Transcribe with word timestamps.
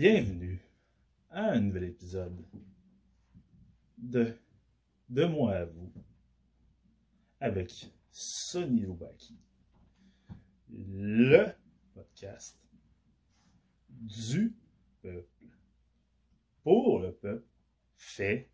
Bienvenue 0.00 0.58
à 1.28 1.50
un 1.50 1.60
nouvel 1.60 1.84
épisode 1.84 2.42
de 3.98 4.34
De 5.10 5.26
moi 5.26 5.56
à 5.56 5.64
vous 5.66 5.92
avec 7.38 7.92
Sonny 8.10 8.80
Loubaki, 8.80 9.36
le 10.70 11.48
podcast 11.92 12.58
du 13.90 14.54
peuple, 15.02 15.44
pour 16.62 17.00
le 17.00 17.12
peuple, 17.12 17.44
fait 17.94 18.48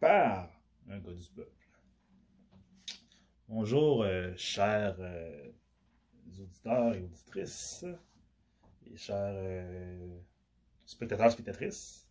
par 0.00 0.50
un 0.88 1.00
gars 1.00 1.12
du 1.12 1.28
peuple. 1.36 1.68
Bonjour, 3.46 4.04
euh, 4.04 4.32
chers 4.36 4.96
euh, 5.00 5.52
auditeurs 6.40 6.94
et 6.94 7.02
auditrices, 7.02 7.84
chers 8.96 9.16
euh, 9.34 10.18
spectateurs 10.84 11.32
spectatrices. 11.32 12.08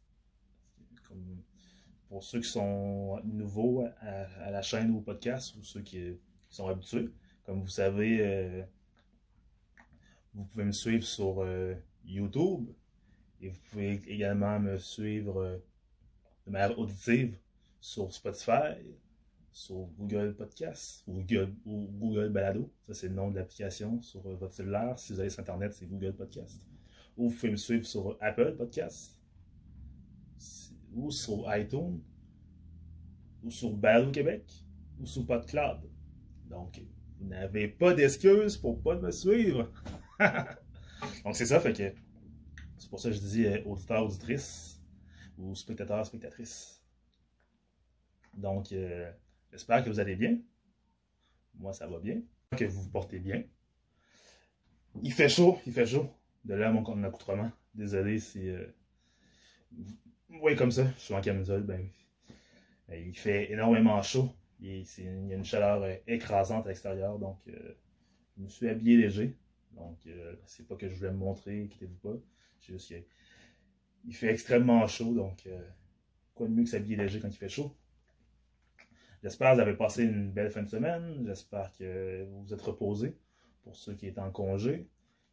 Comme 1.07 1.41
pour 2.09 2.23
ceux 2.23 2.41
qui 2.41 2.49
sont 2.49 3.21
nouveaux 3.23 3.88
à, 4.02 4.52
la 4.52 4.62
chaîne 4.62 4.91
ou 4.91 4.98
au 4.98 5.02
podcast, 5.02 5.55
ou 5.55 5.63
ceux 5.63 5.81
qui, 5.81 6.17
sont 6.49 6.67
habitués. 6.67 7.09
Comme 7.45 7.62
vous 7.62 7.70
savez, 7.70 8.20
euh, 8.20 8.63
vous 10.34 10.44
pouvez 10.44 10.66
me 10.66 10.73
suivre 10.73 11.05
sur 11.05 11.41
euh, 11.41 11.76
YouTube 12.04 12.67
et 13.40 13.48
vous 13.48 13.59
pouvez 13.70 14.02
également 14.07 14.59
me 14.59 14.77
suivre 14.77 15.62
de 16.45 16.52
manière 16.52 16.77
auditive 16.77 17.38
sur 17.79 18.13
Spotify, 18.13 18.76
sur 19.52 19.88
Google 19.98 20.36
Podcast 20.36 21.04
ou 21.08 21.20
Google, 21.20 21.54
ou 21.66 21.88
Google 22.00 22.30
Balado. 22.30 22.72
Ça, 22.82 22.94
c'est 22.94 23.10
le 23.10 23.16
nom 23.16 23.30
de 23.30 23.36
l'application 23.36 24.02
sur 24.02 24.26
euh, 24.26 24.36
votre 24.36 24.54
cellulaire. 24.54 24.98
Si 24.98 25.14
vous 25.14 25.20
allez 25.20 25.30
sur 25.30 25.41
Internet, 25.41 25.74
c'est 25.74 25.88
Google 25.88 26.14
Podcast. 26.14 26.62
Ou 27.18 27.30
vous 27.30 27.36
pouvez 27.36 27.52
me 27.52 27.57
suivre 27.57 27.85
sur 27.85 28.18
Apple 28.22 28.55
Podcast 28.57 29.20
ou 30.94 31.12
sur 31.12 31.46
iTunes 31.55 32.02
ou 33.44 33.52
sur 33.52 33.72
Balado 33.72 34.12
Québec 34.12 34.44
ou 34.99 35.05
sur 35.05 35.26
PodCloud. 35.26 35.90
Donc, 36.46 36.82
vous 37.20 37.27
n'avez 37.27 37.68
pas 37.68 37.94
d'excuses 37.94 38.57
pour 38.57 38.82
pas 38.82 38.96
me 38.96 39.12
suivre. 39.12 39.72
Donc, 41.24 41.35
c'est 41.35 41.46
ça, 41.46 41.60
fait 41.60 41.74
que 41.74 41.94
c'est 42.77 42.90
pour 42.90 42.99
ça 42.99 43.10
que 43.10 43.16
je 43.16 43.22
dis 43.22 43.46
euh, 43.46 43.63
auditeur, 43.66 44.04
auditrice 44.04 44.82
ou 45.38 45.55
spectateur, 45.55 46.05
spectatrice. 46.05 46.82
Donc, 48.34 48.72
euh, 48.72 49.12
j'espère 49.52 49.84
que 49.84 49.90
vous 49.90 49.99
allez 49.99 50.16
bien. 50.16 50.38
Moi, 51.55 51.74
ça 51.74 51.88
va 51.88 51.99
bien. 51.99 52.21
Que 52.57 52.66
vous 52.66 52.84
vous 52.84 52.90
portez 52.90 53.20
bien. 53.20 53.44
Il 55.04 55.13
fait 55.13 55.30
chaud, 55.30 55.60
il 55.66 55.74
fait 55.74 55.85
chaud. 55.85 56.10
De 56.44 56.54
là, 56.54 56.71
mon 56.71 57.04
accoutrement. 57.04 57.52
Désolé 57.74 58.20
si. 58.20 58.49
Euh... 58.49 58.66
Oui, 60.29 60.55
comme 60.55 60.72
ça, 60.72 60.91
je 60.98 61.02
suis 61.02 61.13
en 61.13 61.22
camisole, 61.22 61.63
ben 61.63 61.88
il 62.94 63.18
fait 63.18 63.52
énormément 63.52 64.02
chaud. 64.02 64.29
Il, 64.59 64.84
y 64.84 65.34
a 65.34 65.35
une 65.35 65.46
chaleur 65.46 65.81
euh, 65.84 65.96
écrasante 66.07 66.66
à 66.66 66.69
l'extérieur, 66.69 67.18
donc 67.18 67.40
euh, 67.47 67.74
je 68.38 68.44
me 68.44 68.47
suis 68.47 68.69
habillé 68.69 68.97
léger. 68.97 69.35
Donc, 69.72 69.97
euh, 70.06 70.35
c'est 70.46 70.68
pas 70.68 70.75
que 70.75 70.88
je 70.88 70.96
voulais 70.96 71.12
me 71.12 71.18
montrer, 71.18 71.63
inquiétez-vous 71.63 71.96
pas. 71.96 72.18
C'est 72.59 72.74
juste 72.74 72.94
qu'il 74.03 74.16
fait 74.16 74.31
extrêmement 74.31 74.85
chaud, 74.88 75.16
donc 75.16 75.47
quoi 76.35 76.47
de 76.47 76.53
mieux 76.53 76.63
que 76.63 76.69
s'habiller 76.69 76.97
léger 76.97 77.19
quand 77.19 77.29
il 77.29 77.38
fait 77.38 77.50
chaud? 77.50 77.75
J'espère 79.24 79.52
que 79.52 79.56
vous 79.56 79.62
avez 79.62 79.75
passé 79.75 80.03
une 80.03 80.31
belle 80.31 80.50
fin 80.50 80.64
de 80.64 80.68
semaine. 80.68 81.24
J'espère 81.25 81.72
que 81.74 82.25
vous 82.25 82.44
vous 82.44 82.53
êtes 82.53 82.62
reposés. 82.62 83.16
Pour 83.63 83.75
ceux 83.75 83.94
qui 83.94 84.08
étaient 84.08 84.19
en 84.19 84.31
congé, 84.31 84.88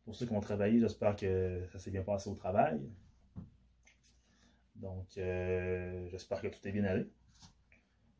pour 0.04 0.14
ceux 0.14 0.26
qui 0.26 0.32
ont 0.32 0.40
travaillé, 0.40 0.78
j'espère 0.78 1.16
que 1.16 1.66
ça 1.72 1.78
s'est 1.78 1.90
bien 1.90 2.02
passé 2.02 2.28
au 2.28 2.34
travail. 2.34 2.78
Donc, 4.76 5.16
euh, 5.16 6.06
j'espère 6.10 6.42
que 6.42 6.48
tout 6.48 6.68
est 6.68 6.72
bien 6.72 6.84
allé. 6.84 7.08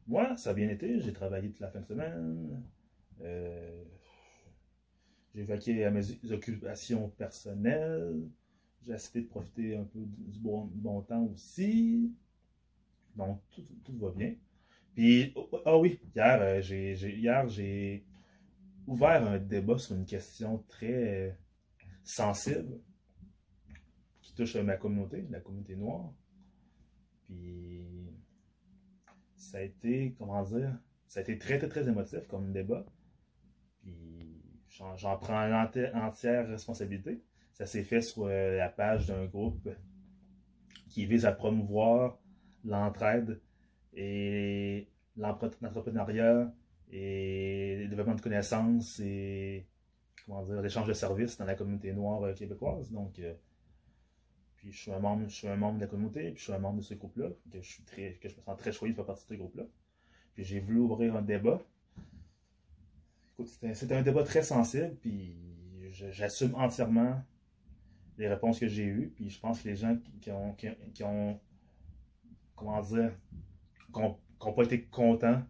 Moi, 0.07 0.37
ça 0.39 0.51
a 0.51 0.55
bien 0.55 0.71
été. 0.71 1.01
J'ai 1.01 1.13
travaillé 1.13 1.51
toute 1.51 1.61
la 1.61 1.69
fin 1.69 1.81
de 1.81 1.87
semaine. 1.87 2.63
Euh, 3.21 3.85
j'ai 5.35 5.45
vaqué 5.45 5.85
à 5.85 5.91
mes 5.91 6.33
occupations 6.33 7.11
personnelles. 7.11 8.23
J'ai 8.87 8.95
essayé 8.95 9.25
de 9.25 9.29
profiter 9.29 9.77
un 9.77 9.85
peu 9.85 10.01
du 10.01 10.39
bon, 10.39 11.03
temps 11.03 11.25
aussi. 11.25 12.11
Donc, 13.15 13.41
tout, 13.51 13.99
va 13.99 14.11
bien. 14.13 14.35
Puis, 14.99 15.33
ah 15.37 15.41
oh, 15.53 15.63
oh 15.65 15.81
oui, 15.83 16.01
hier, 16.17 16.43
euh, 16.43 16.61
j'ai, 16.61 16.93
hier, 16.93 17.49
j'ai 17.49 18.05
ouvert 18.85 19.25
un 19.29 19.39
débat 19.39 19.79
sur 19.79 19.95
une 19.95 20.05
question 20.05 20.65
très 20.67 21.39
sensible 22.03 22.81
qui 24.21 24.35
touche 24.35 24.57
ma 24.57 24.77
communauté, 24.77 25.25
la 25.31 25.39
communauté 25.39 25.77
noire. 25.77 26.13
Puis, 27.29 28.11
ça 29.37 29.59
a 29.59 29.61
été, 29.61 30.17
comment 30.19 30.43
dire, 30.43 30.77
ça 31.07 31.21
a 31.21 31.23
été 31.23 31.39
très, 31.39 31.59
très, 31.59 31.69
très 31.69 31.87
émotif 31.87 32.27
comme 32.27 32.53
débat. 32.53 32.85
Puis, 33.79 34.43
j'en 34.97 35.17
prends 35.17 35.47
l'entière 35.47 36.49
responsabilité. 36.49 37.23
Ça 37.53 37.67
s'est 37.67 37.85
fait 37.85 38.01
sur 38.01 38.25
euh, 38.25 38.57
la 38.57 38.69
page 38.69 39.07
d'un 39.07 39.27
groupe 39.27 39.69
qui 40.89 41.07
vise 41.07 41.25
à 41.25 41.31
promouvoir 41.31 42.19
l'entraide 42.65 43.41
et 43.99 44.89
l'entrepreneuriat 45.17 46.55
et 46.91 47.77
le 47.83 47.89
développement 47.89 48.15
de 48.15 48.21
connaissances 48.21 49.01
et 49.01 49.67
comment 50.25 50.43
dire 50.45 50.63
l'échange 50.63 50.87
de 50.87 50.93
services 50.93 51.37
dans 51.37 51.45
la 51.45 51.55
communauté 51.55 51.93
noire 51.93 52.33
québécoise. 52.35 52.93
Donc, 52.93 53.19
euh, 53.19 53.35
puis 54.57 54.73
je 54.73 54.79
suis 54.79 54.93
un 54.93 55.01
membre, 55.01 55.29
je 55.29 55.35
suis 55.35 55.49
un 55.49 55.57
membre 55.57 55.77
de 55.77 55.81
la 55.83 55.87
communauté, 55.89 56.31
puis 56.31 56.39
je 56.39 56.45
suis 56.45 56.53
un 56.53 56.59
membre 56.59 56.79
de 56.79 56.83
ce 56.83 56.95
groupe-là, 56.95 57.29
que 57.51 57.61
je 57.61 57.69
suis 57.69 57.83
très, 57.83 58.15
que 58.21 58.29
je 58.29 58.37
me 58.37 58.41
sens 58.41 58.57
très 58.57 58.73
choyé 58.73 58.93
de 58.93 58.97
faire 58.97 59.07
partie 59.07 59.27
de 59.27 59.35
ce 59.35 59.39
groupe-là. 59.39 59.65
Puis 60.35 60.45
j'ai 60.45 60.61
voulu 60.61 60.79
ouvrir 60.79 61.17
un 61.17 61.23
débat. 61.23 61.61
C'était 63.45 63.95
un 63.95 64.03
débat 64.03 64.23
très 64.23 64.43
sensible, 64.43 64.97
puis 65.01 65.37
j'assume 65.91 66.55
entièrement 66.55 67.23
les 68.17 68.29
réponses 68.29 68.59
que 68.59 68.67
j'ai 68.69 68.85
eues, 68.85 69.13
puis 69.15 69.31
je 69.31 69.41
pense 69.41 69.63
que 69.63 69.69
les 69.69 69.77
gens 69.77 69.97
qui, 70.21 70.31
ont, 70.31 70.55
qui, 70.55 71.05
ont, 71.05 71.41
comment 72.57 72.81
dire, 72.83 73.13
qui 73.93 74.01
n'ont 74.01 74.53
pas 74.53 74.65
été 74.65 74.85
contents 74.85 75.43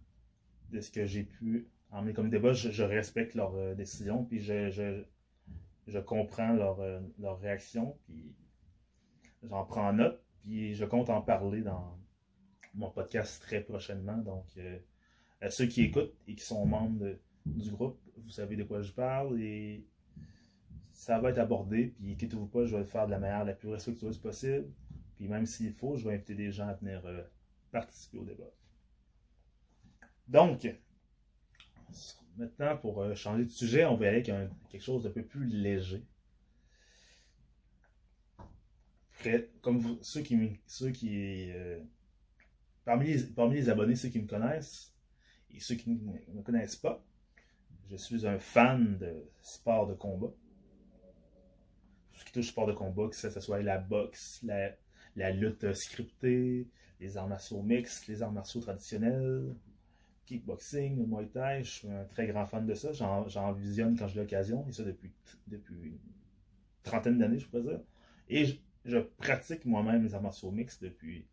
de 0.71 0.81
ce 0.81 0.91
que 0.91 1.07
j'ai 1.07 1.25
pu 1.25 1.69
emmener 1.91 2.13
comme 2.13 2.31
débat, 2.31 2.53
je, 2.53 2.83
respecte 2.83 3.35
leur 3.35 3.55
euh, 3.55 3.75
décision, 3.75 4.25
puis 4.25 4.41
je, 4.41 4.69
je, 4.69 5.03
je 5.87 5.99
comprends 5.99 6.53
leur, 6.53 6.81
euh, 6.81 7.01
leur 7.19 7.41
réaction, 7.41 7.97
puis 8.05 8.35
j'en 9.43 9.65
prends 9.65 9.93
note, 9.93 10.23
puis 10.43 10.75
je 10.75 10.85
compte 10.85 11.09
en 11.09 11.23
parler 11.23 11.63
dans 11.63 11.99
mon 12.75 12.91
podcast 12.91 13.43
très 13.43 13.61
prochainement. 13.61 14.19
Donc, 14.19 14.45
euh, 14.59 14.79
à 15.41 15.51
ceux 15.51 15.67
qui 15.67 15.83
écoutent 15.83 16.15
et 16.27 16.35
qui 16.35 16.45
sont 16.45 16.67
membres 16.67 17.17
du 17.47 17.71
groupe, 17.71 17.99
vous 18.17 18.31
savez 18.31 18.57
de 18.57 18.65
quoi 18.65 18.83
je 18.83 18.93
parle 18.93 19.41
et 19.41 19.85
ça 20.93 21.19
va 21.21 21.31
être 21.31 21.39
abordé. 21.39 21.95
Puis, 21.97 22.13
inquiétez-vous 22.13 22.47
pas, 22.47 22.65
je 22.65 22.73
vais 22.73 22.83
le 22.83 22.85
faire 22.85 23.07
de 23.07 23.13
la 23.13 23.19
manière 23.19 23.45
la 23.45 23.55
plus 23.55 23.69
respectueuse 23.69 24.19
possible. 24.19 24.67
Puis, 25.17 25.29
même 25.29 25.47
s'il 25.47 25.73
faut, 25.73 25.97
je 25.97 26.09
vais 26.09 26.15
inviter 26.15 26.35
des 26.35 26.51
gens 26.51 26.69
à 26.69 26.75
venir 26.75 27.03
euh, 27.07 27.23
participer 27.71 28.19
au 28.19 28.25
débat. 28.25 28.51
Donc, 30.27 30.69
maintenant, 32.37 32.77
pour 32.77 33.03
euh, 33.03 33.15
changer 33.15 33.45
de 33.45 33.51
sujet, 33.51 33.85
on 33.85 33.97
va 33.97 34.09
aller 34.09 34.17
avec 34.17 34.29
un, 34.29 34.49
quelque 34.69 34.83
chose 34.83 35.05
d'un 35.05 35.11
peu 35.11 35.25
plus 35.25 35.47
léger. 35.47 36.05
comme 39.63 39.99
ceux 40.01 40.23
qui, 40.23 40.61
ceux 40.67 40.91
qui 40.91 41.51
euh, 41.51 41.81
parmi, 42.85 43.07
les, 43.07 43.25
parmi 43.25 43.57
les 43.57 43.69
abonnés, 43.69 43.97
ceux 43.97 44.11
qui 44.11 44.21
me 44.21 44.29
connaissent 44.29 44.95
et 45.51 45.61
ceux 45.61 45.75
qui 45.75 45.91
ne 45.91 46.35
me 46.35 46.43
connaissent 46.43 46.77
pas, 46.77 47.05
je 47.91 47.97
suis 47.97 48.27
un 48.27 48.39
fan 48.39 48.99
de 48.99 49.29
sport 49.43 49.87
de 49.89 49.95
combat. 49.95 50.33
Tout 52.13 52.21
ce 52.21 52.25
qui 52.25 52.33
touche 52.33 52.49
sport 52.49 52.67
de 52.67 52.73
combat, 52.73 53.09
que 53.09 53.17
ce 53.17 53.41
soit 53.41 53.63
la 53.63 53.79
boxe, 53.79 54.41
la, 54.43 54.71
la 55.19 55.33
lutte 55.33 55.75
scriptée, 55.75 56.69
les 57.01 57.17
arts 57.17 57.29
martiaux 57.29 57.61
mixtes, 57.61 58.07
les 58.07 58.23
arts 58.23 58.33
martiaux 58.33 58.61
traditionnels, 58.61 59.55
kickboxing, 60.27 61.07
muay 61.09 61.27
thai, 61.27 61.65
je 61.65 61.71
suis 61.71 61.91
un 61.91 62.05
très 62.05 62.29
grand 62.29 62.47
fan 62.47 62.65
de 62.65 62.75
ça. 62.75 62.93
J'en 62.93 63.53
visionne 63.53 63.99
quand 63.99 64.07
j'ai 64.07 64.21
l'occasion, 64.21 64.65
et 64.69 64.73
ça 64.73 64.85
depuis, 64.85 65.13
depuis 65.49 65.75
une 65.75 65.99
trentaine 66.85 67.19
d'années, 67.19 67.39
je 67.39 67.49
pourrais 67.49 67.63
dire. 67.63 67.81
Et 68.29 68.47
je, 68.85 68.99
pratique 68.99 69.65
moi-même 69.65 70.05
les 70.05 70.15
arts 70.15 70.23
martiaux 70.23 70.53
mixtes 70.53 70.83
depuis 70.83 71.27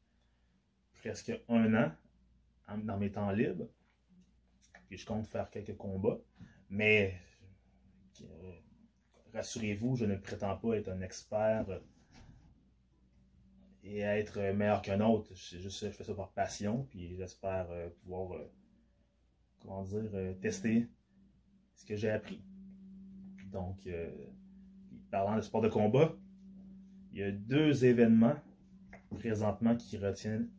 presque 0.93 1.31
un 1.47 1.73
an 1.75 1.91
dans 2.77 2.97
mes 2.97 3.11
temps 3.11 3.31
libres. 3.31 3.69
Puis 4.88 4.97
je 4.97 5.05
compte 5.05 5.27
faire 5.27 5.49
quelques 5.51 5.77
combats. 5.77 6.19
Mais 6.69 7.19
euh, 8.21 8.51
rassurez-vous, 9.33 9.95
je 9.95 10.05
ne 10.05 10.15
prétends 10.15 10.57
pas 10.57 10.75
être 10.75 10.89
un 10.89 11.01
expert 11.01 11.65
et 13.85 13.99
être 13.99 14.39
meilleur 14.53 14.81
qu'un 14.81 14.99
autre. 14.99 15.33
Je, 15.33 15.59
juste, 15.59 15.85
je 15.85 15.91
fais 15.91 16.03
ça 16.03 16.13
par 16.13 16.31
passion, 16.33 16.85
puis 16.89 17.15
j'espère 17.15 17.69
euh, 17.71 17.89
pouvoir, 18.01 18.33
euh, 18.33 18.51
comment 19.61 19.83
dire, 19.83 20.09
euh, 20.13 20.33
tester 20.33 20.89
ce 21.75 21.85
que 21.85 21.95
j'ai 21.95 22.09
appris. 22.09 22.43
Donc, 23.51 23.87
parlant 25.11 25.37
de 25.37 25.41
sport 25.41 25.61
de 25.61 25.69
combat, 25.69 26.13
il 27.13 27.19
y 27.19 27.23
a 27.23 27.31
deux 27.31 27.85
événements 27.85 28.35
présentement 29.15 29.75
qui 29.77 29.97
retiennent 29.97 30.49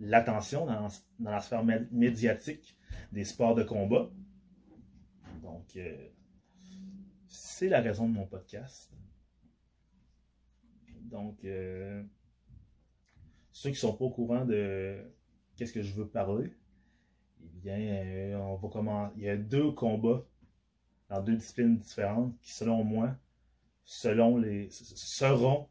l'attention 0.00 0.66
dans, 0.66 0.88
la 1.20 1.40
sphère 1.40 1.64
médiatique 1.92 2.76
des 3.12 3.24
sports 3.24 3.54
de 3.54 3.62
combat. 3.62 4.10
Donc, 5.42 5.76
euh, 5.76 6.08
c'est 7.28 7.68
la 7.68 7.80
raison 7.80 8.08
de 8.08 8.14
mon 8.14 8.26
podcast. 8.26 8.92
Donc, 11.02 11.44
euh, 11.44 12.02
ceux 13.60 13.68
qui 13.68 13.74
ne 13.74 13.80
sont 13.80 13.92
pas 13.92 14.06
au 14.06 14.10
courant 14.10 14.46
de 14.46 14.96
qu'est-ce 15.54 15.74
que 15.74 15.82
je 15.82 15.92
veux 15.92 16.08
parler, 16.08 16.50
eh 17.42 17.58
bien, 17.62 17.76
euh, 17.78 18.34
on 18.36 18.56
va 18.56 18.68
commencer. 18.70 19.12
Il 19.18 19.24
y 19.24 19.28
a 19.28 19.36
deux 19.36 19.70
combats 19.72 20.24
dans 21.10 21.20
deux 21.20 21.36
disciplines 21.36 21.76
différentes 21.76 22.34
qui, 22.40 22.54
selon 22.54 22.82
moi, 22.84 23.14
selon 23.84 24.38
les, 24.38 24.70
seront 24.70 25.68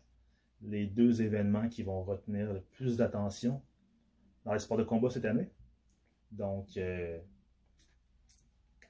les 0.62 0.86
deux 0.86 1.24
événements 1.24 1.68
qui 1.68 1.81
vont 1.81 2.03
retenir 2.03 2.53
le 2.53 2.62
plus 2.62 2.95
d'attention 2.95 3.59
dans 4.45 4.53
les 4.53 4.59
sports 4.59 4.77
de 4.77 4.83
combat 4.83 5.09
cette 5.09 5.25
année. 5.25 5.50
Donc, 6.30 6.77
euh, 6.77 7.19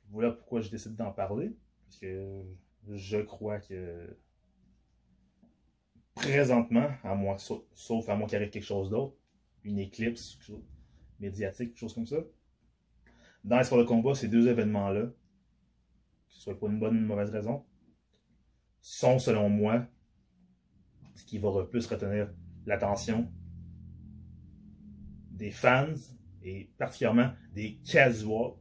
voilà 0.09 0.31
pourquoi 0.31 0.59
je 0.59 0.69
décide 0.69 0.97
d'en 0.97 1.13
parler. 1.13 1.55
Parce 1.85 1.99
que 1.99 2.43
je 2.89 3.19
crois 3.19 3.61
que 3.61 4.13
présentement, 6.21 6.89
à 7.03 7.15
moi, 7.15 7.37
sauf 7.37 8.09
à 8.09 8.15
moins 8.15 8.27
qu'il 8.27 8.37
arrive 8.37 8.49
quelque 8.49 8.63
chose 8.63 8.89
d'autre, 8.89 9.15
une 9.63 9.79
éclipse 9.79 10.37
médiatique, 11.19 11.69
quelque 11.69 11.79
chose 11.79 11.93
comme 11.93 12.05
ça, 12.05 12.17
dans 13.43 13.57
les 13.57 13.63
de 13.63 13.83
combat, 13.83 14.13
ces 14.13 14.27
deux 14.27 14.47
événements-là, 14.47 15.07
que 15.07 15.13
ce 16.27 16.41
soit 16.41 16.57
pour 16.57 16.69
une 16.69 16.79
bonne 16.79 16.95
ou 16.95 16.99
une 16.99 17.05
mauvaise 17.05 17.29
raison, 17.29 17.65
sont 18.81 19.19
selon 19.19 19.49
moi 19.49 19.87
ce 21.15 21.23
qui 21.23 21.37
va 21.37 21.49
le 21.57 21.67
plus 21.67 21.85
retenir 21.87 22.31
l'attention 22.65 23.31
des 25.31 25.51
fans 25.51 25.93
et 26.43 26.69
particulièrement 26.77 27.31
des 27.53 27.77
casuals, 27.77 28.53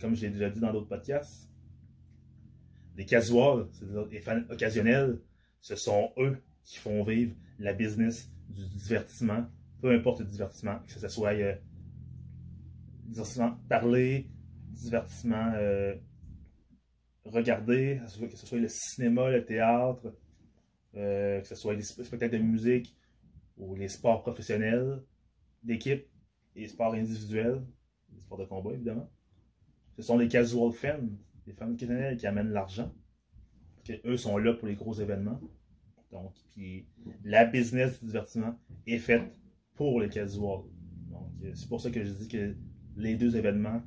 comme 0.00 0.14
je 0.14 0.22
l'ai 0.22 0.30
déjà 0.30 0.50
dit 0.50 0.60
dans 0.60 0.72
d'autres 0.72 0.88
podcasts. 0.88 1.48
Des 2.96 3.06
casuals, 3.06 3.68
c'est-à-dire 3.72 4.06
des 4.06 4.20
fans 4.20 4.42
occasionnels, 4.50 5.20
ce 5.60 5.76
sont 5.76 6.12
eux 6.18 6.42
qui 6.64 6.78
font 6.78 7.02
vivre 7.04 7.34
la 7.58 7.72
business 7.72 8.30
du 8.48 8.66
divertissement, 8.68 9.46
peu 9.80 9.92
importe 9.92 10.20
le 10.20 10.26
divertissement, 10.26 10.78
que 10.86 10.98
ce 10.98 11.08
soit 11.08 11.34
euh, 11.34 11.54
divertissement 13.04 13.58
parler, 13.68 14.30
divertissement 14.70 15.52
euh, 15.54 15.94
regarder, 17.24 18.00
que 18.20 18.36
ce 18.36 18.46
soit 18.46 18.58
le 18.58 18.68
cinéma, 18.68 19.30
le 19.30 19.44
théâtre, 19.44 20.14
euh, 20.96 21.40
que 21.40 21.48
ce 21.48 21.54
soit 21.54 21.74
les 21.74 21.82
spectacles 21.82 22.38
de 22.38 22.42
musique 22.42 22.96
ou 23.56 23.74
les 23.74 23.88
sports 23.88 24.22
professionnels 24.22 25.02
d'équipe 25.62 26.06
et 26.54 26.60
les 26.60 26.68
sports 26.68 26.94
individuels, 26.94 27.64
les 28.12 28.20
sports 28.20 28.38
de 28.38 28.44
combat 28.44 28.72
évidemment. 28.72 29.10
Ce 29.96 30.02
sont 30.02 30.18
les 30.18 30.28
casual 30.28 30.72
fans, 30.72 31.08
les 31.46 31.52
fans 31.52 31.70
occasionnels 31.70 32.16
qui 32.16 32.26
amènent 32.26 32.50
l'argent. 32.50 32.92
Eux 34.04 34.16
sont 34.16 34.38
là 34.38 34.54
pour 34.54 34.66
les 34.66 34.74
gros 34.74 34.94
événements. 34.94 35.40
Donc, 36.14 36.32
puis 36.50 36.86
la 37.24 37.44
business 37.44 37.98
du 37.98 38.06
divertissement 38.06 38.56
est 38.86 38.98
faite 38.98 39.36
pour 39.74 40.00
les 40.00 40.08
casuals. 40.08 40.62
Donc, 41.10 41.32
euh, 41.42 41.50
c'est 41.54 41.68
pour 41.68 41.80
ça 41.80 41.90
que 41.90 42.04
je 42.04 42.12
dis 42.12 42.28
que 42.28 42.56
les 42.96 43.16
deux 43.16 43.36
événements 43.36 43.82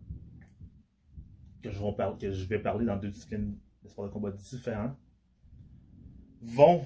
que 1.63 1.71
je, 1.71 2.45
vais 2.47 2.59
parler 2.59 2.85
dans 2.85 2.97
deux 2.97 3.09
disciplines 3.09 3.57
de 3.83 3.87
de 3.87 4.09
combat 4.09 4.31
différents 4.31 4.95
vont, 6.41 6.85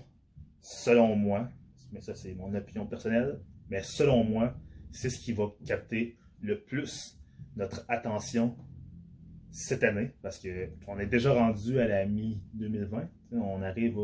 selon 0.62 1.16
moi, 1.16 1.50
mais 1.92 2.02
ça 2.02 2.14
c'est 2.14 2.36
mon 2.36 2.54
opinion 2.54 2.86
personnelle, 2.86 3.40
mais 3.70 3.82
selon 3.82 4.24
moi, 4.24 4.56
c'est 4.92 5.10
ce 5.10 5.20
qui 5.20 5.34
va 5.34 5.48
capter 5.66 6.18
le 6.40 6.62
plus 6.62 7.20
notre 7.56 7.84
attention 7.90 8.56
cette 9.50 9.84
année, 9.84 10.12
parce 10.22 10.40
qu'on 10.40 11.00
est 11.00 11.08
déjà 11.08 11.34
rendu 11.34 11.80
à 11.80 11.88
la 11.88 12.06
mi-2020. 12.06 13.08
On 13.32 13.62
arrive 13.64 13.98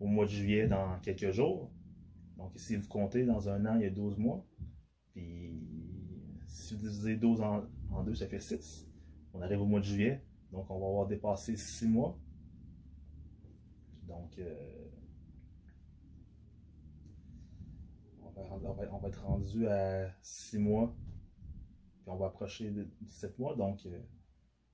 au 0.00 0.06
mois 0.06 0.26
de 0.26 0.30
juillet 0.30 0.66
dans 0.66 0.98
quelques 1.00 1.30
jours. 1.30 1.70
Donc, 2.36 2.52
si 2.56 2.76
vous 2.76 2.88
comptez, 2.88 3.24
dans 3.24 3.48
un 3.48 3.66
an, 3.66 3.76
il 3.76 3.82
y 3.82 3.86
a 3.86 3.90
12 3.90 4.18
mois. 4.18 4.46
Puis, 5.12 5.60
si 6.46 6.74
vous 6.74 6.80
divisez 6.80 7.16
12 7.16 7.40
en, 7.40 7.64
en 7.90 8.02
deux, 8.04 8.14
ça 8.14 8.26
fait 8.26 8.40
6. 8.40 8.88
On 9.34 9.42
arrive 9.42 9.60
au 9.60 9.66
mois 9.66 9.80
de 9.80 9.84
juillet. 9.84 10.22
Donc, 10.52 10.70
on 10.70 10.78
va 10.78 10.86
avoir 10.86 11.06
dépassé 11.06 11.56
6 11.56 11.88
mois. 11.88 12.18
Donc, 14.06 14.38
euh, 14.38 14.88
on, 18.36 18.72
va, 18.72 19.08
être 19.08 19.24
rendu 19.24 19.66
à 19.66 20.10
6 20.22 20.58
mois. 20.58 20.96
Puis, 22.00 22.10
on 22.10 22.16
va 22.16 22.26
approcher 22.26 22.70
de 22.70 22.88
17 23.02 23.38
mois. 23.38 23.56
Donc, 23.56 23.84
euh, 23.86 23.98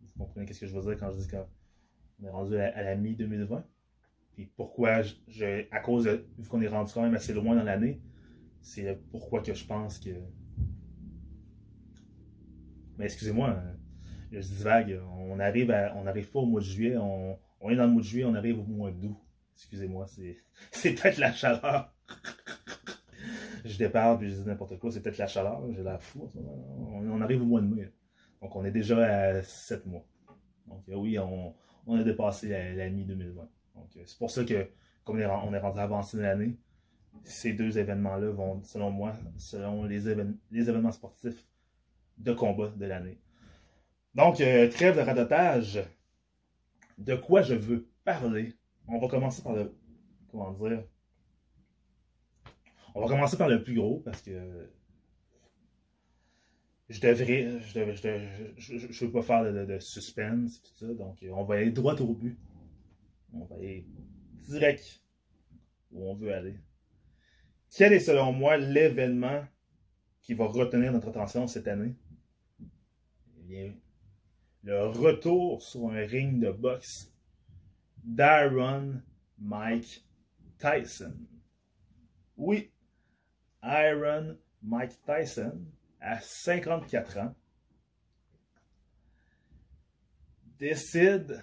vous 0.00 0.24
comprenez 0.24 0.52
ce 0.52 0.60
que 0.60 0.66
je 0.66 0.74
veux 0.76 0.82
dire 0.82 0.98
quand 0.98 1.10
je 1.10 1.18
dis 1.18 1.28
qu'on 1.28 2.26
est 2.26 2.30
rendu 2.30 2.56
à 2.56 2.82
la 2.82 2.94
mi-2020. 2.94 3.64
Puis 4.34 4.50
pourquoi, 4.56 5.02
je, 5.02 5.64
à 5.70 5.80
cause 5.80 6.04
de, 6.04 6.26
vu 6.38 6.48
qu'on 6.48 6.60
est 6.60 6.68
rendu 6.68 6.92
quand 6.92 7.02
même 7.02 7.14
assez 7.14 7.32
loin 7.32 7.54
dans 7.54 7.62
l'année, 7.62 8.00
c'est 8.60 8.98
pourquoi 9.10 9.42
que 9.42 9.54
je 9.54 9.64
pense 9.64 9.98
que. 9.98 10.10
Mais 12.98 13.04
excusez-moi, 13.04 13.62
je 14.32 14.40
dis 14.40 14.62
vague. 14.62 15.00
On 15.18 15.38
arrive, 15.38 15.74
on 15.96 16.06
arrive 16.06 16.30
pas 16.30 16.40
au 16.40 16.46
mois 16.46 16.60
de 16.60 16.66
juillet, 16.66 16.96
on, 16.96 17.38
on, 17.60 17.70
est 17.70 17.76
dans 17.76 17.86
le 17.86 17.92
mois 17.92 18.02
de 18.02 18.06
juillet, 18.06 18.24
on 18.24 18.34
arrive 18.34 18.58
au 18.58 18.64
mois 18.64 18.90
d'août. 18.90 19.16
Excusez-moi, 19.56 20.06
c'est, 20.06 20.36
peut-être 20.82 21.18
la 21.18 21.32
chaleur. 21.32 21.94
je 23.64 23.78
déparle 23.78 24.18
puis 24.18 24.30
je 24.30 24.36
dis 24.36 24.46
n'importe 24.46 24.78
quoi, 24.78 24.90
c'est 24.90 25.00
peut-être 25.00 25.18
la 25.18 25.26
chaleur, 25.26 25.62
j'ai 25.72 25.82
l'air 25.82 26.02
fou. 26.02 26.30
On, 26.36 27.08
on, 27.08 27.20
arrive 27.20 27.42
au 27.42 27.46
mois 27.46 27.60
de 27.60 27.66
mai. 27.66 27.92
Donc 28.42 28.54
on 28.56 28.64
est 28.64 28.72
déjà 28.72 28.98
à 29.04 29.42
7 29.42 29.86
mois. 29.86 30.04
Donc 30.66 30.82
oui, 30.88 31.18
on, 31.18 31.54
on 31.86 31.96
a 31.96 32.02
dépassé 32.02 32.48
la, 32.48 32.72
la 32.74 32.90
mi-2020. 32.90 33.46
Euh, 33.76 34.02
c'est 34.06 34.18
pour 34.18 34.30
ça 34.30 34.44
que, 34.44 34.70
comme 35.04 35.16
on 35.16 35.52
est, 35.52 35.58
rendu 35.58 35.78
avancé 35.78 36.16
dans 36.16 36.22
l'année, 36.24 36.56
ces 37.24 37.52
deux 37.52 37.78
événements-là 37.78 38.30
vont, 38.30 38.62
selon 38.64 38.90
moi, 38.90 39.12
selon 39.36 39.84
les, 39.84 40.08
événements 40.08 40.92
sportifs 40.92 41.46
de 42.18 42.32
combat 42.32 42.68
de 42.68 42.86
l'année. 42.86 43.18
Donc, 44.14 44.40
euh, 44.40 44.68
trêve 44.70 44.96
de 44.96 45.00
radotage. 45.00 45.82
De 46.98 47.16
quoi 47.16 47.42
je 47.42 47.54
veux 47.54 47.88
parler? 48.04 48.54
On 48.86 48.98
va 48.98 49.08
commencer 49.08 49.42
par 49.42 49.54
le. 49.54 49.74
Comment 50.30 50.52
dire? 50.52 50.84
On 52.94 53.00
va 53.00 53.08
commencer 53.08 53.36
par 53.36 53.48
le 53.48 53.64
plus 53.64 53.74
gros 53.74 53.98
parce 54.04 54.22
que 54.22 54.70
je 56.88 57.00
devrais. 57.00 57.60
Je 57.66 57.80
ne 57.80 59.06
veux 59.06 59.12
pas 59.12 59.22
faire 59.22 59.52
de, 59.52 59.64
de, 59.64 59.78
suspense 59.80 60.62
tout 60.62 60.74
ça. 60.74 60.94
Donc, 60.94 61.18
on 61.32 61.44
va 61.44 61.56
aller 61.56 61.72
droit 61.72 62.00
au 62.00 62.14
but. 62.14 62.38
On 63.34 63.44
va 63.44 63.56
aller 63.56 63.86
direct 64.48 65.02
où 65.92 66.10
on 66.10 66.14
veut 66.14 66.34
aller. 66.34 66.58
Quel 67.70 67.92
est 67.92 68.00
selon 68.00 68.32
moi 68.32 68.56
l'événement 68.56 69.44
qui 70.22 70.34
va 70.34 70.46
retenir 70.46 70.92
notre 70.92 71.08
attention 71.08 71.46
cette 71.46 71.68
année? 71.68 71.94
Eh 72.60 73.42
bien, 73.42 73.74
le 74.62 74.86
retour 74.86 75.60
sur 75.62 75.90
un 75.90 76.06
ring 76.06 76.40
de 76.40 76.50
boxe 76.50 77.12
d'Iron 78.02 79.02
Mike 79.38 80.06
Tyson. 80.58 81.16
Oui, 82.36 82.72
Iron 83.62 84.36
Mike 84.62 85.00
Tyson, 85.02 85.60
à 86.00 86.20
54 86.20 87.18
ans, 87.18 87.34
décide 90.58 91.42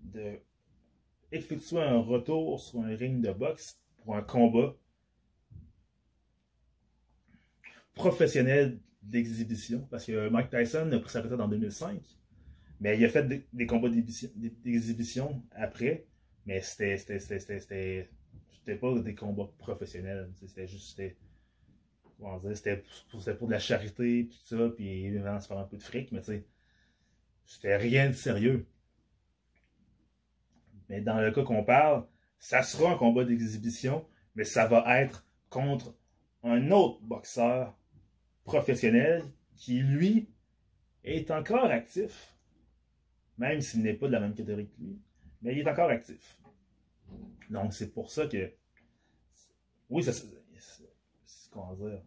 de 0.00 0.40
effectuer 1.34 1.80
un 1.80 1.98
retour 1.98 2.60
sur 2.60 2.80
un 2.80 2.94
ring 2.94 3.20
de 3.20 3.32
boxe 3.32 3.80
pour 3.98 4.16
un 4.16 4.22
combat 4.22 4.74
professionnel 7.94 8.80
d'exhibition. 9.02 9.86
Parce 9.90 10.06
que 10.06 10.28
Mike 10.28 10.50
Tyson 10.50 10.90
a 10.92 10.98
pris 10.98 11.10
sa 11.10 11.22
retraite 11.22 11.40
en 11.40 11.48
2005. 11.48 12.00
Mais 12.80 12.98
il 12.98 13.04
a 13.04 13.08
fait 13.08 13.46
des, 13.52 13.66
combats 13.66 13.88
d'exhibition 13.88 15.42
après. 15.52 16.06
Mais 16.46 16.60
c'était 16.60 16.98
pas 18.80 18.98
des 18.98 19.14
combats 19.14 19.50
professionnels. 19.58 20.30
C'était 20.40 20.66
juste. 20.66 20.88
C'était 20.90 21.16
c'était 22.54 23.34
pour, 23.34 23.48
de 23.48 23.52
la 23.52 23.58
charité, 23.58 24.28
tout 24.30 24.56
ça, 24.56 24.68
puis 24.74 25.06
évidemment, 25.06 25.40
faire 25.40 25.58
un 25.58 25.64
peu 25.64 25.76
de 25.76 25.82
fric, 25.82 26.12
mais 26.12 26.20
tu 26.20 26.26
sais, 26.26 26.46
c'était 27.44 27.76
rien 27.76 28.08
de 28.08 28.14
sérieux. 28.14 28.66
Mais 30.88 31.00
dans 31.00 31.20
le 31.20 31.30
cas 31.32 31.42
qu'on 31.42 31.64
parle, 31.64 32.06
ça 32.38 32.62
sera 32.62 32.92
un 32.92 32.96
combat 32.96 33.24
d'exhibition, 33.24 34.06
mais 34.34 34.44
ça 34.44 34.66
va 34.66 35.00
être 35.00 35.26
contre 35.48 35.94
un 36.42 36.70
autre 36.70 37.00
boxeur 37.02 37.76
professionnel 38.44 39.22
qui, 39.56 39.80
lui, 39.80 40.28
est 41.02 41.30
encore 41.30 41.66
actif. 41.66 42.34
Même 43.38 43.60
s'il 43.60 43.82
n'est 43.82 43.94
pas 43.94 44.06
de 44.06 44.12
la 44.12 44.20
même 44.20 44.34
catégorie 44.34 44.68
que 44.68 44.80
lui. 44.80 44.98
Mais 45.42 45.54
il 45.54 45.60
est 45.60 45.68
encore 45.68 45.90
actif. 45.90 46.38
Donc, 47.50 47.72
c'est 47.72 47.92
pour 47.92 48.10
ça 48.10 48.26
que 48.26 48.52
Oui, 49.90 50.02
ça, 50.02 50.12
c'est 50.12 50.30
comment 51.50 51.74
dire? 51.74 52.02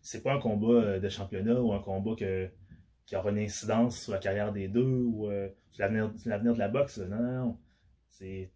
C'est 0.00 0.22
pas 0.22 0.32
un 0.32 0.40
combat 0.40 0.98
de 0.98 1.08
championnat 1.08 1.60
ou 1.60 1.72
un 1.72 1.80
combat 1.80 2.14
que, 2.16 2.50
qui 3.08 3.16
aura 3.16 3.30
une 3.30 3.38
incidence 3.38 4.02
sur 4.02 4.12
la 4.12 4.18
carrière 4.18 4.52
des 4.52 4.68
deux 4.68 4.82
ou 4.84 5.30
sur 5.70 5.82
l'avenir 6.26 6.52
de 6.52 6.58
la 6.58 6.68
boxe. 6.68 6.98
Non, 6.98 7.22
non. 7.22 7.58
C'est. 8.10 8.52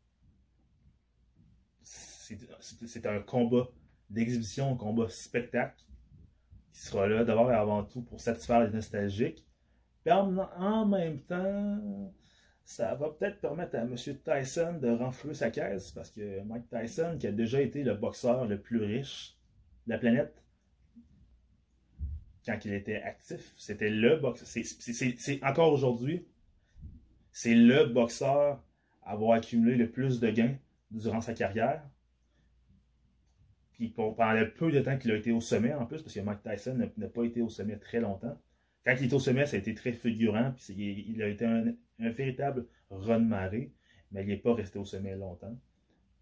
Un 3.05 3.21
combat 3.21 3.69
d'exhibition, 4.11 4.73
un 4.73 4.77
combat 4.77 5.09
spectacle 5.09 5.83
qui 6.71 6.81
sera 6.83 7.07
là 7.07 7.25
d'abord 7.25 7.51
et 7.51 7.55
avant 7.55 7.83
tout 7.83 8.03
pour 8.03 8.21
satisfaire 8.21 8.61
les 8.61 8.71
nostalgiques. 8.71 9.47
Puis 10.05 10.13
en, 10.13 10.87
même 10.87 11.21
temps, 11.23 12.13
ça 12.65 12.95
va 12.95 13.09
peut-être 13.09 13.41
permettre 13.41 13.77
à 13.77 13.83
M. 13.83 13.95
Tyson 13.95 14.79
de 14.81 14.91
renflouer 14.91 15.35
sa 15.35 15.51
caisse 15.51 15.93
parce 15.93 16.11
que 16.11 16.43
Mike 16.43 16.69
Tyson, 16.69 17.17
qui 17.19 17.27
a 17.27 17.33
déjà 17.33 17.63
été 17.63 17.85
le 17.85 17.95
boxeur 17.95 18.47
le 18.47 18.61
plus 18.61 18.85
riche 18.85 19.39
de 19.87 19.93
la 19.93 19.99
planète, 19.99 20.42
quand 22.45 22.59
il 22.65 22.73
était 22.73 23.01
actif, 23.03 23.53
c'était 23.57 23.91
le 23.91 24.17
boxeur. 24.17 24.47
C'est 24.47 25.43
encore 25.45 25.73
aujourd'hui, 25.73 26.27
c'est 27.33 27.55
le 27.55 27.85
boxeur 27.87 28.63
à 29.03 29.13
avoir 29.13 29.33
accumulé 29.39 29.77
le 29.77 29.91
plus 29.91 30.21
de 30.21 30.31
gains 30.31 30.57
durant 30.91 31.21
sa 31.21 31.35
carrière. 31.35 31.83
Puis 33.73 33.89
pendant 33.89 34.33
le 34.33 34.53
peu 34.53 34.71
de 34.71 34.81
temps 34.81 34.99
qu'il 34.99 35.11
a 35.13 35.17
été 35.17 35.33
au 35.33 35.41
sommet 35.41 35.73
en 35.75 35.87
plus, 35.87 36.03
parce 36.03 36.15
que 36.15 36.21
Mike 36.21 36.43
Tyson 36.43 36.91
n'a 36.97 37.09
pas 37.09 37.25
été 37.25 37.43
au 37.43 37.49
sommet 37.49 37.77
très 37.77 38.01
longtemps. 38.01 38.39
Quand 38.85 38.95
il 38.99 39.07
est 39.07 39.15
au 39.15 39.21
sommet, 39.21 39.47
ça 39.47 39.57
a 39.57 39.61
été 39.61 39.75
très 39.75 39.93
figurant, 39.93 40.53
puis 40.57 41.07
il 41.09 41.23
a 41.23 41.29
été 41.29 41.45
un, 41.45 41.75
véritable 41.99 42.67
run 42.91 43.21
marée, 43.21 43.73
mais 44.11 44.23
il 44.23 44.29
n'est 44.29 44.37
pas 44.37 44.55
resté 44.55 44.79
au 44.79 44.85
sommet 44.85 45.15
longtemps. 45.15 45.57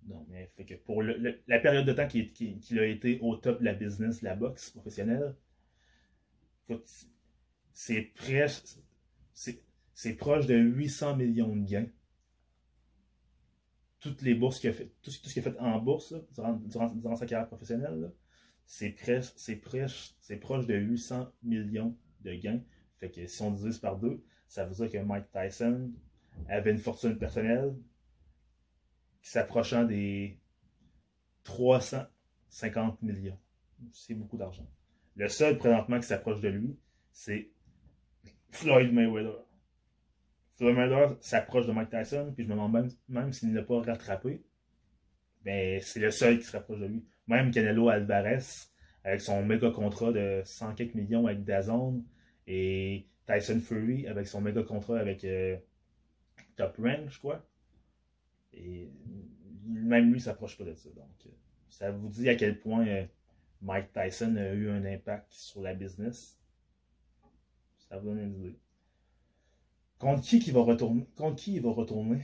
Non, 0.06 0.26
mais 0.28 0.50
pour 0.84 1.02
la 1.02 1.58
période 1.58 1.86
de 1.86 1.92
temps 1.92 2.06
qu'il 2.06 2.78
a 2.78 2.86
été 2.86 3.18
au 3.20 3.36
top 3.36 3.60
de 3.60 3.64
la 3.64 3.74
business, 3.74 4.20
de 4.20 4.26
la 4.26 4.36
boxe 4.36 4.70
professionnelle, 4.70 5.34
c'est. 7.72 8.12
C'est 10.02 10.14
proche 10.14 10.46
de 10.46 10.54
800 10.54 11.16
millions 11.16 11.54
de 11.54 11.66
gains. 11.66 11.88
Toutes 13.98 14.22
les 14.22 14.34
bourses 14.34 14.64
a 14.64 14.72
fait, 14.72 14.94
tout, 15.02 15.10
ce 15.10 15.20
qu'il 15.20 15.46
a 15.46 15.50
fait 15.50 15.58
en 15.58 15.78
bourse 15.78 16.14
durant, 16.32 17.16
sa 17.16 17.26
carrière 17.26 17.46
professionnelle, 17.46 18.10
c'est 18.64 18.96
c'est 19.36 19.56
proche 19.56 20.66
de 20.66 20.74
800 20.74 21.30
millions 21.42 21.98
de 22.22 22.32
gains. 22.34 22.62
Fait 22.96 23.10
que 23.10 23.26
si 23.26 23.42
on 23.42 23.50
divise 23.50 23.78
par 23.78 23.98
deux, 23.98 24.24
ça 24.48 24.64
veut 24.64 24.74
dire 24.74 24.90
que 24.90 25.04
Mike 25.04 25.30
Tyson 25.32 25.92
avait 26.48 26.70
une 26.70 26.78
fortune 26.78 27.18
personnelle 27.18 27.76
qui 29.20 29.28
s'approchant 29.28 29.84
des 29.84 30.40
350 31.44 33.02
millions. 33.02 33.38
C'est 33.92 34.14
beaucoup 34.14 34.38
d'argent. 34.38 34.66
Le 35.20 35.28
seul 35.28 35.58
présentement 35.58 36.00
qui 36.00 36.06
s'approche 36.06 36.40
de 36.40 36.48
lui, 36.48 36.78
c'est 37.12 37.50
Floyd 38.48 38.90
Mayweather. 38.90 39.44
Floyd 40.56 40.74
Mayweather 40.74 41.18
s'approche 41.20 41.66
de 41.66 41.72
Mike 41.72 41.90
Tyson, 41.90 42.32
puis 42.34 42.44
je 42.44 42.48
me 42.48 42.54
demande 42.54 42.90
même, 43.06 43.30
s'il 43.30 43.50
ne 43.50 43.56
l'a 43.56 43.62
pas 43.62 43.82
rattrapé. 43.82 44.42
Ben, 45.44 45.78
c'est 45.82 46.00
le 46.00 46.10
seul 46.10 46.38
qui 46.38 46.44
se 46.44 46.56
rapproche 46.56 46.78
de 46.78 46.86
lui. 46.86 47.04
Même 47.26 47.50
Canelo 47.50 47.90
Alvarez, 47.90 48.38
avec 49.04 49.20
son 49.20 49.44
méga 49.44 49.70
contrat 49.70 50.10
de 50.10 50.40
100 50.42 50.74
quelques 50.74 50.94
millions 50.94 51.26
avec 51.26 51.44
Dazone, 51.44 52.02
et 52.46 53.06
Tyson 53.26 53.60
Fury 53.60 54.06
avec 54.06 54.26
son 54.26 54.40
méga 54.40 54.62
contrat 54.62 55.00
avec 55.00 55.22
euh, 55.24 55.58
Top 56.56 56.78
Rank, 56.78 57.10
je 57.10 57.18
crois. 57.18 57.46
Et 58.54 58.90
même 59.66 60.14
lui 60.14 60.20
s'approche 60.20 60.56
pas 60.56 60.64
de 60.64 60.72
ça. 60.72 60.88
Donc, 60.88 61.26
euh, 61.26 61.30
ça 61.68 61.90
vous 61.90 62.08
dit 62.08 62.26
à 62.30 62.36
quel 62.36 62.58
point 62.58 62.86
euh, 62.86 63.04
Mike 63.62 63.92
Tyson 63.92 64.36
a 64.36 64.52
eu 64.52 64.70
un 64.70 64.84
impact 64.84 65.32
sur 65.32 65.60
la 65.60 65.74
business. 65.74 66.38
Ça 67.88 67.98
vous 67.98 68.08
donne 68.08 68.20
une 68.20 68.34
idée. 68.34 68.58
Contre 69.98 70.22
qui, 70.22 70.38
il 70.38 70.52
va 70.52 70.62
retourner? 70.62 72.22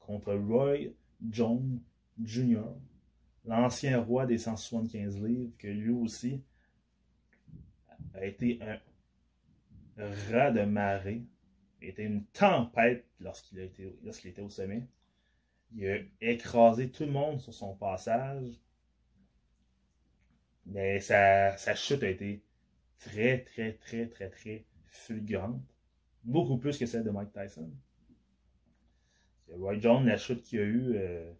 Contre 0.00 0.34
Roy 0.34 0.94
Jones 1.30 1.80
Jr., 2.22 2.62
l'ancien 3.44 4.00
roi 4.00 4.24
des 4.24 4.38
175 4.38 5.22
livres, 5.22 5.56
que 5.58 5.68
lui 5.68 5.90
aussi 5.90 6.42
a 8.14 8.24
été 8.24 8.60
un 9.98 10.10
rat 10.30 10.50
de 10.50 10.62
marée, 10.62 11.24
été 11.82 12.04
une 12.04 12.24
tempête 12.26 13.04
lorsqu'il 13.20 13.58
était 13.58 14.40
au 14.40 14.48
sommet. 14.48 14.86
Il 15.74 15.86
a 15.86 15.98
écrasé 16.20 16.90
tout 16.90 17.04
le 17.04 17.12
monde 17.12 17.40
sur 17.40 17.52
son 17.52 17.74
passage. 17.76 18.58
Mais 20.66 21.00
sa, 21.00 21.56
chute 21.74 22.02
a 22.02 22.08
été 22.08 22.42
très, 22.98 23.44
très, 23.44 23.74
très, 23.74 24.06
très, 24.06 24.30
très 24.30 24.64
fulgurante. 24.86 25.60
Beaucoup 26.24 26.58
plus 26.58 26.76
que 26.76 26.86
celle 26.86 27.04
de 27.04 27.10
Mike 27.10 27.32
Tyson. 27.32 27.70
Roy 29.48 29.78
Jones, 29.78 30.06
la 30.06 30.16
chute 30.16 30.42
qu'il 30.42 30.58
a 30.58 30.64
eue, 30.64 30.96
euh, 30.96 31.32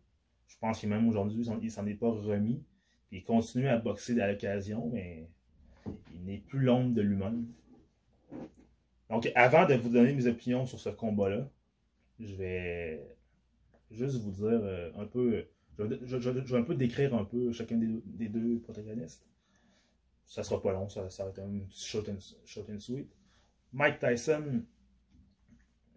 je 0.47 0.57
pense 0.59 0.81
que 0.81 0.87
même 0.87 1.09
aujourd'hui, 1.09 1.45
il 1.63 1.71
s'en 1.71 1.87
est 1.87 1.95
pas 1.95 2.11
remis. 2.11 2.63
il 3.11 3.25
continue 3.25 3.69
à 3.69 3.79
boxer 3.79 4.21
à 4.21 4.31
l'occasion, 4.31 4.89
mais 4.93 5.29
il 6.15 6.25
n'est 6.25 6.39
plus 6.39 6.61
l'ombre 6.61 6.95
de 6.95 7.03
lui-même. 7.03 7.47
Donc, 9.11 9.31
avant 9.35 9.67
de 9.67 9.75
vous 9.75 9.89
donner 9.89 10.13
mes 10.13 10.27
opinions 10.27 10.67
sur 10.67 10.81
ce 10.81 10.89
combat-là, 10.89 11.49
je 12.19 12.35
vais 12.35 13.17
juste 13.91 14.17
vous 14.17 14.31
dire 14.31 14.61
euh, 14.63 14.91
un 14.97 15.07
peu. 15.07 15.47
Je 15.79 15.85
vais, 15.85 16.59
un 16.59 16.63
peu 16.63 16.75
décrire 16.75 17.15
un 17.15 17.25
peu 17.25 17.53
chacun 17.53 17.77
des, 17.77 18.29
deux 18.29 18.61
protagonistes. 18.61 19.27
Ça 20.25 20.43
sera 20.43 20.61
pas 20.61 20.73
long, 20.73 20.89
ça, 20.89 21.03
va 21.03 21.31
être 21.31 21.39
un 21.39 21.61
short 21.71 22.09
and, 22.09 22.19
short 22.45 22.69
and 22.71 22.81
sweet. 22.81 23.09
Mike 23.73 23.99
Tyson, 24.01 24.63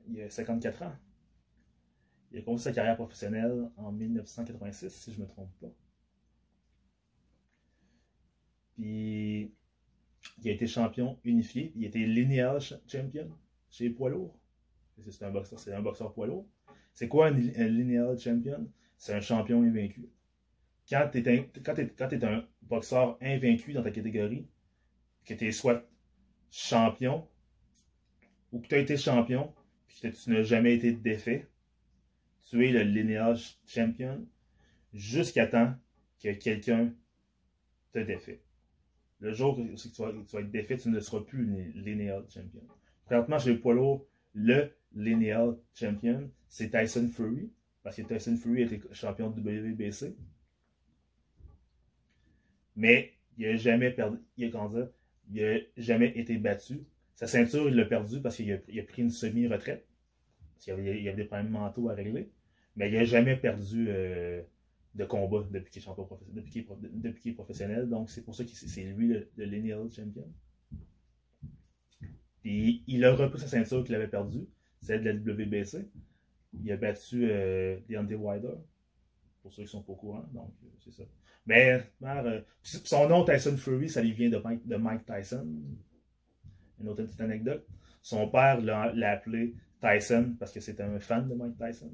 il 0.07 0.21
a 0.21 0.29
54 0.29 0.83
ans. 0.83 0.95
Il 2.31 2.39
a 2.39 2.41
commencé 2.41 2.65
sa 2.65 2.74
carrière 2.74 2.95
professionnelle 2.95 3.71
en 3.77 3.91
1986, 3.91 4.93
si 4.93 5.13
je 5.13 5.17
ne 5.19 5.24
me 5.24 5.27
trompe 5.27 5.51
pas. 5.59 5.74
Puis, 8.75 9.51
il 10.43 10.50
a 10.50 10.51
été 10.51 10.67
champion 10.67 11.19
unifié. 11.24 11.71
Il 11.75 11.86
a 11.86 11.88
été 11.88 12.05
lineage 12.05 12.79
champion 12.88 13.29
chez 13.69 13.89
poids 13.89 14.09
lourds. 14.09 14.38
C'est 15.00 15.24
un 15.24 15.31
boxeur, 15.31 15.59
un 15.74 15.81
boxeur 15.81 16.13
poids 16.13 16.27
lourd. 16.27 16.48
C'est 16.93 17.07
quoi 17.07 17.27
un, 17.27 17.31
lineage 17.31 18.19
champion? 18.19 18.69
C'est 19.00 19.13
un 19.13 19.22
champion 19.22 19.63
invaincu. 19.63 20.10
Quand 20.89 21.10
tu 21.10 21.20
es, 21.20 22.24
un 22.25 22.46
boxeur 22.63 23.18
invaincu 23.22 23.72
dans 23.72 23.82
ta 23.82 23.91
catégorie, 23.91 24.46
que 25.25 25.34
tu 25.34 25.48
es 25.48 25.51
soit 25.53 25.89
champion, 26.51 27.25
ou 28.51 28.60
que 28.60 28.68
tu 28.68 28.75
as 28.75 28.79
été 28.79 28.98
champion, 28.98 29.53
puis 29.88 30.01
que 30.01 30.08
tu 30.10 30.29
n'as 30.32 30.44
jamais 30.44 30.75
été 30.75 30.91
défait, 30.91 31.48
tu 32.50 32.68
es 32.68 32.72
le 32.72 32.82
lineage 32.82 33.58
champion 33.65 34.27
jusqu'à 34.94 35.48
temps 35.48 35.74
que 36.22 36.34
quelqu'un 36.34 36.94
te 37.94 38.00
défait. 38.00 38.41
Le 39.20 39.32
jour 39.32 39.58
où 39.58 39.75
tu 39.75 40.01
vas, 40.01 40.41
être 40.41 40.51
défait, 40.51 40.77
tu 40.77 40.89
ne 40.89 41.00
seras 41.00 41.22
plus 41.22 41.72
lineal 41.74 42.25
champion. 42.29 42.63
Présentement, 43.06 43.39
chez 43.39 43.53
le 43.53 43.62
poids 43.62 43.75
lourd, 43.75 44.06
le 44.34 44.74
lineal 44.94 45.58
champion, 45.74 46.29
c'est 46.50 46.70
Tyson 46.70 47.08
Fury, 47.08 47.50
parce 47.83 47.95
que 47.95 48.01
Tyson 48.01 48.36
Fury 48.38 48.63
était 48.63 48.81
champion 48.93 49.29
de 49.29 49.39
WBC. 49.39 50.15
Mais 52.75 53.13
il 53.38 53.48
n'a 53.48 53.55
jamais 53.55 53.91
perdu, 53.91 54.17
il 54.38 54.53
a, 54.53 54.77
il 55.27 55.65
jamais 55.77 56.17
été 56.17 56.38
battu. 56.38 56.86
Sa 57.15 57.27
ceinture, 57.27 57.67
il 57.67 57.75
l'a 57.75 57.86
perdu 57.86 58.21
parce 58.21 58.38
qu'il 58.38 58.51
a, 58.51 58.83
pris 58.83 59.01
une 59.01 59.09
semi-retraite. 59.09 59.86
Parce 60.53 60.65
qu'il 60.65 60.86
y, 60.86 61.07
avait, 61.07 61.17
des 61.17 61.25
problèmes 61.25 61.50
mentaux 61.50 61.89
à 61.89 61.93
régler. 61.93 62.31
Mais 62.75 62.89
il 62.89 62.95
n'a 62.95 63.03
jamais 63.03 63.36
perdu 63.36 63.88
euh, 63.89 64.41
de 64.95 65.05
combat 65.05 65.45
depuis 65.51 65.71
qu'il 65.71 65.81
est, 67.31 67.33
professionnel. 67.33 67.89
Donc, 67.89 68.09
c'est 68.09 68.24
pour 68.24 68.36
ça 68.36 68.43
que 68.43 68.51
c'est 68.51 68.83
lui 68.83 69.07
le, 69.09 69.45
lineal 69.45 69.89
champion. 69.91 70.31
Puis, 72.41 72.83
il 72.88 73.03
a 73.03 73.13
repris 73.13 73.39
sa 73.39 73.48
ceinture 73.48 73.83
qu'il 73.83 73.95
avait 73.95 74.07
perdue, 74.07 74.48
celle 74.81 75.03
de 75.03 75.09
la 75.09 75.15
WBC. 75.15 75.89
Il 76.53 76.72
a 76.72 76.77
battu 76.77 77.29
euh, 77.29 77.77
Deontay 77.88 78.15
Wilder, 78.15 78.56
pour 79.41 79.53
ceux 79.53 79.63
qui 79.63 79.70
sont 79.70 79.84
pas 79.84 79.94
au 79.94 79.96
courant. 79.96 80.25
Donc, 80.34 80.51
euh, 80.63 80.68
c'est 80.79 80.91
ça. 80.91 81.03
Mais, 81.46 81.84
euh, 82.03 82.41
son 82.62 83.08
nom, 83.08 83.25
Tyson 83.25 83.58
Fury, 83.58 83.89
ça 83.89 84.01
lui 84.01 84.12
vient 84.12 84.29
de 84.29 84.38
Mike, 84.38 84.68
de 84.68 84.75
Mike 84.75 85.06
Tyson. 85.06 85.48
Une 86.79 86.89
autre 86.89 87.03
petite 87.03 87.22
anecdote. 87.22 87.65
Son 88.01 88.29
père 88.29 88.62
l'a 88.62 89.12
appelé 89.12 89.56
Tyson 89.82 90.36
parce 90.39 90.51
que 90.51 90.60
c'était 90.60 90.84
un 90.84 91.00
fan 91.00 91.27
de 91.27 91.36
Mike 91.36 91.58
Tyson 91.58 91.91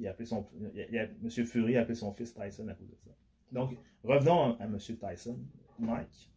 il 0.00 0.08
a 0.08 0.10
appelé 0.10 0.26
son, 0.26 0.46
M. 0.74 1.30
Fury 1.30 1.76
a 1.76 1.82
appelé 1.82 1.94
son 1.94 2.12
fils 2.12 2.32
Tyson 2.34 2.66
à 2.68 2.74
cause 2.74 2.88
de 2.88 2.96
ça. 2.96 3.10
Donc, 3.52 3.76
revenons 4.02 4.58
à, 4.58 4.64
M. 4.64 4.78
Tyson, 4.78 5.38
Mike. 5.78 6.30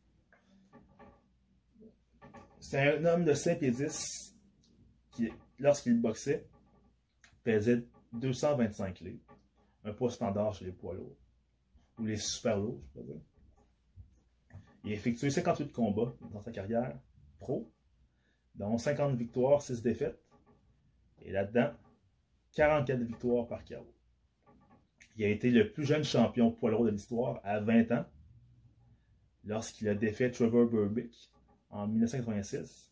C'est 2.60 2.98
un 2.98 3.05
homme 3.05 3.25
de 3.25 3.34
5 3.34 3.60
pieds 3.60 3.72
10 3.72 4.36
qui, 5.12 5.29
lorsqu'il 5.60 6.00
boxait, 6.00 6.46
pesait 7.43 7.85
225 8.13 9.00
livres. 9.01 9.38
Un 9.83 9.93
poids 9.93 10.09
standard 10.09 10.53
chez 10.53 10.65
les 10.65 10.71
poids 10.71 10.93
lourds. 10.93 11.17
ou 12.00 12.05
les 12.05 12.17
super 12.17 12.57
lourds, 12.57 12.81
je 12.88 13.00
peux 13.00 13.05
dire. 13.05 13.21
Il 14.83 14.91
a 14.91 14.95
effectué 14.95 15.29
58 15.29 15.71
combats 15.71 16.13
dans 16.31 16.41
sa 16.41 16.51
carrière 16.51 16.97
pro, 17.39 17.71
dont 18.55 18.77
50 18.77 19.15
victoires, 19.15 19.62
6 19.62 19.81
défaites. 19.81 20.19
Et 21.21 21.31
là-dedans, 21.31 21.71
44 22.53 23.00
victoires 23.01 23.47
par 23.47 23.63
KO. 23.63 23.88
Il 25.15 25.25
a 25.25 25.29
été 25.29 25.51
le 25.51 25.71
plus 25.71 25.85
jeune 25.85 26.03
champion 26.03 26.51
poids 26.51 26.71
lourd 26.71 26.85
de 26.85 26.91
l'histoire 26.91 27.39
à 27.43 27.59
20 27.59 27.91
ans, 27.91 28.05
lorsqu'il 29.43 29.88
a 29.89 29.95
défait 29.95 30.31
Trevor 30.31 30.67
Burbick 30.67 31.31
en 31.69 31.88
1986 31.88 32.91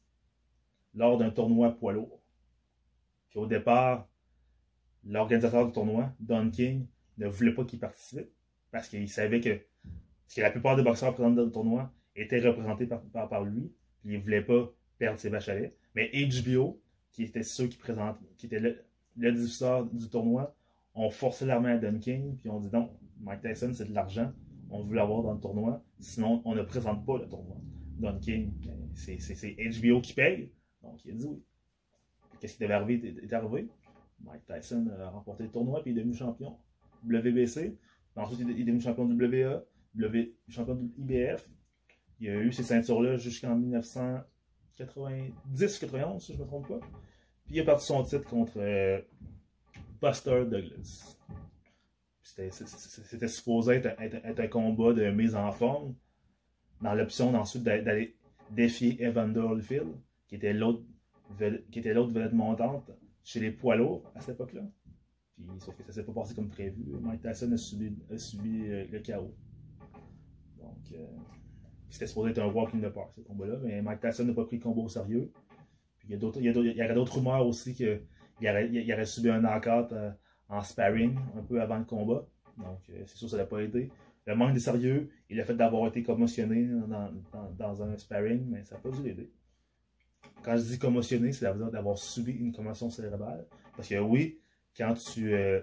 lors 0.93 1.17
d'un 1.17 1.29
tournoi 1.29 1.71
poids 1.71 1.93
lourd. 1.93 2.21
Puis 3.29 3.39
au 3.39 3.47
départ, 3.47 4.07
l'organisateur 5.05 5.65
du 5.65 5.71
tournoi, 5.71 6.13
Don 6.19 6.49
King, 6.49 6.85
ne 7.17 7.27
voulait 7.27 7.53
pas 7.53 7.65
qu'il 7.65 7.79
participe 7.79 8.29
parce 8.71 8.87
qu'il 8.87 9.07
savait 9.09 9.41
que, 9.41 9.59
que, 10.33 10.41
la 10.41 10.51
plupart 10.51 10.75
des 10.75 10.83
boxeurs 10.83 11.13
présents 11.13 11.31
dans 11.31 11.43
le 11.43 11.51
tournoi 11.51 11.91
étaient 12.15 12.39
représentés 12.39 12.87
par, 12.87 13.43
lui, 13.43 13.71
puis 13.99 14.13
il 14.13 14.17
ne 14.17 14.23
voulait 14.23 14.41
pas 14.41 14.71
perdre 14.97 15.19
ses 15.19 15.29
vaches. 15.29 15.49
Mais 15.95 16.11
HBO, 16.13 16.81
qui 17.11 17.23
était 17.23 17.43
ceux 17.43 17.67
qui 17.67 17.77
présentaient, 17.77 18.25
qui 18.37 18.45
était 18.45 18.59
le, 18.59 19.31
diffuseur 19.31 19.85
du 19.85 20.09
tournoi, 20.09 20.55
ont 20.95 21.09
forcé 21.09 21.45
la 21.45 21.59
main 21.59 21.75
à 21.75 21.77
Don 21.77 21.99
King, 21.99 22.37
puis 22.37 22.49
ont 22.49 22.59
dit 22.59 22.69
non, 22.71 22.91
Mike 23.19 23.41
Tyson, 23.41 23.71
c'est 23.73 23.89
de 23.89 23.93
l'argent, 23.93 24.31
on 24.69 24.83
veut 24.83 24.95
l'avoir 24.95 25.23
dans 25.23 25.33
le 25.33 25.39
tournoi, 25.39 25.83
sinon 25.99 26.41
on 26.45 26.55
ne 26.55 26.63
présente 26.63 27.05
pas 27.05 27.17
le 27.17 27.27
tournoi. 27.27 27.57
Don 27.97 28.17
King, 28.19 28.51
ben, 28.65 28.89
c'est 28.95 29.55
HBO 29.57 30.01
qui 30.01 30.13
paye, 30.13 30.51
donc 30.81 31.03
il 31.05 31.11
a 31.11 31.13
dit 31.13 31.25
oui. 31.25 31.43
Qu'est-ce 32.39 32.53
qui 32.53 32.63
devait 32.63 32.73
arriver 32.73 33.15
est 33.21 33.33
arrivé. 33.33 33.67
Mike 34.23 34.45
Tyson 34.45 34.87
a 34.99 35.09
remporté 35.09 35.43
le 35.43 35.49
tournoi, 35.49 35.81
puis 35.81 35.91
il 35.91 35.97
est 35.97 36.01
devenu 36.01 36.15
champion 36.15 36.57
WBC. 37.05 37.77
Ensuite, 38.15 38.39
il 38.41 38.49
est 38.49 38.63
devenu 38.63 38.81
champion 38.81 39.05
WA, 39.05 39.63
champion 40.49 40.75
de 40.75 40.89
IBF. 40.97 41.49
Il 42.19 42.29
a 42.29 42.41
eu 42.41 42.51
ces 42.51 42.63
ceintures-là 42.63 43.17
jusqu'en 43.17 43.57
1990-91, 43.57 46.19
si 46.19 46.33
je 46.33 46.37
ne 46.37 46.43
me 46.43 46.47
trompe 46.47 46.67
pas. 46.67 46.79
Puis 47.45 47.55
il 47.55 47.61
a 47.61 47.63
perdu 47.63 47.83
son 47.83 48.03
titre 48.03 48.29
contre 48.29 48.57
euh, 48.57 49.01
Buster 50.01 50.45
Douglas. 50.45 51.17
C'était 52.21 53.27
supposé 53.27 53.75
être, 53.75 54.39
un 54.39 54.47
combat 54.47 54.93
de 54.93 55.09
mise 55.09 55.35
en 55.35 55.51
forme, 55.51 55.95
dans 56.81 56.93
l'option 56.93 57.33
ensuite 57.35 57.63
d'aller 57.63 58.15
défier 58.51 59.03
Evander 59.03 59.39
Holyfield, 59.39 59.89
qui 60.27 60.35
était 60.35 60.53
l'autre 60.53 60.83
vedette 61.37 62.33
montante 62.33 62.91
chez 63.23 63.39
les 63.39 63.51
poids 63.51 63.75
lourds 63.75 64.11
à 64.15 64.21
cette 64.21 64.35
époque-là. 64.35 64.63
Sauf 65.59 65.75
que 65.75 65.83
ça 65.83 65.91
s'est 65.91 66.03
pas 66.03 66.13
passé 66.13 66.35
comme 66.35 66.49
prévu. 66.49 66.85
Mike 67.01 67.21
Tyson 67.21 67.51
a 67.51 67.57
subi, 67.57 67.95
euh, 68.11 68.85
le 68.91 68.99
chaos. 68.99 69.33
Donc, 70.57 70.77
euh, 70.93 71.05
c'était 71.89 72.07
supposé 72.07 72.31
être 72.31 72.39
un 72.39 72.51
walk 72.51 72.73
in 72.75 72.79
the 72.79 72.93
park, 72.93 73.11
ce 73.15 73.21
combat-là, 73.21 73.57
mais 73.63 73.81
Mike 73.81 74.01
Tyson 74.01 74.25
n'a 74.25 74.33
pas 74.33 74.45
pris 74.45 74.57
le 74.57 74.63
combat 74.63 74.81
au 74.81 74.89
sérieux. 74.89 75.31
Puis, 75.97 76.09
il 76.09 76.19
y, 76.19 76.25
a 76.25 76.31
il 76.35 76.77
y, 76.77 76.83
aurait 76.83 76.93
d'autres 76.93 77.15
rumeurs 77.15 77.45
aussi 77.45 77.73
qu'il 77.73 78.01
aurait, 78.41 78.69
il 78.71 78.93
aurait 78.93 79.05
subi 79.05 79.29
un 79.29 79.41
knockout 79.41 79.91
euh, 79.91 80.11
en 80.49 80.61
sparring 80.61 81.17
un 81.37 81.43
peu 81.43 81.61
avant 81.61 81.77
le 81.77 81.85
combat. 81.85 82.27
Donc, 82.57 82.79
c'est 82.87 83.17
sûr 83.17 83.27
que 83.27 83.31
ça 83.31 83.37
n'a 83.37 83.45
pas 83.45 83.59
aidé. 83.59 83.89
Le 84.27 84.35
manque 84.35 84.53
de 84.53 84.59
sérieux 84.59 85.09
et 85.29 85.35
le 85.35 85.43
fait 85.43 85.55
d'avoir 85.55 85.87
été 85.87 86.03
commotionné 86.03 86.69
dans, 87.57 87.83
un 87.83 87.97
sparring, 87.97 88.45
mais 88.47 88.63
ça 88.63 88.75
n'a 88.75 88.81
pas 88.81 88.89
dû 88.89 89.01
l'aider. 89.01 89.31
Quand 90.43 90.57
je 90.57 90.63
dis 90.63 90.79
commotionné, 90.79 91.33
c'est 91.33 91.45
d'avoir 91.45 91.97
subi 91.97 92.31
une 92.31 92.51
commotion 92.51 92.89
cérébrale. 92.89 93.45
Parce 93.75 93.87
que 93.87 93.99
oui, 93.99 94.39
quand 94.75 94.93
tu 94.95 95.33
euh, 95.33 95.61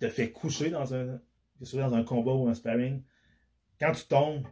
te 0.00 0.08
fais 0.08 0.32
coucher 0.32 0.70
dans 0.70 0.94
un, 0.94 1.20
dans 1.60 1.94
un 1.94 2.02
combat 2.02 2.32
ou 2.32 2.48
un 2.48 2.54
sparring, 2.54 3.02
quand 3.78 3.92
tu 3.92 4.04
tombes, 4.06 4.46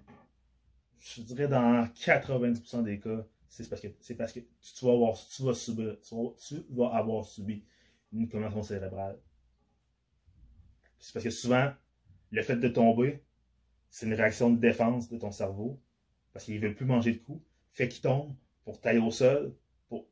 je 0.99 1.23
dirais 1.23 1.49
dans 1.49 1.85
90% 1.87 2.85
des 2.85 3.01
cas, 3.01 3.27
c'est 3.49 3.69
parce 3.69 3.81
que 3.81 3.89
c'est 4.01 4.15
parce 4.15 4.33
que 4.33 4.41
tu 4.41 4.85
vas 4.85 4.93
avoir, 4.93 5.17
tu 5.19 5.43
vas 5.43 5.55
subir, 5.55 5.97
tu 6.01 6.15
vas, 6.71 6.89
avoir 6.95 7.25
subi 7.25 7.65
une 8.13 8.29
commotion 8.29 8.63
cérébrale. 8.63 9.19
C'est 11.01 11.13
parce 11.13 11.25
que 11.25 11.31
souvent, 11.31 11.73
le 12.31 12.43
fait 12.43 12.57
de 12.57 12.69
tomber, 12.69 13.25
c'est 13.89 14.07
une 14.07 14.15
réaction 14.15 14.51
de 14.51 14.61
défense 14.61 15.09
de 15.09 15.19
ton 15.19 15.33
cerveau, 15.33 15.81
parce 16.33 16.45
qu'il 16.45 16.55
ne 16.55 16.61
veut 16.61 16.75
plus 16.75 16.87
manger 16.87 17.15
de 17.15 17.19
coups, 17.19 17.43
fait 17.73 17.89
qu'il 17.89 18.03
tombe 18.03 18.37
pour 18.79 19.07
au 19.07 19.11
sol, 19.11 19.55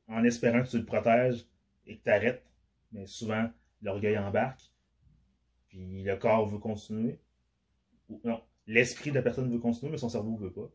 en 0.08 0.24
espérant 0.24 0.62
que 0.62 0.68
tu 0.68 0.78
le 0.78 0.84
protèges 0.84 1.46
et 1.86 1.98
que 1.98 2.02
tu 2.02 2.10
arrêtes. 2.10 2.44
Mais 2.92 3.06
souvent, 3.06 3.50
l'orgueil 3.82 4.18
embarque, 4.18 4.72
puis 5.68 6.02
le 6.02 6.16
corps 6.16 6.46
veut 6.46 6.58
continuer. 6.58 7.20
non, 8.24 8.40
l'esprit 8.66 9.10
de 9.10 9.16
la 9.16 9.22
personne 9.22 9.50
veut 9.50 9.58
continuer, 9.58 9.92
mais 9.92 9.98
son 9.98 10.08
cerveau 10.08 10.32
ne 10.32 10.38
veut 10.38 10.52
pas. 10.52 10.70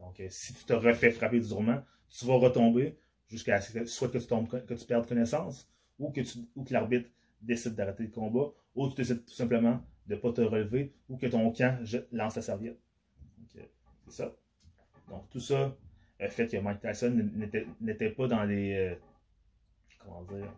Donc, 0.00 0.20
euh, 0.20 0.26
si 0.30 0.52
tu 0.52 0.64
te 0.64 0.72
refais 0.72 1.10
frapper 1.10 1.40
durement, 1.40 1.82
tu 2.08 2.26
vas 2.26 2.34
retomber 2.34 2.98
jusqu'à 3.28 3.60
soit 3.60 4.08
que 4.08 4.18
tu, 4.18 4.26
tombes, 4.26 4.48
que 4.48 4.74
tu 4.74 4.86
perdes 4.86 5.06
connaissance, 5.06 5.68
ou 5.98 6.10
que, 6.10 6.20
que 6.20 6.72
l'arbitre 6.72 7.10
décide 7.40 7.74
d'arrêter 7.74 8.04
le 8.04 8.10
combat, 8.10 8.50
ou 8.74 8.88
tu 8.88 8.96
décides 8.96 9.24
tout 9.24 9.34
simplement 9.34 9.80
de 10.06 10.14
ne 10.14 10.20
pas 10.20 10.32
te 10.32 10.40
relever, 10.40 10.94
ou 11.08 11.16
que 11.16 11.26
ton 11.26 11.50
camp 11.52 11.78
lance 12.12 12.36
la 12.36 12.42
serviette. 12.42 12.80
Euh, 13.56 13.62
c'est 14.06 14.22
ça. 14.22 14.36
Donc, 15.08 15.28
tout 15.30 15.40
ça 15.40 15.76
fait 16.28 16.48
que 16.48 16.56
Mike 16.56 16.80
Tyson 16.80 17.30
n'était 17.80 18.10
pas 18.10 18.26
dans 18.26 18.44
les. 18.44 18.74
Euh, 18.74 18.94
comment 19.98 20.22
dire 20.24 20.52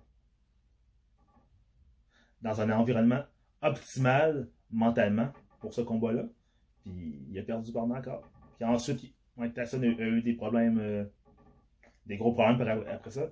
dans 2.42 2.60
un 2.60 2.70
environnement 2.70 3.22
optimal 3.62 4.48
mentalement 4.70 5.28
pour 5.60 5.74
ce 5.74 5.80
combat-là. 5.80 6.24
Puis 6.82 7.26
il 7.30 7.38
a 7.38 7.42
perdu 7.42 7.72
par 7.72 7.84
encore. 7.84 8.30
Puis 8.56 8.64
ensuite, 8.64 9.14
Mike 9.36 9.54
Tyson 9.54 9.82
a, 9.82 9.86
eu 9.86 10.22
des 10.22 10.34
problèmes, 10.34 10.78
euh, 10.78 11.04
des 12.06 12.16
gros 12.16 12.32
problèmes 12.32 12.84
après 12.88 13.10
ça. 13.10 13.28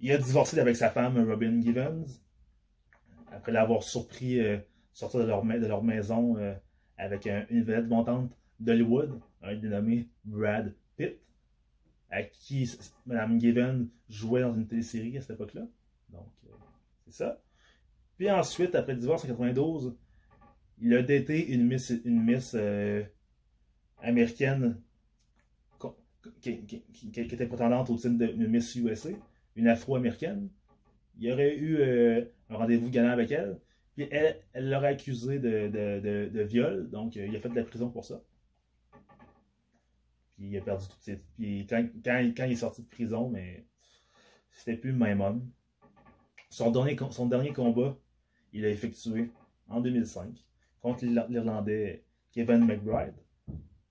Il 0.00 0.10
a 0.10 0.18
divorcé 0.18 0.58
avec 0.58 0.76
sa 0.76 0.90
femme 0.90 1.18
Robin 1.28 1.60
Givens 1.60 2.20
après 3.30 3.52
l'avoir 3.52 3.82
surpris 3.82 4.40
euh, 4.40 4.58
sortir 4.92 5.20
de 5.20 5.26
leur, 5.26 5.44
de 5.44 5.66
leur 5.66 5.82
maison 5.82 6.36
euh, 6.36 6.54
avec 6.98 7.26
une 7.26 7.62
vedette 7.62 7.88
montante 7.88 8.30
d'Hollywood, 8.58 9.20
un 9.42 9.56
dénommé 9.56 10.08
Brad 10.24 10.74
Pitt, 10.96 11.18
à 12.12 12.22
qui 12.22 12.70
Mme 13.06 13.40
Given 13.40 13.88
jouait 14.08 14.42
dans 14.42 14.52
une 14.52 14.66
télésérie 14.66 15.16
à 15.16 15.22
cette 15.22 15.30
époque-là. 15.30 15.66
Donc, 16.10 16.28
c'est 17.06 17.14
ça. 17.14 17.40
Puis 18.16 18.30
ensuite, 18.30 18.74
après 18.74 18.92
le 18.92 19.00
divorce 19.00 19.24
en 19.24 19.28
92, 19.28 19.96
il 20.80 20.94
a 20.94 21.02
daté 21.02 21.52
une 21.52 21.66
Miss, 21.66 22.54
euh, 22.54 23.02
américaine 24.00 24.80
qui, 26.40 26.60
était 27.16 27.46
prétendante 27.46 27.88
au 27.90 27.96
titre 27.96 28.18
de 28.18 28.46
Miss 28.46 28.76
USA, 28.76 29.10
une 29.56 29.68
afro-américaine. 29.68 30.50
Il 31.18 31.32
aurait 31.32 31.56
eu 31.56 31.78
euh, 31.78 32.24
un 32.50 32.56
rendez-vous 32.56 32.90
gagnant 32.90 33.10
avec 33.10 33.30
elle. 33.30 33.58
Puis 33.94 34.08
elle, 34.10 34.38
l'aurait 34.54 34.88
accusé 34.88 35.38
de, 35.38 36.42
viol, 36.42 36.90
donc 36.90 37.16
euh, 37.16 37.26
il 37.26 37.34
a 37.36 37.40
fait 37.40 37.48
de 37.48 37.56
la 37.56 37.64
prison 37.64 37.90
pour 37.90 38.04
ça. 38.04 38.22
Puis 40.34 40.48
il 40.48 40.56
a 40.58 40.60
perdu 40.60 40.86
toutes 40.88 41.02
ses. 41.02 41.18
Puis 41.36 41.66
quand, 41.68 41.86
quand, 42.04 42.44
il 42.44 42.52
est 42.52 42.56
sorti 42.56 42.82
de 42.82 42.88
prison, 42.88 43.28
mais 43.28 43.66
c'était 44.52 44.76
plus 44.76 44.92
le 44.92 44.98
même 44.98 45.20
homme. 45.20 45.48
Son 46.50 46.70
dernier, 46.70 46.96
son 47.10 47.26
dernier 47.26 47.52
combat, 47.52 47.96
il 48.52 48.64
a 48.64 48.68
effectué 48.68 49.30
en 49.68 49.80
2005 49.80 50.28
contre 50.80 51.04
l'Irlandais 51.04 52.04
Kevin 52.32 52.66
McBride. 52.66 53.14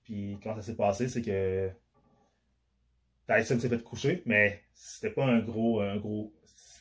Puis 0.04 0.38
quand 0.44 0.56
ça 0.56 0.62
s'est 0.62 0.76
passé, 0.76 1.08
c'est 1.08 1.22
que 1.22 1.70
Tyson 3.28 3.60
s'est 3.60 3.70
fait 3.70 3.84
coucher, 3.84 4.24
mais 4.26 4.62
c'était 4.74 5.14
pas 5.14 5.26
un 5.26 5.40
gros, 5.40 5.80
un 5.82 5.98
gros, 5.98 6.34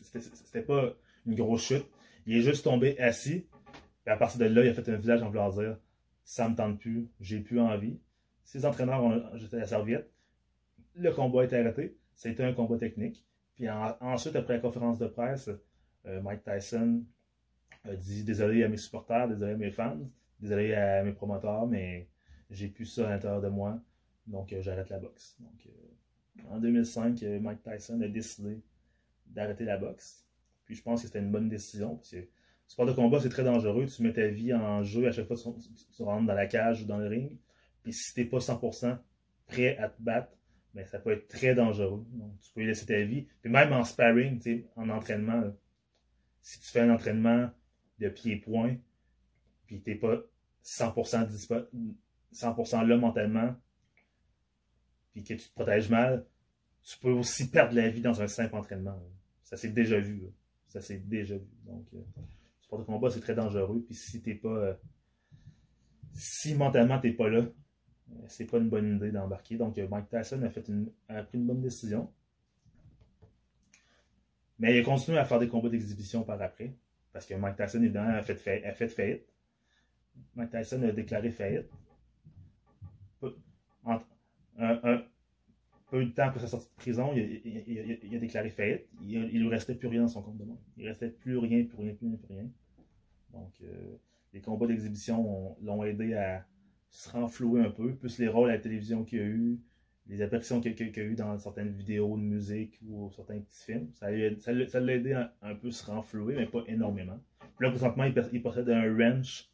c'était 0.02 0.62
pas 0.62 0.94
une 1.26 1.34
grosse 1.34 1.62
chute. 1.62 1.86
Il 2.26 2.36
est 2.36 2.42
juste 2.42 2.64
tombé 2.64 2.98
assis. 2.98 3.46
Et 4.06 4.10
à 4.10 4.16
partir 4.16 4.40
de 4.40 4.46
là, 4.46 4.64
il 4.64 4.68
a 4.68 4.74
fait 4.74 4.88
un 4.88 4.96
visage 4.96 5.22
en 5.22 5.28
voulant 5.28 5.50
dire 5.50 5.78
ça 6.24 6.48
me 6.48 6.54
tente 6.54 6.78
plus, 6.78 7.08
j'ai 7.20 7.40
plus 7.40 7.60
envie. 7.60 7.98
Ses 8.50 8.66
entraîneurs 8.66 9.02
ont 9.04 9.36
jeté 9.36 9.58
la 9.58 9.66
serviette. 9.66 10.10
Le 10.96 11.12
combat 11.12 11.42
a 11.42 11.44
été 11.44 11.56
arrêté. 11.56 11.96
C'était 12.14 12.42
un 12.42 12.52
combat 12.52 12.78
technique. 12.78 13.24
Puis 13.54 13.68
ensuite, 13.70 14.34
après 14.34 14.54
la 14.54 14.58
conférence 14.58 14.98
de 14.98 15.06
presse, 15.06 15.50
euh, 16.06 16.20
Mike 16.20 16.42
Tyson 16.42 17.04
a 17.84 17.94
dit 17.94 18.24
désolé 18.24 18.64
à 18.64 18.68
mes 18.68 18.76
supporters, 18.76 19.28
désolé 19.28 19.52
à 19.52 19.56
mes 19.56 19.70
fans, 19.70 20.00
désolé 20.40 20.74
à 20.74 21.04
mes 21.04 21.12
promoteurs, 21.12 21.68
mais 21.68 22.08
j'ai 22.50 22.66
plus 22.66 22.86
ça 22.86 23.06
à 23.06 23.10
l'intérieur 23.10 23.40
de 23.40 23.48
moi, 23.48 23.80
donc 24.26 24.52
euh, 24.52 24.60
j'arrête 24.62 24.88
la 24.90 24.98
boxe. 24.98 25.36
Donc, 25.38 25.66
euh, 25.66 26.50
en 26.50 26.58
2005, 26.58 27.22
euh, 27.22 27.38
Mike 27.38 27.62
Tyson 27.62 28.00
a 28.00 28.08
décidé 28.08 28.60
d'arrêter 29.26 29.64
la 29.64 29.76
boxe. 29.76 30.26
Puis 30.64 30.74
je 30.74 30.82
pense 30.82 31.02
que 31.02 31.06
c'était 31.06 31.20
une 31.20 31.30
bonne 31.30 31.48
décision 31.48 31.94
parce 31.94 32.10
que 32.10 32.16
le 32.16 32.28
sport 32.66 32.86
de 32.86 32.92
combat, 32.92 33.20
c'est 33.20 33.28
très 33.28 33.44
dangereux. 33.44 33.86
Tu 33.86 34.02
mets 34.02 34.12
ta 34.12 34.26
vie 34.26 34.52
en 34.52 34.82
jeu 34.82 35.06
à 35.06 35.12
chaque 35.12 35.28
fois 35.28 35.36
que 35.36 35.42
tu, 35.96 36.02
rentres 36.02 36.26
dans 36.26 36.34
la 36.34 36.46
cage 36.46 36.82
ou 36.82 36.86
dans 36.86 36.98
le 36.98 37.06
ring. 37.06 37.36
Puis 37.82 37.92
si 37.92 38.14
tu 38.14 38.20
n'es 38.20 38.26
pas 38.26 38.38
100% 38.38 38.98
prêt 39.46 39.76
à 39.78 39.88
te 39.88 40.02
battre, 40.02 40.32
ben, 40.74 40.86
ça 40.86 40.98
peut 40.98 41.12
être 41.12 41.28
très 41.28 41.54
dangereux. 41.54 42.06
Donc, 42.12 42.38
tu 42.40 42.52
peux 42.52 42.62
y 42.62 42.66
laisser 42.66 42.86
ta 42.86 43.02
vie. 43.02 43.26
Puis 43.42 43.50
même 43.50 43.72
en 43.72 43.84
sparring, 43.84 44.40
en 44.76 44.88
entraînement, 44.88 45.52
si 46.42 46.60
tu 46.60 46.66
fais 46.66 46.80
un 46.80 46.90
entraînement 46.90 47.50
de 47.98 48.08
pied-point, 48.08 48.76
puis 49.66 49.80
t'es 49.82 49.96
pas 49.96 50.20
100%, 50.64 51.66
100 52.32 52.82
là 52.82 52.96
mentalement, 52.96 53.54
puis 55.12 55.24
que 55.24 55.34
tu 55.34 55.48
te 55.48 55.54
protèges 55.54 55.90
mal, 55.90 56.26
tu 56.82 56.98
peux 56.98 57.10
aussi 57.10 57.50
perdre 57.50 57.74
la 57.74 57.88
vie 57.88 58.00
dans 58.00 58.22
un 58.22 58.28
simple 58.28 58.54
entraînement. 58.54 58.98
Ça 59.42 59.56
s'est 59.56 59.70
déjà 59.70 59.98
vu. 59.98 60.22
Ça 60.68 60.80
s'est 60.80 60.98
déjà 60.98 61.36
vu. 61.36 61.48
Donc, 61.66 61.86
euh, 61.94 61.98
sport 62.62 62.78
de 62.78 62.84
combat, 62.84 63.10
c'est 63.10 63.20
très 63.20 63.34
dangereux. 63.34 63.82
Puis 63.84 63.94
si 63.94 64.22
t'es 64.22 64.34
pas. 64.34 64.48
Euh, 64.48 64.74
si 66.14 66.54
mentalement 66.54 66.98
t'es 66.98 67.12
pas 67.12 67.28
là, 67.28 67.42
c'est 68.26 68.46
pas 68.46 68.58
une 68.58 68.68
bonne 68.68 68.96
idée 68.96 69.10
d'embarquer. 69.10 69.56
Donc, 69.56 69.76
Mike 69.76 70.08
Tyson 70.08 70.42
a, 70.42 70.50
fait 70.50 70.66
une, 70.68 70.90
a 71.08 71.22
pris 71.22 71.38
une 71.38 71.46
bonne 71.46 71.60
décision. 71.60 72.10
Mais 74.58 74.76
il 74.76 74.80
a 74.80 74.84
continué 74.84 75.18
à 75.18 75.24
faire 75.24 75.38
des 75.38 75.48
combats 75.48 75.68
d'exhibition 75.68 76.22
par 76.22 76.40
après. 76.42 76.74
Parce 77.12 77.26
que 77.26 77.34
Mike 77.34 77.56
Tyson, 77.56 77.82
évidemment, 77.82 78.10
a 78.10 78.22
fait, 78.22 78.36
faillite. 78.36 78.64
A 78.66 78.72
fait 78.72 78.88
faillite. 78.88 79.26
Mike 80.34 80.50
Tyson 80.50 80.82
a 80.82 80.92
déclaré 80.92 81.30
faillite. 81.30 81.70
peu 85.90 86.04
de 86.04 86.10
temps 86.10 86.24
après 86.24 86.40
sa 86.40 86.46
sortie 86.46 86.68
de 86.68 86.74
prison, 86.76 87.12
il, 87.14 88.14
a, 88.14 88.18
déclaré 88.18 88.50
faillite. 88.50 88.86
Il, 89.02 89.20
ne 89.20 89.26
lui 89.26 89.48
restait 89.48 89.74
plus 89.74 89.88
rien 89.88 90.02
dans 90.02 90.08
son 90.08 90.22
compte 90.22 90.36
de 90.36 90.44
banque. 90.44 90.60
Il 90.76 90.84
ne 90.84 90.88
restait 90.88 91.08
plus 91.08 91.36
rien, 91.38 91.64
plus 91.64 91.78
rien, 91.78 91.94
plus 91.94 92.06
rien, 92.06 92.16
plus 92.16 92.34
rien. 92.34 92.50
Donc, 93.32 93.52
euh, 93.62 93.96
les 94.32 94.40
combats 94.40 94.66
d'exhibition 94.66 95.56
l'ont 95.62 95.84
aidé 95.84 96.14
à 96.14 96.46
se 96.90 97.08
renflouer 97.10 97.62
un 97.62 97.70
peu, 97.70 97.94
plus 97.94 98.18
les 98.18 98.28
rôles 98.28 98.50
à 98.50 98.54
la 98.54 98.58
télévision 98.58 99.04
qu'il 99.04 99.18
y 99.18 99.22
a 99.22 99.26
eu, 99.26 99.58
les 100.08 100.22
apparitions 100.22 100.60
qu'il 100.60 100.74
y 100.76 101.00
a 101.00 101.02
eu 101.02 101.14
dans 101.14 101.38
certaines 101.38 101.70
vidéos 101.70 102.16
de 102.16 102.22
musique 102.22 102.80
ou 102.86 103.10
certains 103.14 103.38
petits 103.38 103.64
films. 103.64 103.90
Ça 103.94 104.10
l'a 104.80 104.92
aidé 104.92 105.12
à 105.12 105.32
un 105.42 105.54
peu 105.54 105.70
se 105.70 105.86
renflouer, 105.86 106.34
mais 106.34 106.46
pas 106.46 106.64
énormément. 106.66 107.18
Puis 107.56 107.66
là, 107.66 107.70
présentement, 107.70 108.04
il, 108.04 108.42
possède 108.42 108.68
un 108.70 108.96
ranch, 108.96 109.48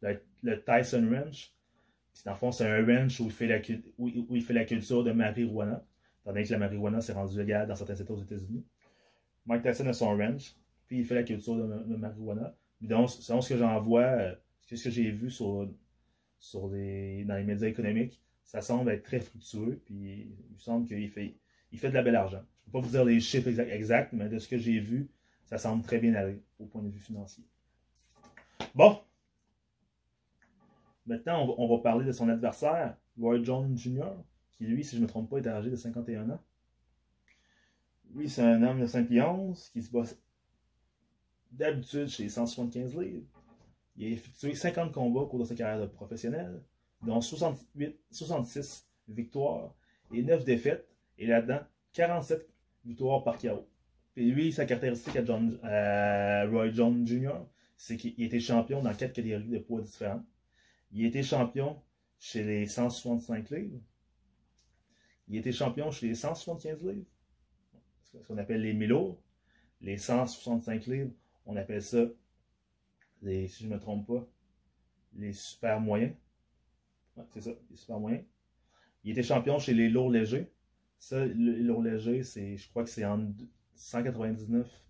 le, 0.00 0.62
Tyson. 0.64 1.06
Puis 1.30 2.22
dans 2.24 2.32
le 2.32 2.36
fond, 2.38 2.50
c'est 2.52 2.66
un 2.66 2.84
ranch 2.86 3.20
où 3.20 3.24
il, 3.24 3.32
fait 3.32 3.46
la, 3.46 3.58
où, 3.98 4.08
il 4.08 4.42
fait 4.42 4.54
la 4.54 4.64
culture 4.64 5.04
de 5.04 5.12
marijuana. 5.12 5.84
Tandis 6.24 6.44
que 6.44 6.52
la 6.52 6.58
marijuana 6.58 7.00
s'est 7.00 7.12
rendue 7.12 7.36
légale 7.36 7.68
dans 7.68 7.76
certains 7.76 7.94
États 7.94 8.12
aux 8.12 8.22
États-Unis. 8.22 8.64
Mike 9.46 9.62
Tyson 9.62 9.86
a 9.86 9.92
son 9.92 10.16
ranch, 10.16 10.54
puis 10.86 10.98
il 10.98 11.04
fait 11.04 11.14
la 11.14 11.22
culture 11.22 11.56
de, 11.56 11.96
marijuana. 11.96 12.54
Donc, 12.80 13.10
selon 13.10 13.40
ce 13.40 13.50
que 13.50 13.58
j'en 13.58 13.78
vois, 13.80 14.02
euh, 14.02 14.34
ce 14.62 14.84
que 14.84 14.90
j'ai 14.90 15.10
vu 15.10 15.30
sur, 15.30 15.68
sur 16.38 16.68
dans 16.68 16.74
les 16.74 17.44
médias 17.44 17.68
économiques, 17.68 18.20
ça 18.44 18.62
semble 18.62 18.90
être 18.90 19.02
très 19.02 19.20
fructueux, 19.20 19.80
puis 19.84 20.34
il 20.48 20.54
me 20.54 20.58
semble 20.58 20.86
qu'il 20.86 21.08
fait, 21.10 21.36
il 21.70 21.78
fait 21.78 21.90
de 21.90 21.94
la 21.94 22.02
belle 22.02 22.16
argent. 22.16 22.42
Je 22.62 22.68
ne 22.68 22.72
peux 22.72 22.78
pas 22.78 22.80
vous 22.80 22.90
dire 22.90 23.04
les 23.04 23.20
chiffres 23.20 23.48
exacts, 23.48 24.12
mais 24.12 24.28
de 24.28 24.38
ce 24.38 24.48
que 24.48 24.56
j'ai 24.56 24.80
vu, 24.80 25.10
ça 25.44 25.58
semble 25.58 25.82
très 25.82 25.98
bien 25.98 26.14
aller 26.14 26.42
au 26.58 26.66
point 26.66 26.82
de 26.82 26.88
vue 26.88 27.00
financier. 27.00 27.44
Bon. 28.74 29.00
Maintenant, 31.06 31.54
on 31.56 31.74
va, 31.74 31.82
parler 31.82 32.04
de 32.04 32.12
son 32.12 32.28
adversaire, 32.28 32.96
Roy 33.18 33.42
Jones 33.42 33.76
Jr., 33.76 34.12
qui 34.56 34.64
lui, 34.64 34.84
si 34.84 34.96
je 34.96 35.00
ne 35.00 35.04
me 35.04 35.08
trompe 35.08 35.30
pas, 35.30 35.38
est 35.38 35.46
âgé 35.46 35.70
de 35.70 35.76
51 35.76 36.28
ans. 36.30 36.40
Lui, 38.14 38.28
c'est 38.28 38.42
un 38.42 38.62
homme 38.62 38.80
de 38.80 38.86
5 38.86 39.08
pieds 39.08 39.22
11 39.22 39.70
qui 39.70 39.82
se 39.82 39.90
bat 39.90 40.04
d'habitude 41.50 42.08
chez 42.08 42.28
175 42.28 42.96
livres. 42.96 43.26
Il 43.98 44.06
a 44.06 44.10
effectué 44.10 44.54
50 44.54 44.92
combats 44.92 45.20
au 45.20 45.26
cours 45.26 45.40
de 45.40 45.44
sa 45.44 45.54
carrière 45.54 45.80
de 45.80 45.86
professionnel 45.86 46.62
dont 47.02 47.20
68, 47.20 47.98
66 48.10 48.86
victoires 49.08 49.74
et 50.12 50.22
9 50.22 50.44
défaites, 50.44 50.88
et 51.18 51.26
là-dedans, 51.26 51.60
47 51.92 52.48
victoires 52.84 53.24
par 53.24 53.38
KO. 53.38 53.68
Et 54.16 54.24
lui, 54.24 54.52
sa 54.52 54.64
caractéristique 54.66 55.16
à, 55.16 56.46
Roy 56.46 56.70
Jones 56.70 57.06
Jr., 57.06 57.34
c'est 57.76 57.96
qu'il 57.96 58.20
était 58.22 58.40
champion 58.40 58.82
dans 58.82 58.94
quatre 58.94 59.12
catégories 59.12 59.48
de 59.48 59.58
poids 59.58 59.80
différents. 59.80 60.24
Il 60.92 61.04
était 61.04 61.22
champion 61.22 61.80
chez 62.18 62.42
les 62.42 62.66
165 62.66 63.50
livres. 63.50 63.80
Il 65.28 65.36
était 65.36 65.52
champion 65.52 65.90
chez 65.90 66.08
les 66.08 66.14
175 66.14 66.84
livres. 66.84 67.06
Ce 68.02 68.18
qu'on 68.18 68.38
appelle 68.38 68.62
les 68.62 68.72
Milo. 68.72 69.20
Les 69.80 69.96
165 69.96 70.86
livres, 70.86 71.12
on 71.46 71.54
appelle 71.54 71.82
ça, 71.82 72.04
les, 73.22 73.48
si 73.48 73.64
je 73.64 73.68
ne 73.68 73.74
me 73.74 73.80
trompe 73.80 74.06
pas, 74.06 74.26
les 75.14 75.32
super 75.32 75.80
moyens 75.80 76.12
c'est 77.32 77.40
ça, 77.40 77.50
il 77.68 77.74
est 77.74 77.76
super 77.76 77.98
moyen. 77.98 78.22
Il 79.04 79.12
était 79.12 79.22
champion 79.22 79.58
chez 79.58 79.74
les 79.74 79.88
lourds 79.88 80.10
légers. 80.10 80.50
Ça, 80.98 81.24
les 81.24 81.62
lourds 81.62 81.82
légers, 81.82 82.22
c'est, 82.22 82.56
je 82.56 82.68
crois 82.68 82.84
que 82.84 82.90
c'est 82.90 83.04
en 83.04 83.32
199 83.74 84.84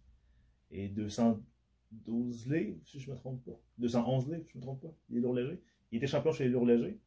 et 0.70 0.88
212 0.88 2.46
livres, 2.48 2.78
si 2.82 3.00
je 3.00 3.08
ne 3.08 3.14
me 3.14 3.18
trompe 3.18 3.44
pas. 3.44 3.60
211 3.78 4.30
livres, 4.30 4.44
si 4.46 4.52
je 4.52 4.58
ne 4.58 4.60
me 4.60 4.66
trompe 4.66 4.80
pas, 4.80 4.94
les 5.10 5.20
lourds 5.20 5.34
légers. 5.34 5.60
Il 5.92 5.98
était 5.98 6.06
champion 6.06 6.32
chez 6.32 6.44
les 6.44 6.50
lourds 6.50 6.66
légers. 6.66 6.98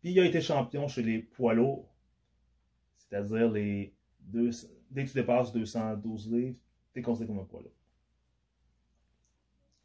Puis 0.00 0.12
il 0.12 0.20
a 0.20 0.24
été 0.24 0.40
champion 0.40 0.88
chez 0.88 1.02
les 1.02 1.18
poids 1.18 1.54
lourds. 1.54 1.92
C'est-à-dire 2.96 3.50
les 3.50 3.92
deux, 4.20 4.50
dès 4.90 5.04
que 5.04 5.08
tu 5.10 5.14
dépasses 5.14 5.52
212 5.52 6.32
livres, 6.32 6.56
tu 6.92 7.00
es 7.00 7.02
considéré 7.02 7.32
comme 7.32 7.42
un 7.42 7.46
poids 7.46 7.62
lourd. 7.62 7.72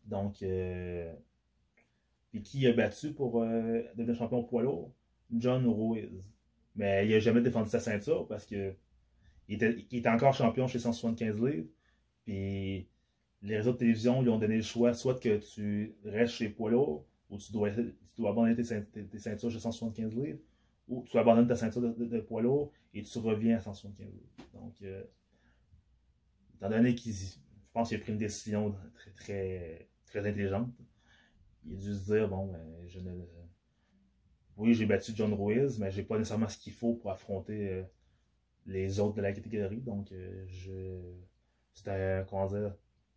Donc, 0.05 0.43
euh, 0.43 1.11
qui 2.43 2.67
a 2.67 2.73
battu 2.73 3.13
pour 3.13 3.41
euh, 3.41 3.81
devenir 3.95 4.15
champion 4.17 4.43
poids 4.43 4.63
lourd? 4.63 4.93
John 5.31 5.67
Ruiz. 5.67 6.23
Mais 6.75 7.07
il 7.07 7.11
n'a 7.11 7.19
jamais 7.19 7.41
défendu 7.41 7.69
sa 7.69 7.79
ceinture 7.79 8.27
parce 8.27 8.45
que 8.45 8.75
il 9.47 9.63
était, 9.63 10.09
encore 10.09 10.33
champion 10.33 10.67
chez 10.67 10.79
175 10.79 11.35
livres. 11.41 11.67
Puis 12.25 12.87
les 13.41 13.57
réseaux 13.57 13.73
de 13.73 13.77
télévision 13.77 14.21
lui 14.21 14.29
ont 14.29 14.39
donné 14.39 14.57
le 14.57 14.63
choix 14.63 14.93
soit 14.93 15.19
que 15.19 15.37
tu 15.37 15.95
restes 16.03 16.35
chez 16.35 16.49
poids 16.49 16.71
lourd 16.71 17.05
ou 17.29 17.37
tu 17.37 17.51
dois, 17.51 17.69
tu 17.69 17.93
dois 18.17 18.31
abandonner 18.31 18.55
tes, 18.55 18.63
ceintures 19.19 19.51
chez 19.51 19.59
175 19.59 20.15
livres 20.15 20.39
ou 20.87 21.03
tu 21.03 21.17
abandonnes 21.17 21.47
ta 21.47 21.55
ceinture 21.55 21.81
de, 21.81 22.19
poids 22.19 22.41
lourd 22.41 22.71
et 22.93 23.03
tu 23.03 23.17
reviens 23.19 23.57
à 23.57 23.61
175 23.61 24.07
livres. 24.07 24.25
Donc, 24.53 24.81
euh, 24.81 25.03
étant 26.55 26.69
donné 26.69 26.95
qu'il, 26.95 27.13
je 27.13 27.37
pense 27.73 27.89
qu'il 27.89 27.97
a 27.97 28.01
pris 28.01 28.11
une 28.11 28.17
décision 28.17 28.75
très, 28.95 29.11
très, 29.11 29.89
très 30.05 30.27
intelligente 30.27 30.69
il 31.67 31.73
a 31.73 31.77
dû 31.77 31.93
se 31.93 32.13
dire, 32.13 32.27
bon, 32.29 32.47
ben, 32.47 32.61
je 32.87 32.99
ne... 32.99 33.11
Oui, 34.57 34.73
j'ai 34.73 34.85
battu 34.85 35.11
John 35.15 35.33
Ruiz, 35.33 35.79
mais 35.79 35.91
j'ai 35.91 36.03
pas 36.03 36.17
nécessairement 36.17 36.47
ce 36.47 36.57
qu'il 36.57 36.73
faut 36.73 36.93
pour 36.93 37.11
affronter 37.11 37.69
euh, 37.69 37.83
les 38.67 38.99
autres 38.99 39.15
de 39.15 39.21
la 39.21 39.33
catégorie. 39.33 39.81
Donc, 39.81 40.11
euh. 40.11 40.45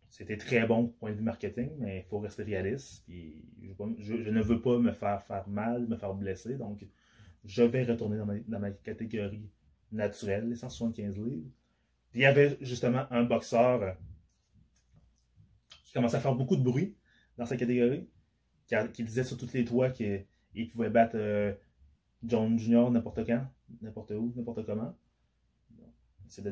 C'était, 0.09 0.37
très 0.37 0.65
bon 0.65 0.87
point 0.87 1.11
de 1.11 1.15
vue 1.15 1.23
marketing, 1.23 1.69
mais 1.77 1.99
il 1.99 2.03
faut 2.03 2.19
rester 2.19 2.43
réaliste. 2.43 3.05
je, 3.07 4.29
ne 4.29 4.41
veux 4.41 4.61
pas 4.61 4.77
me 4.79 4.91
faire 4.91 5.23
faire 5.23 5.47
mal, 5.47 5.87
me 5.87 5.95
faire 5.95 6.13
blesser. 6.13 6.55
Donc, 6.55 6.85
je 7.45 7.63
vais 7.63 7.83
retourner 7.83 8.17
dans 8.17 8.59
ma, 8.59 8.71
catégorie 8.71 9.49
naturelle, 9.91 10.49
les 10.49 10.55
175 10.55 11.17
livres. 11.19 11.47
Il 12.15 12.21
y 12.21 12.25
avait 12.25 12.57
justement 12.59 13.05
un 13.11 13.23
boxeur 13.23 13.95
qui 15.89 15.93
commençait 15.95 16.17
à 16.17 16.19
faire 16.19 16.35
beaucoup 16.35 16.55
de 16.55 16.61
bruit 16.61 16.95
dans 17.35 17.47
sa 17.47 17.57
catégorie 17.57 18.07
qui, 18.93 19.03
disait 19.03 19.23
sur 19.23 19.37
toutes 19.37 19.53
les 19.53 19.65
toits 19.65 19.89
qu'il 19.89 20.27
pouvait 20.71 20.91
battre 20.91 21.15
euh, 21.15 21.51
John 22.23 22.59
Jr. 22.59 22.91
n'importe 22.91 23.25
quand, 23.25 23.43
n'importe 23.81 24.11
où, 24.11 24.31
n'importe 24.35 24.65
comment. 24.67 24.95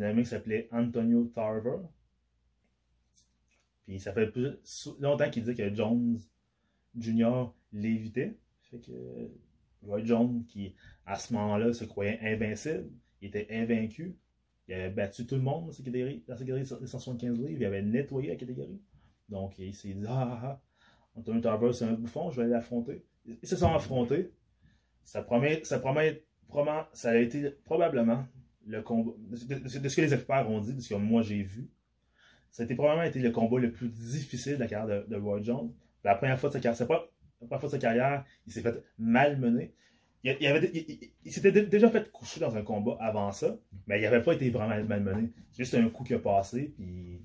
Ami 0.01 0.23
qui 0.23 0.29
s'appelait 0.29 0.67
Antonio 0.71 1.25
Tarver. 1.25 1.77
Puis 3.85 3.99
ça 3.99 4.11
fait 4.11 4.25
plus 4.25 4.57
longtemps 4.99 5.29
qu'il 5.29 5.43
disait 5.43 5.53
que 5.53 5.75
Jones 5.75 6.17
Jr. 6.97 7.53
l'évitait. 7.71 8.39
Fait 8.71 8.79
que 8.79 9.29
Roy 9.83 10.03
Jones, 10.03 10.45
qui 10.47 10.73
à 11.05 11.19
ce 11.19 11.31
moment-là 11.33 11.73
se 11.73 11.85
croyait 11.85 12.19
invincible, 12.23 12.89
il 13.21 13.27
était 13.27 13.47
invaincu. 13.51 14.17
Il 14.67 14.73
avait 14.73 14.89
battu 14.89 15.27
tout 15.27 15.35
le 15.35 15.41
monde 15.41 15.67
dans 15.67 15.71
sa 15.71 15.83
catégorie, 15.83 16.23
dans 16.27 16.33
sa 16.33 16.39
catégorie 16.39 16.63
des 16.63 16.87
175 16.87 17.37
livres. 17.37 17.61
Il 17.61 17.65
avait 17.65 17.83
nettoyé 17.83 18.29
la 18.29 18.35
catégorie. 18.35 18.81
Donc 19.29 19.57
il 19.59 19.73
s'est 19.73 19.93
dit 19.93 20.05
Ah 20.07 20.29
ah 20.31 20.41
ah, 20.43 20.61
Antonio 21.17 21.41
Tarver, 21.41 21.73
c'est 21.73 21.85
un 21.85 21.93
bouffon, 21.93 22.31
je 22.31 22.41
vais 22.41 22.47
l'affronter. 22.47 23.03
Ils 23.25 23.47
se 23.47 23.55
sont 23.55 23.73
affrontés. 23.73 24.31
Ça 25.03 25.21
promet, 25.21 25.63
ça 25.63 25.79
promet, 25.79 26.21
ça 26.93 27.09
a 27.11 27.15
été 27.15 27.49
probablement 27.65 28.25
le 28.65 28.81
combat, 28.81 29.11
de, 29.17 29.35
ce 29.67 29.95
que 29.95 30.01
les 30.01 30.13
experts 30.13 30.49
ont 30.49 30.59
dit, 30.59 30.73
de 30.73 30.81
ce 30.81 30.89
que 30.89 30.95
moi 30.95 31.21
j'ai 31.21 31.41
vu, 31.41 31.69
ça 32.51 32.63
a 32.63 32.65
été 32.65 32.75
probablement 32.75 33.07
été 33.07 33.19
le 33.19 33.31
combat 33.31 33.59
le 33.59 33.71
plus 33.71 33.89
difficile 33.89 34.55
de 34.55 34.59
la 34.59 34.67
carrière 34.67 35.07
de, 35.07 35.15
Roy 35.15 35.41
Jones. 35.41 35.71
La 36.03 36.15
première 36.15 36.39
fois 36.39 36.49
de 36.49 36.53
sa 36.53 36.59
carrière, 36.59 36.87
pas 36.87 37.09
la 37.39 37.47
première 37.47 37.59
fois 37.59 37.69
de 37.69 37.71
sa 37.71 37.79
carrière, 37.79 38.25
il 38.45 38.53
s'est 38.53 38.61
fait 38.61 38.83
malmener. 38.97 39.73
Il, 40.23 40.35
il, 40.41 40.47
avait, 40.47 40.71
il, 41.23 41.31
s'était 41.31 41.51
déjà 41.51 41.89
fait 41.89 42.11
coucher 42.11 42.39
dans 42.39 42.55
un 42.55 42.63
combat 42.63 42.97
avant 42.99 43.31
ça, 43.31 43.57
mais 43.85 43.99
il 43.99 44.03
n'avait 44.03 44.21
pas 44.21 44.33
été 44.33 44.49
vraiment 44.49 44.83
malmené. 44.83 45.29
C'est 45.51 45.63
juste 45.63 45.75
un 45.75 45.87
coup 45.89 46.03
qui 46.03 46.13
a 46.13 46.19
passé, 46.19 46.73
puis 46.75 47.21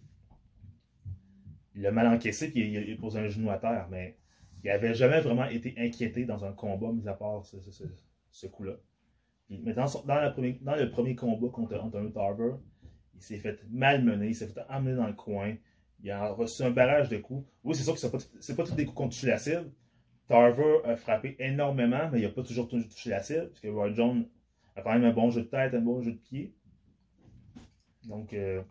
il 1.74 1.82
l'a 1.82 1.90
mal 1.90 2.06
encaissé, 2.06 2.52
il, 2.54 2.74
il, 2.74 2.96
posé 2.98 3.18
un 3.18 3.28
genou 3.28 3.50
à 3.50 3.58
terre, 3.58 3.88
mais 3.90 4.16
il 4.62 4.68
n'avait 4.68 4.94
jamais 4.94 5.20
vraiment 5.20 5.46
été 5.46 5.74
inquiété 5.78 6.24
dans 6.24 6.44
un 6.44 6.52
combat, 6.52 6.92
mis 6.92 7.08
à 7.08 7.14
part 7.14 7.44
ce, 7.44 8.46
coup-là. 8.46 8.74
Mais 9.50 9.74
dans, 9.74 9.85
le 9.85 10.90
premier, 10.90 11.14
combat 11.14 11.48
contre 11.48 11.78
Antonio 11.78 12.11
Tarver, 12.11 12.54
il 13.14 13.22
s'est 13.22 13.38
fait 13.38 13.61
malmener, 13.70 14.28
il 14.28 14.35
s'est 14.35 14.46
fait 14.48 14.64
emmener 14.68 14.96
dans 14.96 15.06
le 15.06 15.12
coin, 15.12 15.54
il 16.02 16.11
a 16.11 16.30
reçu 16.30 16.62
un 16.62 16.70
barrage 16.70 17.08
de 17.08 17.18
coups. 17.18 17.46
Oui, 17.62 17.74
c'est 17.74 17.85
sûr 17.85 17.94
que 17.94 18.00
ce 18.00 18.06
n'est 18.06 18.12
pas, 18.56 18.62
pas 18.62 18.68
tous 18.68 18.74
des 18.74 18.85
coups 18.85 18.96
contre 18.96 19.26
la 19.26 19.38
cible, 19.38 19.70
Tarver 20.28 20.78
a 20.85 20.96
frappé 20.96 21.37
énormément, 21.38 22.08
mais 22.11 22.20
il 22.20 22.22
n'a 22.22 22.30
pas 22.30 22.42
toujours 22.42 22.68
touché 22.68 23.11
la 23.11 23.22
cible, 23.22 23.48
parce 23.48 23.61
que 23.61 23.68
Roy 23.68 23.92
Jones 23.92 24.26
a 24.76 24.82
quand 24.82 24.92
même 24.92 25.04
un 25.04 25.12
bon 25.12 25.30
jeu 25.30 25.42
de 25.42 25.48
tête, 25.48 25.74
un 25.74 25.80
bon 25.80 26.00
jeu 26.00 26.12
de 26.12 26.18
pied. 26.18 26.54
Donc, 28.04 28.32
euh, 28.32 28.62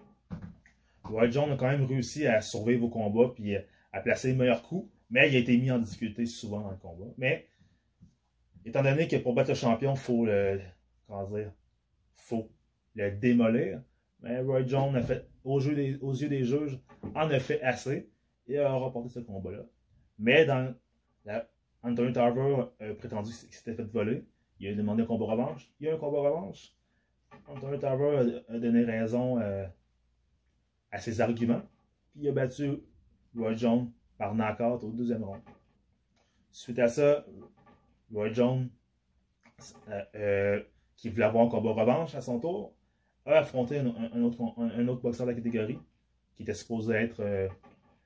Roy 1.11 1.29
Jones 1.29 1.51
a 1.51 1.55
quand 1.55 1.67
même 1.67 1.85
réussi 1.85 2.25
à 2.25 2.41
sauver 2.41 2.75
vos 2.77 2.89
combats 2.89 3.31
puis 3.35 3.55
à 3.91 3.99
placer 4.01 4.29
les 4.29 4.35
meilleurs 4.35 4.63
coups, 4.63 4.89
mais 5.09 5.29
il 5.29 5.35
a 5.35 5.39
été 5.39 5.57
mis 5.57 5.71
en 5.71 5.79
difficulté 5.79 6.25
souvent 6.25 6.61
dans 6.61 6.71
le 6.71 6.77
combat. 6.77 7.11
Mais, 7.17 7.47
étant 8.65 8.81
donné 8.81 9.07
que 9.07 9.17
pour 9.17 9.33
battre 9.33 9.49
le 9.49 9.55
champion, 9.55 9.93
il 9.93 9.99
faut 9.99 10.25
le. 10.25 10.59
Comment 11.07 11.25
dire 11.25 11.51
faut 12.13 12.49
le 12.95 13.11
démolir, 13.11 13.81
mais 14.21 14.39
Roy 14.41 14.65
Jones 14.65 14.95
a 14.95 15.01
fait, 15.01 15.27
aux, 15.43 15.59
yeux 15.59 15.75
des, 15.75 15.97
aux 15.97 16.13
yeux 16.13 16.29
des 16.29 16.43
juges, 16.43 16.79
en 17.15 17.29
a 17.29 17.39
fait 17.39 17.61
assez 17.61 18.09
et 18.47 18.59
a 18.59 18.71
remporté 18.71 19.09
ce 19.09 19.19
combat-là. 19.19 19.63
Mais 20.19 20.45
dans 20.45 20.73
Anthony 21.83 22.13
Tarver 22.13 22.65
a 22.79 22.93
prétendu 22.93 23.31
qu'il 23.31 23.53
s'était 23.53 23.73
fait 23.73 23.83
voler. 23.83 24.25
Il 24.59 24.67
a 24.67 24.75
demandé 24.75 25.03
un 25.03 25.05
combat 25.05 25.25
revanche. 25.25 25.71
Il 25.79 25.87
y 25.87 25.89
a 25.89 25.95
un 25.95 25.97
combat 25.97 26.19
revanche. 26.19 26.75
Anthony 27.47 27.79
Tarver 27.79 28.43
a, 28.47 28.59
donné 28.59 28.83
raison 28.83 29.39
euh, 29.39 29.65
à 30.91 30.99
ses 30.99 31.21
arguments. 31.21 31.61
Puis 32.11 32.23
il 32.23 32.29
a 32.29 32.31
battu 32.31 32.81
Roy 33.35 33.53
Jones 33.53 33.91
par 34.17 34.35
knockout 34.35 34.83
au 34.83 34.91
deuxième 34.91 35.23
round. 35.23 35.41
Suite 36.51 36.79
à 36.79 36.87
ça, 36.87 37.25
Roy 38.13 38.33
Jones, 38.33 38.69
euh, 39.89 40.03
euh, 40.15 40.63
qui 40.97 41.09
voulait 41.09 41.25
avoir 41.25 41.45
un 41.45 41.49
combat 41.49 41.71
revanche 41.71 42.15
à 42.15 42.21
son 42.21 42.39
tour, 42.39 42.73
a 43.25 43.37
affronté 43.39 43.79
un, 43.79 44.23
autre, 44.23 45.01
boxeur 45.01 45.25
de 45.25 45.31
la 45.31 45.37
catégorie, 45.37 45.79
qui 46.35 46.43
était 46.43 46.53
supposé 46.53 46.95
être 46.95 47.49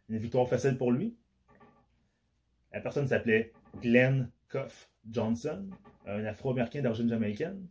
une 0.09 0.17
victoire 0.17 0.47
facile 0.47 0.77
pour 0.77 0.91
lui. 0.91 1.15
La 2.73 2.81
personne 2.81 3.07
s'appelait 3.07 3.53
Glenn 3.81 4.29
Koff 4.49 4.89
Johnson, 5.09 5.69
un 6.05 6.25
Afro-Américain 6.25 6.81
d'origine 6.81 7.09
jamaïcaine, 7.09 7.65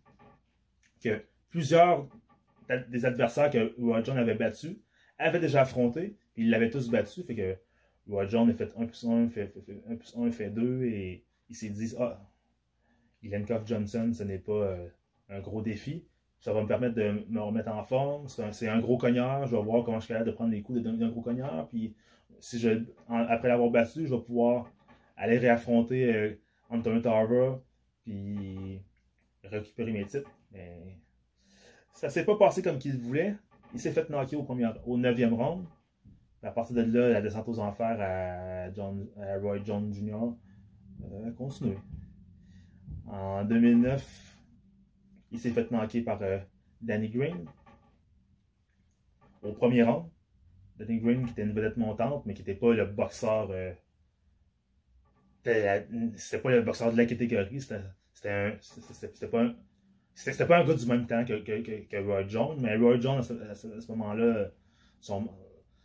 que 1.02 1.22
plusieurs 1.50 2.08
des 2.88 3.04
adversaires 3.04 3.50
que 3.50 3.74
Roy 3.78 4.02
Jones 4.02 4.18
avait 4.18 4.34
battus 4.34 4.76
avaient 5.18 5.40
déjà 5.40 5.62
affronté, 5.62 6.16
puis 6.34 6.44
ils 6.44 6.50
l'avaient 6.50 6.70
tous 6.70 6.90
battu, 6.90 7.22
fait 7.22 7.34
que 7.34 7.56
Roy 8.08 8.26
Jones 8.26 8.50
a 8.50 8.54
fait 8.54 8.72
1 8.76 8.86
plus 8.86 9.04
1, 9.04 9.28
fait, 9.28 9.54
1 9.88 9.96
plus 9.96 10.16
1, 10.16 10.30
fait 10.30 10.50
2, 10.50 10.84
et 10.84 11.24
il 11.48 11.56
s'est 11.56 11.70
dit, 11.70 11.94
ah, 11.98 12.20
Glenn 13.22 13.46
Koff 13.46 13.66
Johnson, 13.66 14.10
ce 14.12 14.22
n'est 14.22 14.38
pas 14.38 14.52
euh, 14.52 14.88
un 15.30 15.40
gros 15.40 15.62
défi, 15.62 16.04
ça 16.40 16.52
va 16.52 16.62
me 16.62 16.66
permettre 16.66 16.94
de 16.94 17.24
me 17.28 17.40
remettre 17.40 17.70
en 17.70 17.84
forme, 17.84 18.28
c'est 18.28 18.68
un, 18.68 18.80
gros 18.80 18.98
cogneur, 18.98 19.46
je 19.46 19.56
vais 19.56 19.62
voir 19.62 19.84
comment 19.84 20.00
je 20.00 20.04
suis 20.04 20.12
capable 20.12 20.30
de 20.30 20.34
prendre 20.34 20.50
les 20.50 20.62
coups 20.62 20.82
d'un 20.82 21.08
gros 21.08 21.22
cogneur, 21.22 21.68
puis 21.68 21.94
si 22.40 22.58
je, 22.58 22.84
après 23.08 23.48
l'avoir 23.48 23.70
battu, 23.70 24.06
je 24.06 24.14
vais 24.14 24.20
pouvoir 24.20 24.70
aller 25.16 25.38
réaffronter 25.38 26.14
euh, 26.14 26.34
Anthony 26.68 27.00
Tarver, 27.00 27.54
puis 28.04 28.82
récupérer 29.42 29.92
mes 29.92 30.04
titres. 30.04 30.30
Mais 30.52 30.98
ça 31.92 32.10
s'est 32.10 32.24
pas 32.24 32.36
passé 32.36 32.62
comme 32.62 32.78
qu'il 32.78 32.96
voulait. 32.98 33.36
Il 33.74 33.80
s'est 33.80 33.92
fait 33.92 34.08
knocker 34.08 34.36
au, 34.36 34.44
premier, 34.44 34.68
au 34.86 34.98
9e 34.98 35.34
round. 35.34 35.66
À 36.42 36.50
partir 36.50 36.76
de 36.76 36.82
là, 36.82 37.08
la 37.08 37.22
descente 37.22 37.48
aux 37.48 37.58
enfers 37.58 37.98
à, 38.00 39.38
Roy 39.38 39.62
Jones 39.64 39.92
Jr. 39.92 40.14
a 41.02 41.30
continué. 41.32 41.76
En 43.06 43.44
2009, 43.44 44.38
il 45.32 45.38
s'est 45.38 45.50
fait 45.50 45.70
knocker 45.70 46.02
par 46.02 46.22
euh, 46.22 46.38
Danny 46.80 47.08
Green 47.08 47.44
au 49.42 49.52
premier 49.52 49.82
round. 49.82 50.06
Danny 50.78 50.98
Green 51.00 51.24
qui 51.24 51.32
était 51.32 51.42
une 51.42 51.52
vedette 51.52 51.76
montante, 51.76 52.24
mais 52.26 52.34
qui 52.34 52.40
n'était 52.42 52.54
pas 52.54 52.72
le 52.72 52.86
boxeur 52.86 53.50
euh, 53.50 53.72
c'était 55.44 56.38
pas 56.42 56.50
le 56.50 56.62
boxeur 56.62 56.92
de 56.92 56.96
la 56.96 57.04
catégorie, 57.04 57.60
c'était 57.60 58.30
un. 58.30 58.56
C'était 58.60 59.28
pas 59.28 59.42
un. 59.42 59.54
C'était 60.14 60.46
pas 60.46 60.58
un 60.58 60.64
gars 60.64 60.74
du 60.74 60.86
même 60.86 61.06
temps 61.06 61.24
que, 61.24 61.40
que, 61.40 61.60
que, 61.60 61.96
Roy 61.96 62.28
Jones, 62.28 62.58
mais 62.60 62.76
Roy 62.76 63.00
Jones, 63.00 63.22
à 63.50 63.54
ce, 63.54 63.88
moment-là, 63.88 64.50
son, 65.00 65.28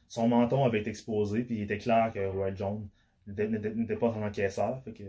son 0.07 0.27
menton 0.27 0.63
avait 0.65 0.81
été 0.81 0.91
exposé, 0.91 1.43
puis 1.43 1.55
il 1.55 1.61
était 1.63 1.79
clair 1.79 2.11
que 2.13 2.27
Roy 2.27 2.53
Jones 2.53 2.87
n'était 3.27 3.95
pas 3.95 4.13
un 4.13 4.27
encaisseur. 4.27 4.81
Fait 4.83 4.93
que 4.93 5.03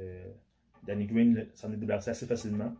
Danny 0.86 1.06
Green 1.06 1.46
s'en 1.54 1.72
est 1.72 1.76
débarrassé 1.76 2.10
assez 2.10 2.26
facilement. 2.26 2.74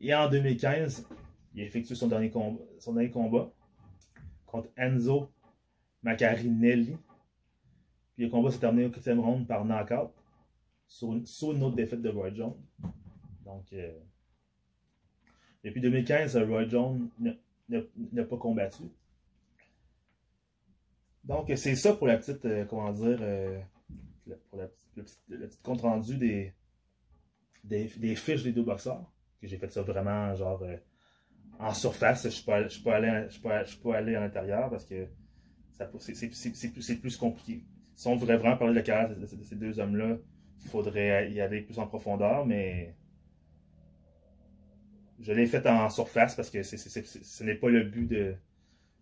Et 0.00 0.14
en 0.14 0.28
2015, 0.28 1.08
il 1.54 1.62
a 1.62 1.64
effectué 1.64 1.94
son 1.94 2.08
dernier 2.08 2.30
combat, 2.30 2.62
son 2.78 2.94
dernier 2.94 3.10
combat 3.10 3.50
contre 4.46 4.68
Enzo 4.76 5.30
Macarinelli. 6.02 6.96
Puis 8.14 8.24
le 8.24 8.30
combat 8.30 8.50
s'est 8.50 8.58
terminé 8.58 8.86
au 8.86 8.90
4 8.90 9.12
round 9.18 9.46
par 9.46 9.64
knockout 9.64 10.12
sur 10.86 11.12
une, 11.12 11.62
autre 11.62 11.74
défaite 11.74 12.02
de 12.02 12.08
Roy 12.08 12.32
Jones. 12.32 12.54
Donc, 13.44 13.72
euh, 13.72 13.92
depuis 15.64 15.80
2015, 15.80 16.36
Roy 16.36 16.68
Jones 16.68 17.08
n'a 17.68 18.24
pas 18.24 18.36
combattu. 18.36 18.84
Donc, 21.24 21.50
c'est 21.56 21.74
ça 21.74 21.94
pour 21.94 22.06
la 22.06 22.18
petite, 22.18 22.44
euh, 22.44 22.66
comment 22.66 22.92
dire, 22.92 23.18
euh, 23.22 23.58
pour 24.50 24.58
le, 24.58 24.68
petit 25.46 25.62
compte 25.62 25.80
rendu 25.80 26.18
des, 26.18 26.52
des, 27.64 28.14
fiches 28.14 28.42
des 28.42 28.52
deux 28.52 28.62
boxeurs. 28.62 29.10
J'ai 29.42 29.56
fait 29.56 29.72
ça 29.72 29.80
vraiment, 29.80 30.34
genre, 30.34 30.62
en 31.58 31.72
surface. 31.72 32.28
Je 32.28 32.50
ne 32.50 32.90
aller, 32.90 33.28
je 33.30 33.90
aller 33.90 34.14
à 34.14 34.20
l'intérieur 34.20 34.68
parce 34.68 34.84
que 34.84 35.06
c'est 35.70 37.00
plus 37.00 37.16
compliqué. 37.16 37.64
Si 37.96 38.06
on 38.06 38.16
voudrait 38.16 38.36
vraiment 38.36 38.56
parler 38.56 38.74
de 38.74 38.78
la 38.78 38.84
carrière 38.84 39.16
de 39.16 39.26
ces 39.26 39.56
deux 39.56 39.78
hommes-là, 39.78 40.18
il 40.62 40.68
faudrait 40.68 41.30
y 41.30 41.40
aller 41.40 41.62
plus 41.62 41.78
en 41.78 41.86
profondeur, 41.86 42.46
mais 42.46 42.94
je 45.24 45.32
l'ai 45.32 45.46
fait 45.46 45.66
en 45.66 45.88
surface 45.88 46.34
parce 46.34 46.50
que 46.50 46.62
ce 46.62 47.44
n'est 47.44 47.54
pas 47.54 47.70
le 47.70 47.84
but 47.84 48.06
de, 48.06 48.36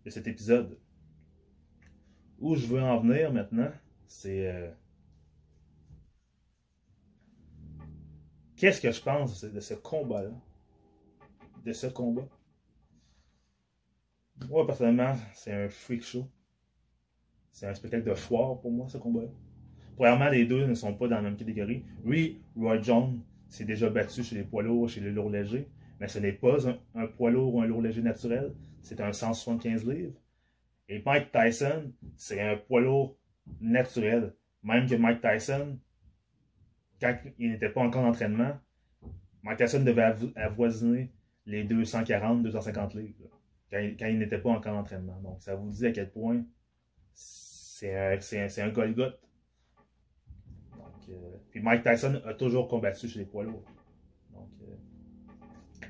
cet 0.07 0.25
épisode. 0.25 0.79
Où 2.39 2.55
je 2.55 2.65
veux 2.65 2.81
en 2.81 2.99
venir 3.01 3.31
maintenant, 3.31 3.71
c'est 4.07 4.47
euh, 4.47 4.71
qu'est-ce 8.55 8.79
que 8.79 8.91
je 8.91 9.01
pense 9.01 9.43
de 9.43 9.59
ce 9.59 9.73
combat-là, 9.73 10.31
de 11.65 11.73
ce 11.73 11.87
combat? 11.87 12.27
Moi, 14.49 14.65
personnellement, 14.65 15.15
c'est 15.33 15.51
un 15.51 15.69
freak 15.69 16.03
show. 16.03 16.25
C'est 17.51 17.67
un 17.67 17.73
spectacle 17.73 18.09
de 18.09 18.13
foire 18.13 18.59
pour 18.61 18.71
moi, 18.71 18.87
ce 18.87 18.97
combat-là. 18.97 19.29
Premièrement, 19.97 20.29
les 20.29 20.45
deux 20.45 20.65
ne 20.65 20.73
sont 20.73 20.93
pas 20.93 21.07
dans 21.07 21.17
la 21.17 21.21
même 21.21 21.37
catégorie. 21.37 21.83
Oui, 22.03 22.41
Roy 22.55 22.81
Jones 22.81 23.21
s'est 23.49 23.65
déjà 23.65 23.89
battu 23.89 24.23
chez 24.23 24.35
les 24.35 24.43
poids 24.43 24.63
lourds, 24.63 24.89
chez 24.89 25.01
les 25.01 25.11
lourds 25.11 25.29
légers, 25.29 25.69
mais 26.03 26.09
ce 26.09 26.19
n'est 26.19 26.33
pas 26.33 26.57
un, 26.95 27.07
poids 27.07 27.31
lourd 27.31 27.55
ou 27.55 27.61
un 27.61 27.65
lourd 27.65 27.81
léger 27.81 28.01
naturel, 28.01 28.53
c'est 28.81 28.99
un 28.99 29.13
175 29.13 29.87
livres. 29.87 30.19
Et 30.89 31.01
Mike 31.05 31.31
Tyson, 31.31 31.93
c'est 32.17 32.41
un 32.41 32.57
poids 32.57 32.81
lourd 32.81 33.17
naturel. 33.61 34.33
Même 34.63 34.85
que 34.85 34.95
Mike 34.95 35.21
Tyson, 35.21 35.79
quand 36.99 37.17
il 37.39 37.51
n'était 37.51 37.69
pas 37.69 37.79
encore 37.79 38.03
en 38.03 38.09
entraînement, 38.09 38.59
Mike 39.43 39.59
Tyson 39.59 39.85
devait 39.85 40.13
avoisiner 40.35 41.09
les 41.45 41.63
240-250 41.63 42.97
livres. 42.97 43.29
Quand 43.71 43.79
il, 43.79 44.19
n'était 44.19 44.39
pas 44.39 44.49
encore 44.49 44.75
en 44.75 44.79
entraînement. 44.79 45.21
Donc, 45.21 45.41
ça 45.41 45.55
vous 45.55 45.69
dit 45.69 45.85
à 45.85 45.93
quel 45.93 46.11
point 46.11 46.43
c'est 47.13 47.95
un, 47.95 48.17
un, 48.17 48.67
un 48.67 49.13
euh, 51.09 51.37
puis 51.49 51.61
Mike 51.61 51.83
Tyson 51.83 52.21
a 52.25 52.33
toujours 52.33 52.67
combattu 52.67 53.07
chez 53.07 53.19
les 53.19 53.25
poids 53.25 53.45
lourds. 53.45 53.63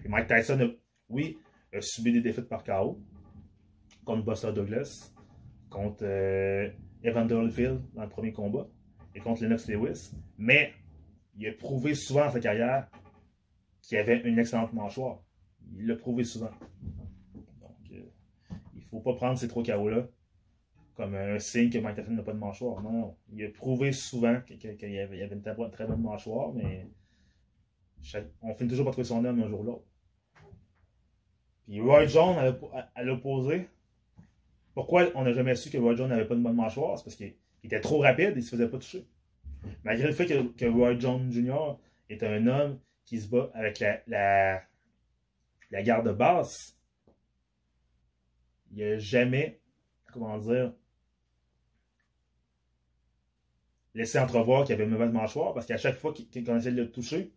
Euh, 0.06 0.10
Mike 0.10 0.28
Tyson, 0.28 0.76
oui, 1.10 1.38
a 1.74 1.82
subi 1.82 2.12
des 2.12 2.22
défaites 2.22 2.48
par 2.48 2.64
KO 2.64 3.00
contre 4.06 4.24
Buster 4.24 4.52
Douglas, 4.54 5.12
contre 5.70 6.04
euh, 6.04 6.70
Holyfield 7.04 7.82
dans 7.94 8.04
le 8.04 8.10
premier 8.10 8.34
combat 8.34 8.68
et 9.16 9.20
contre 9.20 9.44
Lennox 9.44 9.68
Lewis. 9.68 10.12
Mais 10.38 10.74
il 11.38 11.48
a 11.48 11.54
prouvé 11.54 11.96
souvent 11.96 12.26
dans 12.26 12.32
sa 12.32 12.40
carrière 12.40 12.90
qu'il 13.82 13.98
avait 13.98 14.22
une 14.22 14.40
excellente 14.40 14.74
mâchoire. 14.74 15.20
Il 15.78 15.88
l'a 15.88 15.96
prouvé 15.96 16.24
souvent. 16.24 16.52
Donc, 17.62 17.78
il 17.90 18.80
ne 18.80 18.86
faut 18.86 19.00
pas 19.00 19.14
prendre 19.14 19.38
ces 19.38 19.48
trois 19.48 19.64
KO-là 19.64 20.08
comme 20.96 21.16
un 21.16 21.40
signe 21.40 21.70
que 21.70 21.80
Mike 21.80 21.98
Tyson 21.98 22.12
n'a 22.12 22.24
pas 22.24 22.34
de 22.34 22.40
mâchoire. 22.40 22.82
Non. 22.82 23.16
Il 23.32 23.44
a 23.44 23.50
prouvé 23.50 23.92
souvent 23.92 24.42
qu'il 24.42 24.70
avait 25.00 25.28
une 25.28 25.42
très 25.42 25.88
bonne 25.88 26.02
mâchoire, 26.02 26.54
mais 26.54 26.88
on 28.42 28.54
finit 28.54 28.70
toujours 28.70 28.86
par 28.86 28.94
trouver 28.94 29.08
son 29.08 29.24
homme 29.26 29.42
un 29.42 29.48
jour 29.48 29.62
ou 29.62 29.64
l'autre. 29.64 29.86
Puis 31.66 31.82
Roy 31.82 32.06
Jones, 32.08 32.56
à 32.96 33.04
l'opposé, 33.04 33.70
pourquoi 34.74 35.06
on 35.16 35.24
n'a 35.24 35.34
jamais 35.34 35.56
su 35.56 35.70
que 35.70 35.78
Roy 35.78 35.96
Jones 35.96 36.10
n'avait 36.10 36.26
pas 36.26 36.36
de 36.36 36.42
bonne 36.42 36.56
mâchoire? 36.56 36.98
C'est 36.98 37.04
parce 37.06 37.16
qu'il 37.16 37.36
était 37.64 37.80
trop 37.80 38.00
rapide 38.00 38.32
et 38.36 38.40
il 38.40 38.44
se 38.44 38.52
faisait 38.52 38.68
pas 38.68 38.78
toucher. 38.78 39.06
Malgré 39.84 40.08
le 40.08 40.14
fait 40.14 40.26
que, 40.26 40.66
Roy 40.66 41.00
Jones 41.00 41.32
Jr. 41.32 41.78
est 42.10 42.24
un 42.24 42.48
homme 42.48 42.80
qui 43.06 43.22
se 43.22 43.30
bat 43.30 43.50
avec 43.54 43.80
la, 43.80 44.02
la, 45.72 45.84
garde 45.84 46.16
basse, 46.18 46.78
il 48.72 48.84
n'a 48.84 48.98
jamais, 48.98 49.62
comment 50.12 50.38
dire, 50.38 50.74
laissé 53.94 54.20
entrevoir 54.20 54.66
qu'il 54.66 54.74
avait 54.74 54.86
une 54.86 54.90
mauvaise 54.90 55.12
mâchoire 55.12 55.54
parce 55.54 55.66
qu'à 55.66 55.78
chaque 55.78 55.96
fois 55.96 56.14
qu'il 56.14 56.28
essayait 56.36 56.72
de 56.72 56.82
le 56.82 56.92
toucher, 56.92 57.32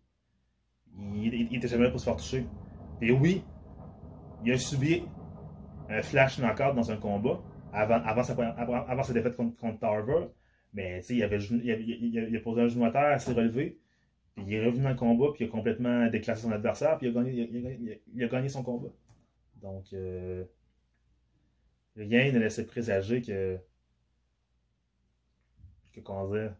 il, 0.99 1.35
il, 1.35 1.57
était 1.57 1.69
jamais 1.69 1.85
là 1.85 1.91
pour 1.91 2.01
se 2.01 2.07
faire 2.07 2.17
toucher. 2.17 2.47
Et 3.03 3.13
oui, 3.13 3.45
il 4.47 4.53
a 4.53 4.59
subi 4.59 5.03
un 5.89 6.03
flash 6.03 6.39
knockout 6.39 6.75
dans 6.75 6.91
un 6.91 6.97
combat 6.97 7.43
avant, 7.73 8.23
sa, 9.03 9.13
défaite 9.13 9.37
contre, 9.37 9.79
Tarver. 9.79 10.29
Mais 10.73 11.03
il, 11.09 11.17
il, 11.17 11.23
avait, 11.23 12.37
a 12.37 12.41
posé 12.41 12.63
un 12.63 12.69
genou 12.69 12.85
à 12.85 12.91
terre, 12.91 13.21
s'est 13.21 13.33
relevé, 13.33 13.79
puis 14.35 14.45
il 14.47 14.55
est 14.55 14.65
revenu 14.65 14.83
dans 14.83 14.91
le 14.91 14.97
combat, 14.97 15.27
puis 15.35 15.45
il 15.45 15.49
a 15.49 15.51
complètement 15.51 16.07
déclassé 16.09 16.43
son 16.43 16.53
adversaire, 16.53 16.99
puis 16.99 17.09
il 17.09 18.23
a 18.23 18.29
gagné, 18.29 18.49
son 18.49 18.63
combat. 18.63 18.91
Donc, 19.63 19.93
euh, 19.95 20.45
rien 21.97 22.31
ne 22.31 22.39
laissait 22.39 22.67
présager 22.67 23.23
que. 23.23 23.59
que 25.95 26.01
dire 26.01 26.55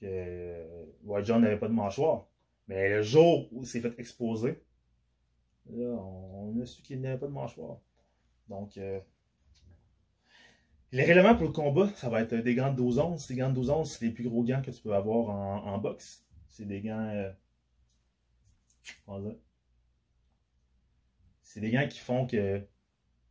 que 0.00 0.64
White 1.04 1.26
John 1.26 1.42
n'avait 1.42 1.58
pas 1.58 1.68
de 1.68 1.74
mâchoire. 1.74 2.26
Mais 2.68 2.88
le 2.88 3.02
jour 3.02 3.48
où 3.52 3.62
il 3.62 3.66
s'est 3.66 3.80
fait 3.80 3.98
exposer, 3.98 4.62
là, 5.72 5.96
on, 5.96 6.60
a 6.60 6.66
su 6.66 6.82
qu'il 6.82 7.00
n'avait 7.00 7.18
pas 7.18 7.26
de 7.26 7.32
mâchoire. 7.32 7.78
Donc, 8.48 8.76
euh, 8.76 9.00
les 10.92 11.04
règlements 11.04 11.36
pour 11.36 11.46
le 11.46 11.52
combat, 11.52 11.88
ça 11.94 12.08
va 12.08 12.20
être 12.22 12.34
des 12.34 12.54
gants 12.54 12.72
de 12.72 12.76
12 12.76 12.98
onces. 12.98 13.28
Les 13.30 13.36
gants 13.36 13.50
de 13.50 13.54
12 13.54 13.70
onces, 13.70 13.98
c'est 13.98 14.06
les 14.06 14.10
plus 14.12 14.28
gros 14.28 14.42
gants 14.42 14.62
que 14.62 14.70
tu 14.70 14.82
peux 14.82 14.94
avoir 14.94 15.30
en, 15.66 15.78
boxe. 15.78 16.24
C'est 16.48 16.66
des 16.66 16.80
gants. 16.80 17.08
Euh, 17.08 17.30
c'est 21.42 21.60
des 21.60 21.70
gants 21.70 21.86
qui 21.88 21.98
font 21.98 22.26
que 22.26 22.58
tu 22.58 22.66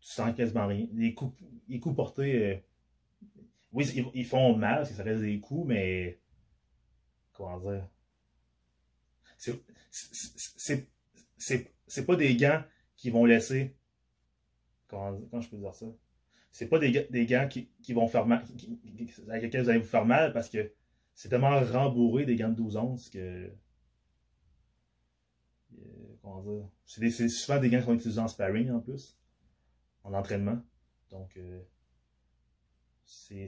sens 0.08 0.34
quasiment 0.36 0.67
rien. 0.67 0.88
Les 0.93 1.13
coups, 1.13 1.38
les 1.67 1.80
portés. 1.80 2.45
Euh, 2.45 2.58
oui, 3.71 3.86
ils, 4.13 4.25
font 4.25 4.56
mal 4.56 4.78
parce 4.78 4.89
que 4.89 4.95
ça 4.95 5.04
reste 5.04 5.21
des 5.21 5.39
coups, 5.39 5.67
mais. 5.67 6.19
Comment 7.34 7.60
dire? 7.60 7.88
C'est 9.38 10.89
pas 12.06 12.15
des 12.15 12.36
gants 12.36 12.63
qui 12.95 13.10
vont 13.10 13.25
laisser. 13.25 13.75
Comment, 14.88 15.19
je 15.39 15.49
peux 15.49 15.58
dire 15.58 15.75
ça? 15.75 15.86
c'est 16.52 16.67
pas 16.67 16.80
des, 16.80 16.91
gants 17.25 17.47
qui, 17.47 17.69
qui, 17.84 17.93
vont 17.93 18.08
faire 18.08 18.25
mal, 18.25 18.43
avec 19.28 19.43
lesquels 19.43 19.63
vous 19.63 19.69
allez 19.69 19.80
vous 19.80 19.86
faire 19.86 20.06
mal 20.06 20.34
parce 20.34 20.49
que 20.49 20.71
c'est 21.13 21.30
tellement 21.30 21.60
rembourré 21.60 22.25
des 22.25 22.36
gants 22.36 22.49
de 22.49 22.56
12 22.56 22.78
onces 22.78 23.10
que. 23.10 23.52
Euh, 25.78 26.15
comment 26.21 26.41
dire? 26.41 26.67
C'est 26.86 27.30
souvent 27.30 27.60
des 27.60 27.69
gants 27.69 27.80
qui 27.80 27.86
sont 27.86 27.95
utilisés 27.95 28.21
en 28.21 28.28
sparring 28.28 28.71
en 28.71 28.80
plus, 28.80 29.17
en 30.04 30.13
entraînement. 30.13 30.60
Donc, 31.12 31.38
euh, 31.38 31.62
c'est 33.06 33.47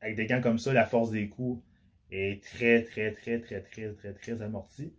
avec 0.00 0.16
des 0.16 0.26
gants 0.26 0.40
comme 0.40 0.58
ça, 0.58 0.72
la 0.72 0.86
force 0.86 1.10
des 1.10 1.28
coups 1.28 1.62
est 2.10 2.42
très, 2.42 2.84
très, 2.84 3.12
très, 3.12 3.40
très, 3.40 3.62
très, 3.62 3.92
très, 3.92 4.14
très 4.14 4.42
amortie. 4.42 4.92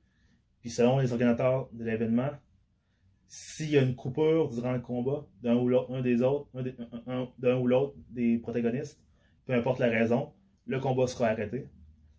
Puis 0.61 0.69
selon 0.69 0.99
les 0.99 1.11
organisateurs 1.11 1.69
de 1.73 1.83
l'événement, 1.83 2.29
s'il 3.27 3.69
y 3.69 3.77
a 3.77 3.81
une 3.81 3.95
coupure 3.95 4.49
durant 4.49 4.73
le 4.73 4.79
combat 4.79 5.25
d'un 5.41 5.55
ou 5.55 5.67
l'autre, 5.67 6.01
des 6.01 6.21
autres, 6.21 6.49
d'un 7.39 7.57
ou 7.57 7.67
l'autre 7.67 7.95
des 8.09 8.37
protagonistes, 8.37 9.01
peu 9.45 9.53
importe 9.53 9.79
la 9.79 9.87
raison, 9.87 10.33
le 10.65 10.79
combat 10.79 11.07
sera 11.07 11.27
arrêté. 11.27 11.69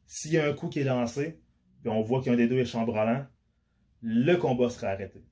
S'il 0.06 0.32
y 0.32 0.38
a 0.38 0.48
un 0.48 0.52
coup 0.52 0.68
qui 0.68 0.80
est 0.80 0.84
lancé, 0.84 1.40
puis 1.80 1.90
on 1.90 2.02
voit 2.02 2.22
qu'un 2.22 2.36
des 2.36 2.48
deux 2.48 2.58
est 2.58 2.64
chambranlant, 2.64 3.26
le 4.00 4.36
combat 4.36 4.70
sera 4.70 4.88
arrêté. 4.88 5.24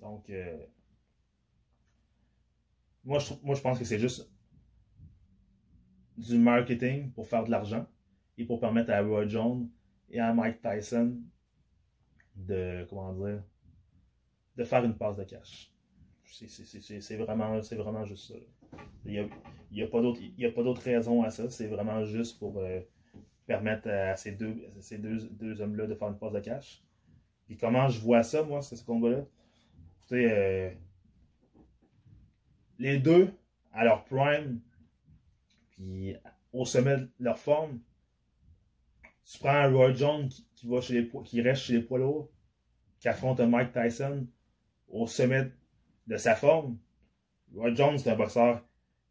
Donc, 0.00 0.28
euh, 0.28 0.58
moi, 3.04 3.18
je, 3.18 3.32
moi, 3.42 3.54
je 3.54 3.60
pense 3.60 3.78
que 3.78 3.84
c'est 3.84 3.98
juste 3.98 4.30
du 6.18 6.36
marketing 6.36 7.12
pour 7.12 7.26
faire 7.26 7.44
de 7.44 7.50
l'argent 7.50 7.86
et 8.36 8.44
pour 8.44 8.60
permettre 8.60 8.90
à 8.90 9.00
Roy 9.00 9.26
Jones 9.26 9.68
et 10.10 10.20
à 10.20 10.34
Mike 10.34 10.60
Tyson 10.60 11.16
de, 12.36 12.86
comment 12.88 13.12
dire, 13.12 13.42
de 14.56 14.64
faire 14.64 14.84
une 14.84 14.96
passe 14.96 15.16
de 15.16 15.24
cash. 15.24 15.72
C'est 16.24 17.16
vraiment, 17.16 17.60
vraiment 17.60 18.04
juste 18.04 18.32
ça. 18.32 18.78
Il 19.04 19.12
n'y 19.12 19.18
a, 19.18 19.28
y 19.70 19.82
a, 19.82 19.86
pas 19.86 20.62
d'autre 20.62 20.82
raison 20.82 21.22
à 21.22 21.30
ça. 21.30 21.50
C'est 21.50 21.66
vraiment 21.66 22.04
juste 22.04 22.38
pour 22.38 22.58
euh, 22.58 22.80
permettre 23.46 23.88
à 23.90 24.16
ces 24.16 24.32
deux, 24.32 24.56
ces 24.80 24.98
deux, 24.98 25.28
deux 25.30 25.60
hommes-là 25.60 25.86
de 25.86 25.94
faire 25.94 26.08
une 26.08 26.18
passe 26.18 26.32
de 26.32 26.40
cash. 26.40 26.82
Puis 27.46 27.56
comment 27.56 27.88
je 27.88 28.00
vois 28.00 28.22
ça, 28.22 28.42
moi, 28.42 28.62
ce 28.62 28.82
combat-là? 28.84 29.24
Euh, 30.12 30.70
les 32.78 32.98
deux, 32.98 33.32
à 33.72 33.84
leur 33.84 34.04
prime, 34.04 34.60
puis 35.70 36.14
au 36.52 36.64
sommet 36.64 36.98
de 36.98 37.08
leur 37.18 37.38
forme, 37.38 37.80
tu 39.24 39.38
prends 39.38 39.50
un 39.50 39.72
Roy 39.72 39.94
Jones 39.94 40.28
qui, 40.28 40.46
qui 41.24 41.40
reste 41.40 41.62
chez 41.62 41.74
les 41.74 41.80
poids 41.80 41.98
lourds, 41.98 42.30
qui 43.00 43.08
affronte 43.08 43.40
Mike 43.40 43.72
Tyson, 43.72 44.26
au 44.88 45.06
sommet 45.06 45.50
de 46.06 46.16
sa 46.16 46.34
forme. 46.34 46.78
Roy 47.54 47.74
Jones, 47.74 47.98
c'est 47.98 48.10
un 48.10 48.16
boxeur 48.16 48.64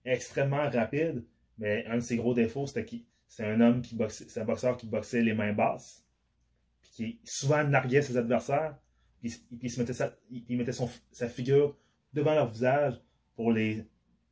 extrêmement 0.06 0.70
rapide, 0.70 1.26
mais 1.58 1.86
un 1.86 1.96
de 1.96 2.02
ses 2.02 2.18
gros 2.18 2.34
défauts, 2.34 2.66
c'était 2.68 2.86
qu'il 2.86 3.06
c'est 3.28 3.46
un 3.46 3.62
homme 3.62 3.82
qui 3.82 3.96
boxait, 3.96 4.26
c'est 4.28 4.42
un 4.42 4.46
boxeur 4.46 4.76
qui 4.76 4.88
boxait 4.88 5.22
les 5.22 5.34
mains 5.34 5.54
basses, 5.54 6.06
puis 6.82 6.92
qui 6.92 7.20
souvent 7.24 7.64
narguait 7.64 8.02
ses 8.02 8.18
adversaires, 8.18 8.78
puis, 9.22 9.34
il 9.62 9.70
se 9.70 9.80
mettait, 9.80 9.94
sa, 9.94 10.16
il 10.32 10.58
mettait 10.58 10.72
sa 10.72 11.30
figure 11.30 11.78
devant 12.12 12.34
leur 12.34 12.48
visage 12.48 13.00
pour 13.36 13.52
les 13.52 13.86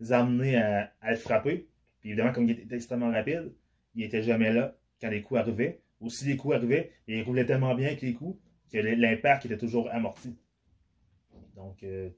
amener 0.09 0.57
à, 0.57 0.91
à 0.99 1.11
le 1.11 1.17
frapper. 1.17 1.69
Puis 1.99 2.09
évidemment, 2.09 2.33
comme 2.33 2.45
il 2.45 2.59
était 2.59 2.75
extrêmement 2.75 3.11
rapide, 3.11 3.53
il 3.93 4.03
était 4.03 4.23
jamais 4.23 4.51
là 4.51 4.75
quand 4.99 5.09
les 5.09 5.21
coups 5.21 5.39
arrivaient. 5.39 5.81
Ou 6.01 6.09
si 6.09 6.25
les 6.25 6.37
coups 6.37 6.55
arrivaient, 6.55 6.91
il 7.07 7.21
roulait 7.23 7.45
tellement 7.45 7.75
bien 7.75 7.87
avec 7.87 8.01
les 8.01 8.13
coups 8.13 8.39
que 8.71 8.77
l'impact 8.77 9.45
était 9.45 9.57
toujours 9.57 9.89
amorti. 9.91 10.37
Donc, 11.55 11.83
euh, 11.83 12.09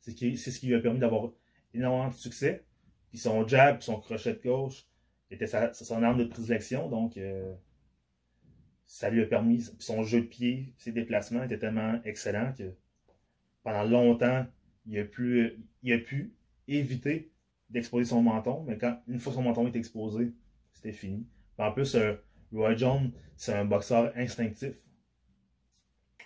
c'est 0.00 0.12
ce 0.36 0.58
qui 0.58 0.66
lui 0.66 0.74
a 0.74 0.80
permis 0.80 1.00
d'avoir 1.00 1.30
énormément 1.74 2.08
de 2.08 2.14
succès. 2.14 2.64
Puis 3.10 3.18
son 3.18 3.46
jab, 3.46 3.80
son 3.82 4.00
crochet 4.00 4.34
de 4.34 4.42
gauche, 4.42 4.86
était 5.30 5.46
son 5.46 6.02
arme 6.02 6.18
de 6.18 6.24
prédilection. 6.24 6.88
Donc, 6.88 7.16
euh, 7.16 7.54
ça 8.86 9.10
lui 9.10 9.22
a 9.22 9.26
permis, 9.26 9.66
son 9.78 10.02
jeu 10.02 10.22
de 10.22 10.26
pied, 10.26 10.72
ses 10.78 10.92
déplacements 10.92 11.42
étaient 11.42 11.58
tellement 11.58 12.00
excellents 12.04 12.52
que 12.56 12.74
pendant 13.62 13.84
longtemps, 13.84 14.46
il 14.86 14.98
a 14.98 15.04
pu, 15.04 15.58
il 15.82 15.92
a 15.92 15.98
pu 15.98 16.32
éviter 16.66 17.30
d'exposer 17.68 18.06
son 18.06 18.22
menton. 18.22 18.64
Mais 18.66 18.78
quand, 18.78 18.98
une 19.06 19.18
fois 19.18 19.34
son 19.34 19.42
menton 19.42 19.66
est 19.66 19.76
exposé, 19.76 20.32
c'était 20.72 20.92
fini. 20.92 21.26
en 21.58 21.72
plus, 21.72 21.94
euh, 21.94 22.14
Roy 22.52 22.76
Jones, 22.76 23.12
c'est 23.36 23.54
un 23.54 23.64
boxeur 23.64 24.12
instinctif. 24.16 24.74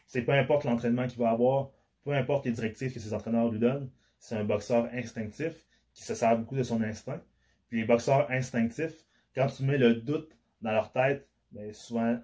C'est 0.06 0.22
peu 0.22 0.32
importe 0.32 0.64
l'entraînement 0.64 1.06
qu'il 1.06 1.18
va 1.18 1.30
avoir, 1.30 1.70
peu 2.04 2.12
importe 2.12 2.44
les 2.46 2.52
directives 2.52 2.92
que 2.92 3.00
ses 3.00 3.14
entraîneurs 3.14 3.50
lui 3.50 3.58
donnent, 3.58 3.90
c'est 4.18 4.36
un 4.36 4.44
boxeur 4.44 4.88
instinctif 4.92 5.66
qui 5.94 6.04
se 6.04 6.14
sert 6.14 6.38
beaucoup 6.38 6.56
de 6.56 6.62
son 6.62 6.82
instinct. 6.82 7.20
Puis 7.68 7.80
les 7.80 7.86
boxeurs 7.86 8.30
instinctifs, 8.30 9.04
quand 9.34 9.46
tu 9.46 9.64
mets 9.64 9.78
le 9.78 9.94
doute 9.94 10.36
dans 10.60 10.72
leur 10.72 10.92
tête, 10.92 11.28
bien 11.50 11.72
souvent 11.72 12.20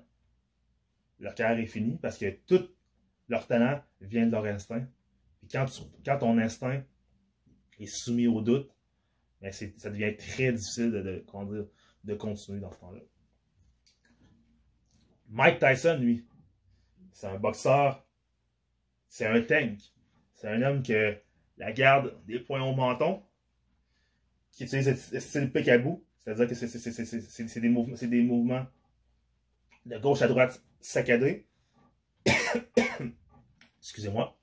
leur 1.18 1.34
carrière 1.34 1.58
est 1.58 1.66
finie 1.66 1.98
parce 2.00 2.18
que 2.18 2.30
tout 2.46 2.68
leur 3.28 3.46
talent 3.46 3.80
vient 4.00 4.26
de 4.26 4.32
leur 4.32 4.44
instinct. 4.44 4.86
Puis 5.40 5.48
quand, 5.50 6.18
ton 6.18 6.38
instinct 6.38 6.82
est 7.78 7.86
soumis 7.86 8.26
au 8.26 8.40
doute, 8.40 8.70
bien 9.40 9.50
ça 9.52 9.90
devient 9.90 10.16
très 10.16 10.52
difficile 10.52 10.90
de, 10.90 11.02
de, 11.02 11.72
de 12.04 12.14
continuer 12.14 12.60
dans 12.60 12.72
ce 12.72 12.78
temps-là. 12.78 13.00
Mike 15.28 15.58
Tyson, 15.58 15.98
lui, 16.00 16.26
c'est 17.12 17.26
un 17.26 17.38
boxeur, 17.38 18.06
c'est 19.08 19.26
un 19.26 19.42
tank. 19.42 19.78
C'est 20.34 20.48
un 20.48 20.62
homme 20.62 20.82
que 20.82 21.18
la 21.56 21.72
garde 21.72 22.16
des 22.26 22.38
points 22.38 22.62
au 22.62 22.74
menton, 22.74 23.22
qui 24.52 24.64
utilise 24.64 25.12
le 25.12 25.20
style 25.20 25.50
bout, 25.82 26.04
c'est-à-dire 26.18 26.48
que 26.48 26.54
c'est 26.54 27.60
des, 27.60 27.68
mouvements, 27.68 27.96
des 28.00 28.22
mouvements 28.22 28.66
de 29.84 29.98
gauche 29.98 30.22
à 30.22 30.28
droite 30.28 30.62
saccadés. 30.80 31.46
Excusez-moi. 33.80 34.38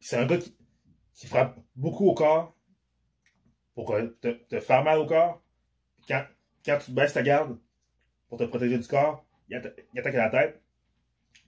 C'est 0.00 0.16
un 0.16 0.26
gars 0.26 0.38
qui, 0.38 1.26
frappe 1.26 1.58
beaucoup 1.76 2.06
au 2.06 2.14
corps 2.14 2.56
pour 3.74 3.94
te, 4.20 4.28
te 4.28 4.60
faire 4.60 4.82
mal 4.82 4.98
au 4.98 5.06
corps. 5.06 5.42
Quand, 6.08 6.24
quand 6.64 6.78
tu 6.84 6.92
baisses 6.92 7.12
ta 7.12 7.22
garde 7.22 7.58
pour 8.28 8.38
te 8.38 8.44
protéger 8.44 8.78
du 8.78 8.86
corps, 8.86 9.26
il, 9.48 9.56
attaque 9.56 10.14
à 10.14 10.24
la 10.24 10.30
tête. 10.30 10.62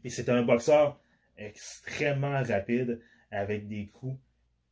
Et 0.05 0.11
c'est 0.11 0.29
un 0.29 0.43
boxeur 0.43 1.01
extrêmement 1.37 2.43
rapide 2.43 3.01
avec 3.31 3.69
des 3.69 3.89
coups 3.89 4.19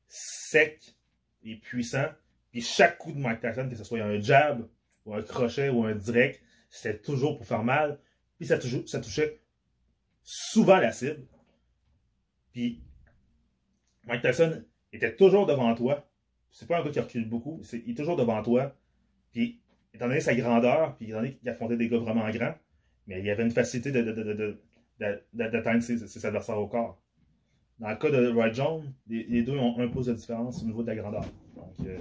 secs 0.07 0.97
et 1.43 1.57
puissants. 1.57 2.11
Puis 2.51 2.63
chaque 2.63 2.99
coup 2.99 3.13
de 3.13 3.19
Mike 3.19 3.41
Tyson, 3.41 3.69
que 3.69 3.77
ce 3.77 3.85
soit 3.85 4.03
un 4.03 4.21
jab, 4.21 4.69
ou 5.05 5.15
un 5.15 5.23
crochet, 5.23 5.69
ou 5.69 5.85
un 5.85 5.95
direct, 5.95 6.43
c'était 6.71 6.99
toujours 6.99 7.37
pour 7.37 7.47
faire 7.47 7.63
mal. 7.63 7.99
Puis 8.39 8.47
ça, 8.47 8.59
touchait 8.59 9.41
souvent 10.23 10.79
la 10.79 10.93
cible. 10.93 11.27
Puis 12.53 12.83
Mike 14.05 14.23
Tyson 14.23 14.65
était 14.93 15.15
toujours 15.15 15.47
devant 15.47 15.75
toi. 15.75 16.11
c'est 16.51 16.67
pas 16.67 16.81
un 16.81 16.85
gars 16.85 16.91
qui 16.91 17.01
recule 17.01 17.29
beaucoup. 17.29 17.63
il 17.73 17.91
est 17.91 17.95
toujours 17.95 18.17
devant 18.17 18.43
toi. 18.43 18.75
Puis, 19.33 19.61
étant 19.95 20.09
donné 20.09 20.21
sa 20.21 20.35
grandeur, 20.35 20.97
puis 20.97 21.07
étant 21.07 21.17
donné 21.19 21.35
qu'il 21.35 21.49
affrontait 21.49 21.77
des 21.77 21.89
gars 21.89 21.99
vraiment 21.99 22.29
grands, 22.31 22.55
mais 23.07 23.21
il 23.21 23.27
y 23.27 23.31
avait 23.31 23.43
une 23.43 23.51
facilité 23.51 23.93
d'atteindre 25.33 25.83
ses, 25.83 26.27
adversaires 26.27 26.59
au 26.59 26.69
corps. 26.69 27.01
Dans 27.79 27.91
le 27.91 27.97
cas 27.97 28.11
de 28.11 28.29
Roy 28.29 28.53
Jones, 28.53 28.93
les, 29.07 29.43
deux 29.43 29.57
ont 29.57 29.79
un 29.79 29.89
pouce 29.89 30.07
de 30.07 30.15
différence 30.15 30.63
au 30.63 30.67
niveau 30.67 30.83
de 30.83 30.89
la 30.89 30.97
grandeur. 30.97 31.25
Donc, 31.55 31.75
euh, 31.87 31.99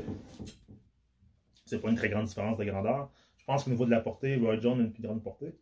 c'est 1.66 1.80
pas 1.80 1.90
une 1.90 1.96
très 1.96 2.10
grande 2.10 2.26
différence 2.26 2.58
de 2.58 2.66
grandeur. 2.66 3.12
Je 3.38 3.46
pense 3.46 3.64
qu'au 3.64 3.70
niveau 3.70 3.86
de 3.86 3.92
la 3.92 4.02
portée, 4.02 4.36
Roy 4.38 4.60
Jones 4.60 4.80
a 4.80 4.84
une 4.84 4.92
plus 4.92 5.04
grande 5.04 5.22
portée. 5.22 5.54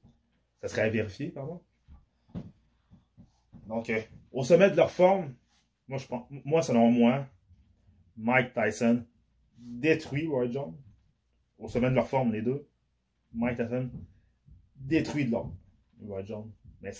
Ça 0.61 0.69
serait 0.69 0.83
à 0.83 0.89
vérifier, 0.89 1.27
pardon. 1.29 1.61
Donc, 3.67 3.89
euh, 3.89 3.99
au 4.31 4.43
sommet 4.43 4.69
de 4.69 4.75
leur 4.75 4.91
forme, 4.91 5.33
moi, 5.87 5.99
je 5.99 6.07
pense, 6.07 6.25
moi, 6.43 6.61
selon 6.61 6.89
moi, 6.89 7.27
Mike 8.17 8.53
Tyson 8.53 9.03
détruit 9.57 10.27
Roy 10.27 10.49
Jones. 10.49 10.75
Au 11.57 11.67
sommet 11.67 11.89
de 11.89 11.95
leur 11.95 12.07
forme, 12.07 12.33
les 12.33 12.41
deux. 12.41 12.67
Mike 13.33 13.57
Tyson 13.57 13.89
détruit 14.75 15.25
de 15.25 15.31
l'autre. 15.31 15.51
Roy 16.01 16.23
Jones. 16.23 16.51
Mais 16.81 16.91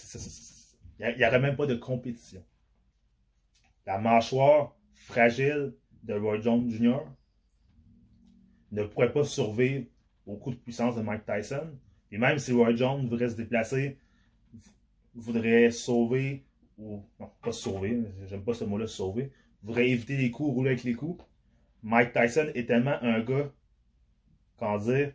il 1.00 1.18
n'y 1.18 1.26
aurait 1.26 1.40
même 1.40 1.56
pas 1.56 1.66
de 1.66 1.76
compétition. 1.76 2.44
La 3.86 4.00
mâchoire 4.00 4.76
fragile 4.94 5.74
de 6.04 6.14
Roy 6.14 6.40
Jones 6.40 6.70
Jr. 6.70 7.02
ne 8.72 8.84
pourrait 8.84 9.12
pas 9.12 9.24
survivre 9.24 9.86
au 10.26 10.38
coup 10.38 10.52
de 10.52 10.56
puissance 10.56 10.96
de 10.96 11.02
Mike 11.02 11.26
Tyson. 11.26 11.70
Et 12.12 12.18
même 12.18 12.40
si 12.40 12.52
Roy 12.52 12.76
Jones 12.76 13.08
voudrait 13.08 13.30
se 13.30 13.36
déplacer, 13.36 14.00
voudrait 15.14 15.72
sauver, 15.72 16.46
ou 16.78 17.04
non, 17.20 17.30
pas 17.42 17.52
sauver, 17.52 18.04
j'aime 18.28 18.44
pas 18.44 18.54
ce 18.54 18.64
mot-là, 18.64 18.88
sauver, 18.88 19.32
voudrait 19.64 19.90
éviter 19.90 20.18
les 20.18 20.32
coups, 20.32 20.54
rouler 20.54 20.72
avec 20.72 20.84
les 20.84 20.94
coups, 20.94 21.24
Mike 21.84 22.14
Tyson 22.14 22.48
est 22.56 22.68
tellement 22.68 22.98
un 23.02 23.22
gars, 23.22 23.52
comment 24.58 24.78
dire, 24.78 25.14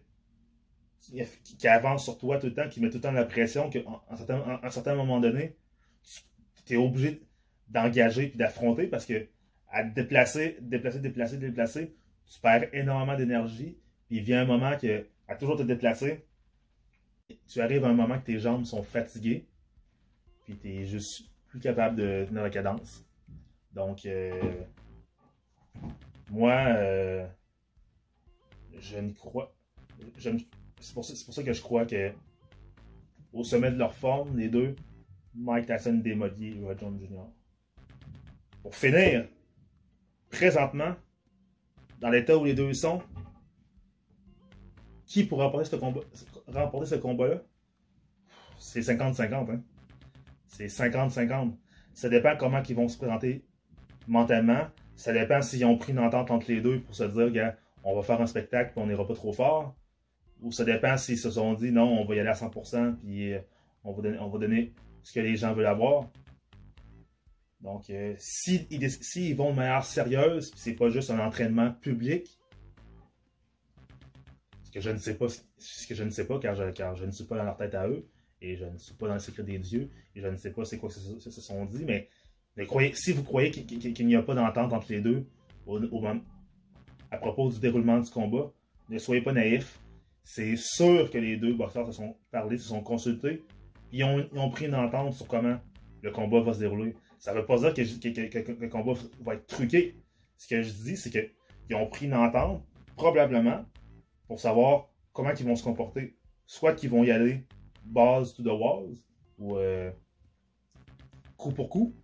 qui, 1.00 1.68
avance 1.68 2.04
sur 2.04 2.18
toi 2.18 2.38
tout 2.38 2.46
le 2.46 2.54
temps, 2.54 2.68
qui 2.68 2.80
met 2.80 2.90
tout 2.90 2.98
le 2.98 3.02
temps 3.02 3.12
la 3.12 3.24
pression 3.24 3.70
qu'à 3.70 3.80
un, 4.10 4.70
certain 4.70 4.94
moment 4.94 5.20
donné, 5.20 5.56
tu 6.66 6.74
es 6.74 6.76
obligé 6.76 7.22
d'engager 7.68 8.32
et 8.32 8.36
d'affronter 8.36 8.86
parce 8.86 9.06
que 9.06 9.28
à 9.68 9.84
te 9.84 9.94
déplacer, 9.94 10.58
déplacer, 10.60 10.98
déplacer, 10.98 11.36
déplacer, 11.36 11.96
tu 12.26 12.40
perds 12.40 12.68
énormément 12.74 13.16
d'énergie. 13.16 13.78
Puis 14.06 14.18
il 14.18 14.22
vient 14.22 14.42
un 14.42 14.46
moment 14.46 14.76
que, 14.76 15.06
à 15.28 15.36
toujours 15.36 15.56
te 15.56 15.62
déplacer, 15.62 16.26
tu 17.48 17.60
arrives 17.60 17.84
à 17.84 17.88
un 17.88 17.94
moment 17.94 18.18
que 18.18 18.26
tes 18.26 18.38
jambes 18.38 18.64
sont 18.64 18.82
fatiguées. 18.82 19.46
Puis 20.44 20.56
tu 20.56 20.68
es 20.68 20.86
juste 20.86 21.30
plus 21.48 21.60
capable 21.60 21.96
de 21.96 22.24
tenir 22.28 22.42
la 22.42 22.50
cadence. 22.50 23.04
Donc, 23.72 24.04
euh, 24.06 24.32
moi, 26.30 26.52
euh, 26.52 27.26
je 28.80 28.98
ne 28.98 29.12
crois. 29.12 29.54
C'est 30.80 30.94
pour, 30.94 31.04
ça 31.04 31.42
que 31.42 31.52
je 31.52 31.60
crois 31.60 31.86
que 31.86 32.12
au 33.32 33.44
sommet 33.44 33.70
de 33.70 33.76
leur 33.76 33.94
forme, 33.94 34.36
les 34.36 34.48
deux, 34.48 34.74
Mike 35.34 35.66
Tyson 35.66 35.94
démodie 35.94 36.58
Roy 36.60 36.74
Jones 36.78 36.98
Jr. 36.98 37.20
Pour 38.62 38.74
finir, 38.74 39.28
présentement, 40.30 40.94
dans 42.00 42.10
l'état 42.10 42.36
où 42.36 42.44
les 42.44 42.54
deux 42.54 42.72
sont, 42.72 43.02
qui 45.06 45.24
pourra 45.24 45.46
remporter 45.46 45.70
ce 45.70 45.76
combat, 45.76 46.00
remporter 46.48 46.86
ce 46.86 46.94
combat-là? 46.96 47.42
C'est 48.58 48.80
50-50. 48.80 49.50
Hein? 49.50 49.62
C'est 50.46 50.66
50-50. 50.66 51.54
Ça 51.92 52.08
dépend 52.08 52.36
comment 52.36 52.62
ils 52.62 52.74
vont 52.74 52.88
se 52.88 52.96
présenter 52.96 53.44
mentalement. 54.06 54.68
Ça 54.96 55.12
dépend 55.12 55.42
s'ils 55.42 55.64
ont 55.64 55.78
pris 55.78 55.92
une 55.92 55.98
entente 55.98 56.30
entre 56.30 56.50
les 56.50 56.60
deux 56.60 56.80
pour 56.80 56.94
se 56.94 57.04
dire 57.04 57.54
qu'on 57.82 57.94
va 57.94 58.02
faire 58.02 58.20
un 58.20 58.26
spectacle 58.26 58.72
et 58.76 58.80
on 58.80 58.86
n'ira 58.86 59.06
pas 59.06 59.14
trop 59.14 59.32
fort. 59.32 59.74
Ou 60.40 60.52
ça 60.52 60.64
dépend 60.64 60.96
s'ils 60.96 61.18
se 61.18 61.30
sont 61.30 61.54
dit 61.54 61.70
non, 61.70 62.00
on 62.00 62.04
va 62.04 62.14
y 62.14 62.20
aller 62.20 62.28
à 62.28 62.34
100% 62.34 62.96
puis 62.96 63.34
euh, 63.34 63.40
on 63.84 63.92
va 63.92 64.02
donner, 64.02 64.18
on 64.18 64.28
va 64.28 64.38
donner 64.38 64.72
ce 65.02 65.12
que 65.12 65.20
les 65.20 65.36
gens 65.36 65.52
veulent 65.52 65.66
avoir. 65.66 66.08
Donc, 67.60 67.90
euh, 67.90 68.14
s'ils 68.18 68.90
si, 68.90 69.34
vont 69.34 69.50
de 69.50 69.56
manière 69.56 69.84
sérieuse, 69.84 70.50
c'est 70.56 70.74
pas 70.74 70.88
juste 70.88 71.10
un 71.10 71.18
entraînement 71.18 71.72
public, 71.72 72.38
ce 74.64 74.70
que 74.70 74.80
je 74.80 74.90
ne 74.90 74.96
sais 74.96 75.14
pas, 75.14 75.26
ce 75.28 75.86
que 75.86 75.94
je 75.94 76.04
ne 76.04 76.10
sais 76.10 76.26
pas 76.26 76.38
car 76.38 76.54
je, 76.54 77.04
ne 77.04 77.10
suis 77.10 77.24
pas 77.24 77.36
dans 77.36 77.44
leur 77.44 77.56
tête 77.56 77.74
à 77.74 77.86
eux, 77.86 78.08
et 78.40 78.56
je 78.56 78.64
ne 78.64 78.78
suis 78.78 78.94
pas 78.94 79.08
dans 79.08 79.14
le 79.14 79.20
secret 79.20 79.42
des 79.42 79.58
dieux, 79.58 79.90
et 80.14 80.22
je 80.22 80.26
ne 80.26 80.36
sais 80.36 80.52
pas 80.52 80.64
c'est 80.64 80.78
quoi 80.78 80.88
que 80.88 80.94
se, 80.94 81.30
se 81.30 81.40
sont 81.40 81.66
dit, 81.66 81.84
mais, 81.84 82.08
si 82.94 83.12
vous 83.12 83.24
croyez 83.24 83.50
qu'il 83.50 84.06
n'y 84.06 84.16
a 84.16 84.22
pas 84.22 84.34
d'entente 84.34 84.72
entre 84.72 84.90
les 84.90 85.00
deux 85.00 85.26
à 87.10 87.18
propos 87.18 87.50
du 87.50 87.58
déroulement 87.60 87.98
du 87.98 88.10
combat, 88.10 88.52
ne 88.88 88.98
soyez 88.98 89.22
pas 89.22 89.32
naïfs. 89.32 89.80
C'est 90.22 90.56
sûr 90.56 91.10
que 91.10 91.18
les 91.18 91.36
deux 91.36 91.54
boxeurs 91.54 91.86
se 91.86 91.92
sont 91.92 92.16
parlé, 92.30 92.58
se 92.58 92.68
sont 92.68 92.82
consultés, 92.82 93.42
ils 93.92 94.04
ont, 94.04 94.18
ils 94.32 94.50
pris 94.50 94.66
une 94.66 94.74
entente 94.74 95.14
sur 95.14 95.26
comment 95.26 95.58
le 96.02 96.10
combat 96.10 96.40
va 96.40 96.52
se 96.52 96.60
dérouler. 96.60 96.94
Ça 97.18 97.34
ne 97.34 97.40
veut 97.40 97.46
pas 97.46 97.58
dire 97.58 97.74
que, 97.74 98.52
le 98.52 98.68
combat 98.68 98.92
va 99.20 99.34
être 99.34 99.46
truqué. 99.46 99.96
Ce 100.36 100.48
que 100.48 100.62
je 100.62 100.72
dis, 100.72 100.96
c'est 100.96 101.10
qu'ils 101.10 101.76
ont 101.76 101.86
pris 101.86 102.06
une 102.06 102.14
entente, 102.14 102.64
probablement, 102.96 103.64
pour 104.26 104.40
savoir 104.40 104.88
comment 105.12 105.32
ils 105.38 105.44
vont 105.44 105.56
se 105.56 105.64
comporter. 105.64 106.16
Soit 106.46 106.74
qu'ils 106.74 106.90
vont 106.90 107.04
y 107.04 107.10
aller 107.10 107.46
base 107.84 108.34
to 108.34 108.42
the 108.42 108.46
walls, 108.46 108.96
ou 109.38 109.56
euh, 109.56 109.90
coup 111.36 111.52
pour 111.52 111.68
coup, 111.68 111.94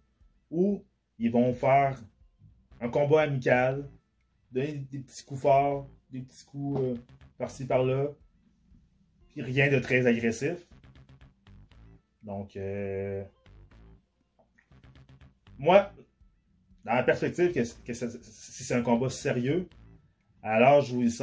ou 0.51 0.85
ils 1.19 1.31
vont 1.31 1.53
faire 1.55 1.99
un 2.81 2.89
combat 2.89 3.23
amical, 3.23 3.89
donner 4.57 4.87
des 4.91 4.99
petits 5.01 5.25
coups 5.25 5.43
forts, 5.43 5.89
des 6.11 6.23
petits 6.23 6.45
coups 6.47 6.81
euh, 6.81 6.95
par-ci 7.37 7.67
par-là, 7.67 8.09
puis 9.29 9.43
rien 9.43 9.71
de 9.71 9.79
très 9.79 10.07
agressif. 10.07 10.67
Donc, 12.23 12.57
euh, 12.57 13.23
moi, 15.59 15.93
dans 16.85 16.95
la 16.95 17.03
perspective 17.03 17.53
que, 17.53 17.65
si 17.65 18.65
c'est 18.65 18.75
un 18.75 18.83
combat 18.83 19.11
sérieux, 19.11 19.69
à 20.43 20.59
l'âge 20.59 20.93
où 20.93 21.03
ils 21.03 21.23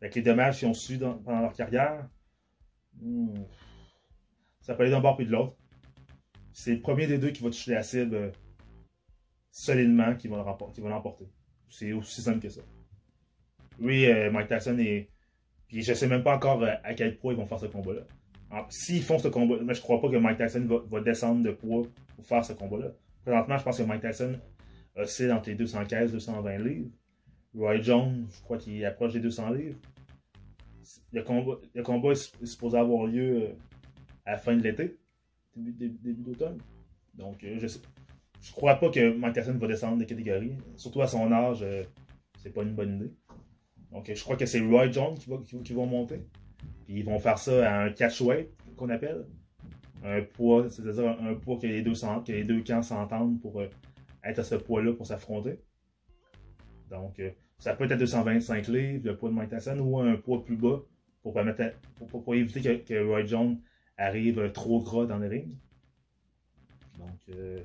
avec 0.00 0.14
les 0.14 0.22
dommages 0.22 0.60
qu'ils 0.60 0.68
ont 0.68 0.74
su 0.74 0.98
pendant 0.98 1.40
leur 1.40 1.52
carrière, 1.52 2.08
hmm, 3.00 3.34
ça 4.60 4.74
peut 4.74 4.82
aller 4.82 4.92
d'un 4.92 5.00
bord 5.00 5.16
puis 5.16 5.26
de 5.26 5.32
l'autre. 5.32 5.56
C'est 6.52 6.74
le 6.74 6.80
premier 6.80 7.06
des 7.06 7.18
deux 7.18 7.30
qui 7.30 7.42
va 7.42 7.50
toucher 7.50 7.74
la 7.74 7.82
cible 7.82 8.14
euh, 8.14 8.30
solidement 9.50 10.14
qui 10.14 10.28
va 10.28 10.36
l'emporter. 10.38 11.28
C'est 11.68 11.92
aussi 11.92 12.22
simple 12.22 12.40
que 12.40 12.48
ça. 12.48 12.62
Oui, 13.80 14.06
euh, 14.06 14.30
Mike 14.30 14.48
Tyson 14.48 14.78
est. 14.78 15.08
Puis 15.68 15.82
je 15.82 15.92
sais 15.92 16.06
même 16.06 16.22
pas 16.22 16.36
encore 16.36 16.62
euh, 16.62 16.72
à 16.84 16.94
quel 16.94 17.18
poids 17.18 17.32
ils 17.32 17.36
vont 17.36 17.46
faire 17.46 17.58
ce 17.58 17.66
combat-là. 17.66 18.02
S'ils 18.68 19.02
font 19.02 19.18
ce 19.18 19.28
combat, 19.28 19.56
mais 19.62 19.74
je 19.74 19.82
crois 19.82 20.00
pas 20.00 20.08
que 20.08 20.16
Mike 20.16 20.38
Tyson 20.38 20.66
va 20.88 21.00
descendre 21.00 21.42
de 21.42 21.50
poids 21.50 21.82
pour 22.14 22.24
faire 22.24 22.44
ce 22.44 22.52
combat-là. 22.52 22.92
Présentement, 23.22 23.58
je 23.58 23.64
pense 23.64 23.78
que 23.78 23.82
Mike 23.82 24.02
Tyson 24.02 24.38
oscille 24.94 25.32
entre 25.32 25.50
les 25.50 25.56
215 25.56 26.10
et 26.10 26.12
220 26.12 26.58
livres. 26.58 26.90
Roy 27.54 27.80
Jones, 27.80 28.26
je 28.30 28.40
crois 28.42 28.58
qu'il 28.58 28.84
approche 28.84 29.14
des 29.14 29.20
200 29.20 29.50
livres. 29.50 29.76
Le 31.12 31.22
combat, 31.22 31.56
le 31.74 31.82
combat 31.82 32.12
est 32.12 32.44
supposé 32.44 32.78
avoir 32.78 33.06
lieu 33.06 33.42
euh, 33.42 33.52
à 34.24 34.32
la 34.32 34.38
fin 34.38 34.56
de 34.56 34.62
l'été, 34.62 34.96
début, 35.56 36.22
d'automne. 36.22 36.58
Donc, 37.14 37.42
euh, 37.44 37.58
je 37.58 37.66
je 38.46 38.52
crois 38.52 38.76
pas 38.76 38.90
que 38.90 39.32
Tyson 39.32 39.58
va 39.58 39.66
descendre 39.66 39.98
de 39.98 40.04
catégorie. 40.04 40.56
Surtout 40.76 41.02
à 41.02 41.08
son 41.08 41.30
âge, 41.32 41.60
euh, 41.62 41.82
c'est 42.38 42.50
pas 42.50 42.62
une 42.62 42.74
bonne 42.74 42.96
idée. 42.96 43.12
Donc, 43.90 44.10
je 44.12 44.22
crois 44.22 44.36
que 44.36 44.46
c'est 44.46 44.60
Roy 44.60 44.90
Jones 44.90 45.14
qui 45.18 45.28
va, 45.28 45.38
qui, 45.64 45.74
monter. 45.74 46.20
Puis 46.84 46.98
ils 46.98 47.04
vont 47.04 47.18
faire 47.18 47.38
ça 47.38 47.70
à 47.70 47.84
un 47.84 47.90
catchweight 47.90 48.48
qu'on 48.76 48.88
appelle 48.90 49.26
un 50.04 50.22
poids, 50.22 50.68
c'est-à-dire 50.70 51.16
un, 51.20 51.34
poids 51.34 51.58
que 51.58 51.66
les 51.66 51.82
deux, 51.82 52.62
camps 52.62 52.82
s'entendent 52.82 53.40
pour 53.40 53.60
euh, 53.60 53.68
être 54.22 54.38
à 54.38 54.44
ce 54.44 54.54
poids-là 54.54 54.92
pour 54.92 55.06
s'affronter. 55.06 55.58
Donc, 56.90 57.18
euh, 57.18 57.30
ça 57.58 57.74
peut 57.74 57.84
être 57.84 57.98
225 57.98 58.68
livres, 58.68 59.06
le 59.06 59.16
poids 59.16 59.30
de 59.30 59.34
Mike 59.34 59.52
ou 59.80 59.98
un 59.98 60.16
poids 60.16 60.44
plus 60.44 60.56
bas 60.56 60.82
pour, 61.22 61.32
permettre, 61.32 61.72
pour, 62.08 62.34
éviter 62.34 62.80
que, 62.80 63.04
Roy 63.04 63.24
Jones 63.24 63.58
arrive 63.96 64.52
trop 64.52 64.80
gras 64.82 65.06
dans 65.06 65.18
le 65.18 65.26
ring. 65.26 65.48
Donc, 66.98 67.18
euh, 67.34 67.60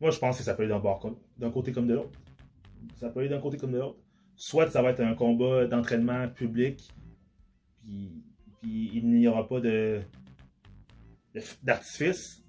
moi, 0.00 0.10
je 0.10 0.18
pense 0.18 0.38
que 0.38 0.44
ça 0.44 0.54
peut 0.54 0.62
aller 0.62 1.08
d'un 1.38 1.50
côté 1.50 1.72
comme 1.72 1.86
de 1.86 1.94
l'autre. 1.94 2.18
Ça 2.96 3.10
peut 3.10 3.20
aller 3.20 3.28
d'un 3.28 3.40
côté 3.40 3.56
comme 3.56 3.72
de 3.72 3.78
l'autre. 3.78 3.98
Soit 4.36 4.70
ça 4.70 4.82
va 4.82 4.90
être 4.90 5.00
un 5.00 5.14
combat 5.14 5.66
d'entraînement 5.66 6.28
public, 6.28 6.88
puis, 7.82 8.22
il 8.62 9.08
n'y 9.08 9.26
aura 9.26 9.48
pas 9.48 9.60
de, 9.60 10.02
d'artifice, 11.62 12.42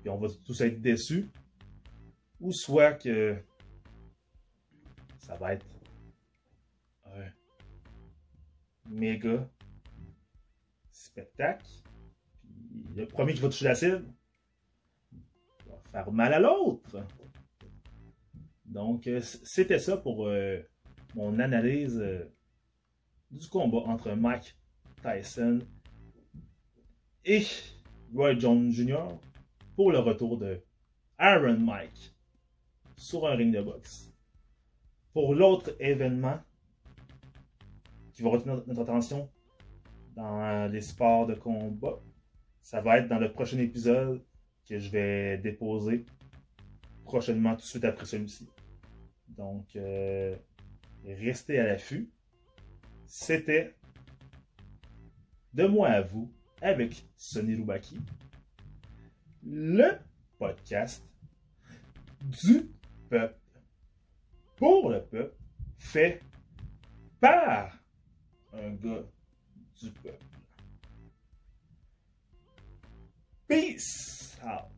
puis 0.00 0.10
on 0.10 0.18
va 0.18 0.28
tous 0.44 0.60
être 0.60 0.80
déçus, 0.80 1.28
ou 2.40 2.52
soit 2.52 2.92
que 2.94 3.36
ça 5.18 5.36
va 5.36 5.54
être 5.54 5.66
un 7.06 7.30
méga 8.90 9.48
spectacle. 10.92 11.66
Le 12.94 13.06
premier 13.06 13.34
qui 13.34 13.40
va 13.40 13.48
toucher 13.48 13.64
la 13.64 13.74
cible 13.74 14.04
faire 15.94 16.10
mal 16.10 16.34
à 16.34 16.40
l'autre. 16.40 17.06
Donc, 18.64 19.06
euh, 19.06 19.20
c'était 19.20 19.78
ça 19.78 19.96
pour 19.96 20.26
euh, 20.26 20.60
mon 21.14 21.38
analyse 21.38 22.00
euh, 22.00 22.24
du 23.30 23.46
combat 23.48 23.86
entre 23.86 24.12
Mike 24.12 24.58
Tyson 25.02 25.60
et 27.24 27.44
Roy 28.12 28.36
Jones 28.36 28.72
Jr. 28.72 29.06
pour 29.76 29.92
le 29.92 30.00
retour 30.00 30.36
de 30.36 30.64
Aaron 31.16 31.58
Mike 31.58 32.12
sur 32.96 33.28
un 33.28 33.36
ring 33.36 33.54
de 33.54 33.62
boxe. 33.62 34.12
Pour 35.12 35.36
l'autre 35.36 35.76
événement 35.78 36.40
qui 38.12 38.22
va 38.22 38.30
retenir 38.30 38.64
notre 38.66 38.82
attention 38.82 39.30
dans 40.16 40.68
les 40.72 40.80
sports 40.80 41.28
de 41.28 41.34
combat, 41.34 42.00
ça 42.62 42.80
va 42.80 42.98
être 42.98 43.08
dans 43.08 43.20
le 43.20 43.32
prochain 43.32 43.58
épisode 43.58 44.24
que 44.68 44.78
je 44.78 44.90
vais 44.90 45.38
déposer 45.38 46.06
prochainement 47.04 47.54
tout 47.54 47.62
de 47.62 47.66
suite 47.66 47.84
après 47.84 48.06
celui-ci. 48.06 48.48
Donc, 49.28 49.76
euh, 49.76 50.36
restez 51.04 51.58
à 51.58 51.64
l'affût. 51.64 52.10
C'était 53.06 53.74
de 55.52 55.66
moi 55.66 55.88
à 55.88 56.00
vous 56.00 56.32
avec 56.60 57.04
Sonny 57.16 57.54
Loubaki, 57.54 57.98
le 59.44 59.98
podcast 60.38 61.04
du 62.42 62.70
peuple, 63.08 63.38
pour 64.56 64.90
le 64.90 65.02
peuple, 65.02 65.36
fait 65.78 66.22
par 67.20 67.78
un 68.54 68.70
gars 68.70 69.04
du 69.80 69.90
peuple. 69.90 70.24
Peace 73.54 74.34
out. 74.44 74.73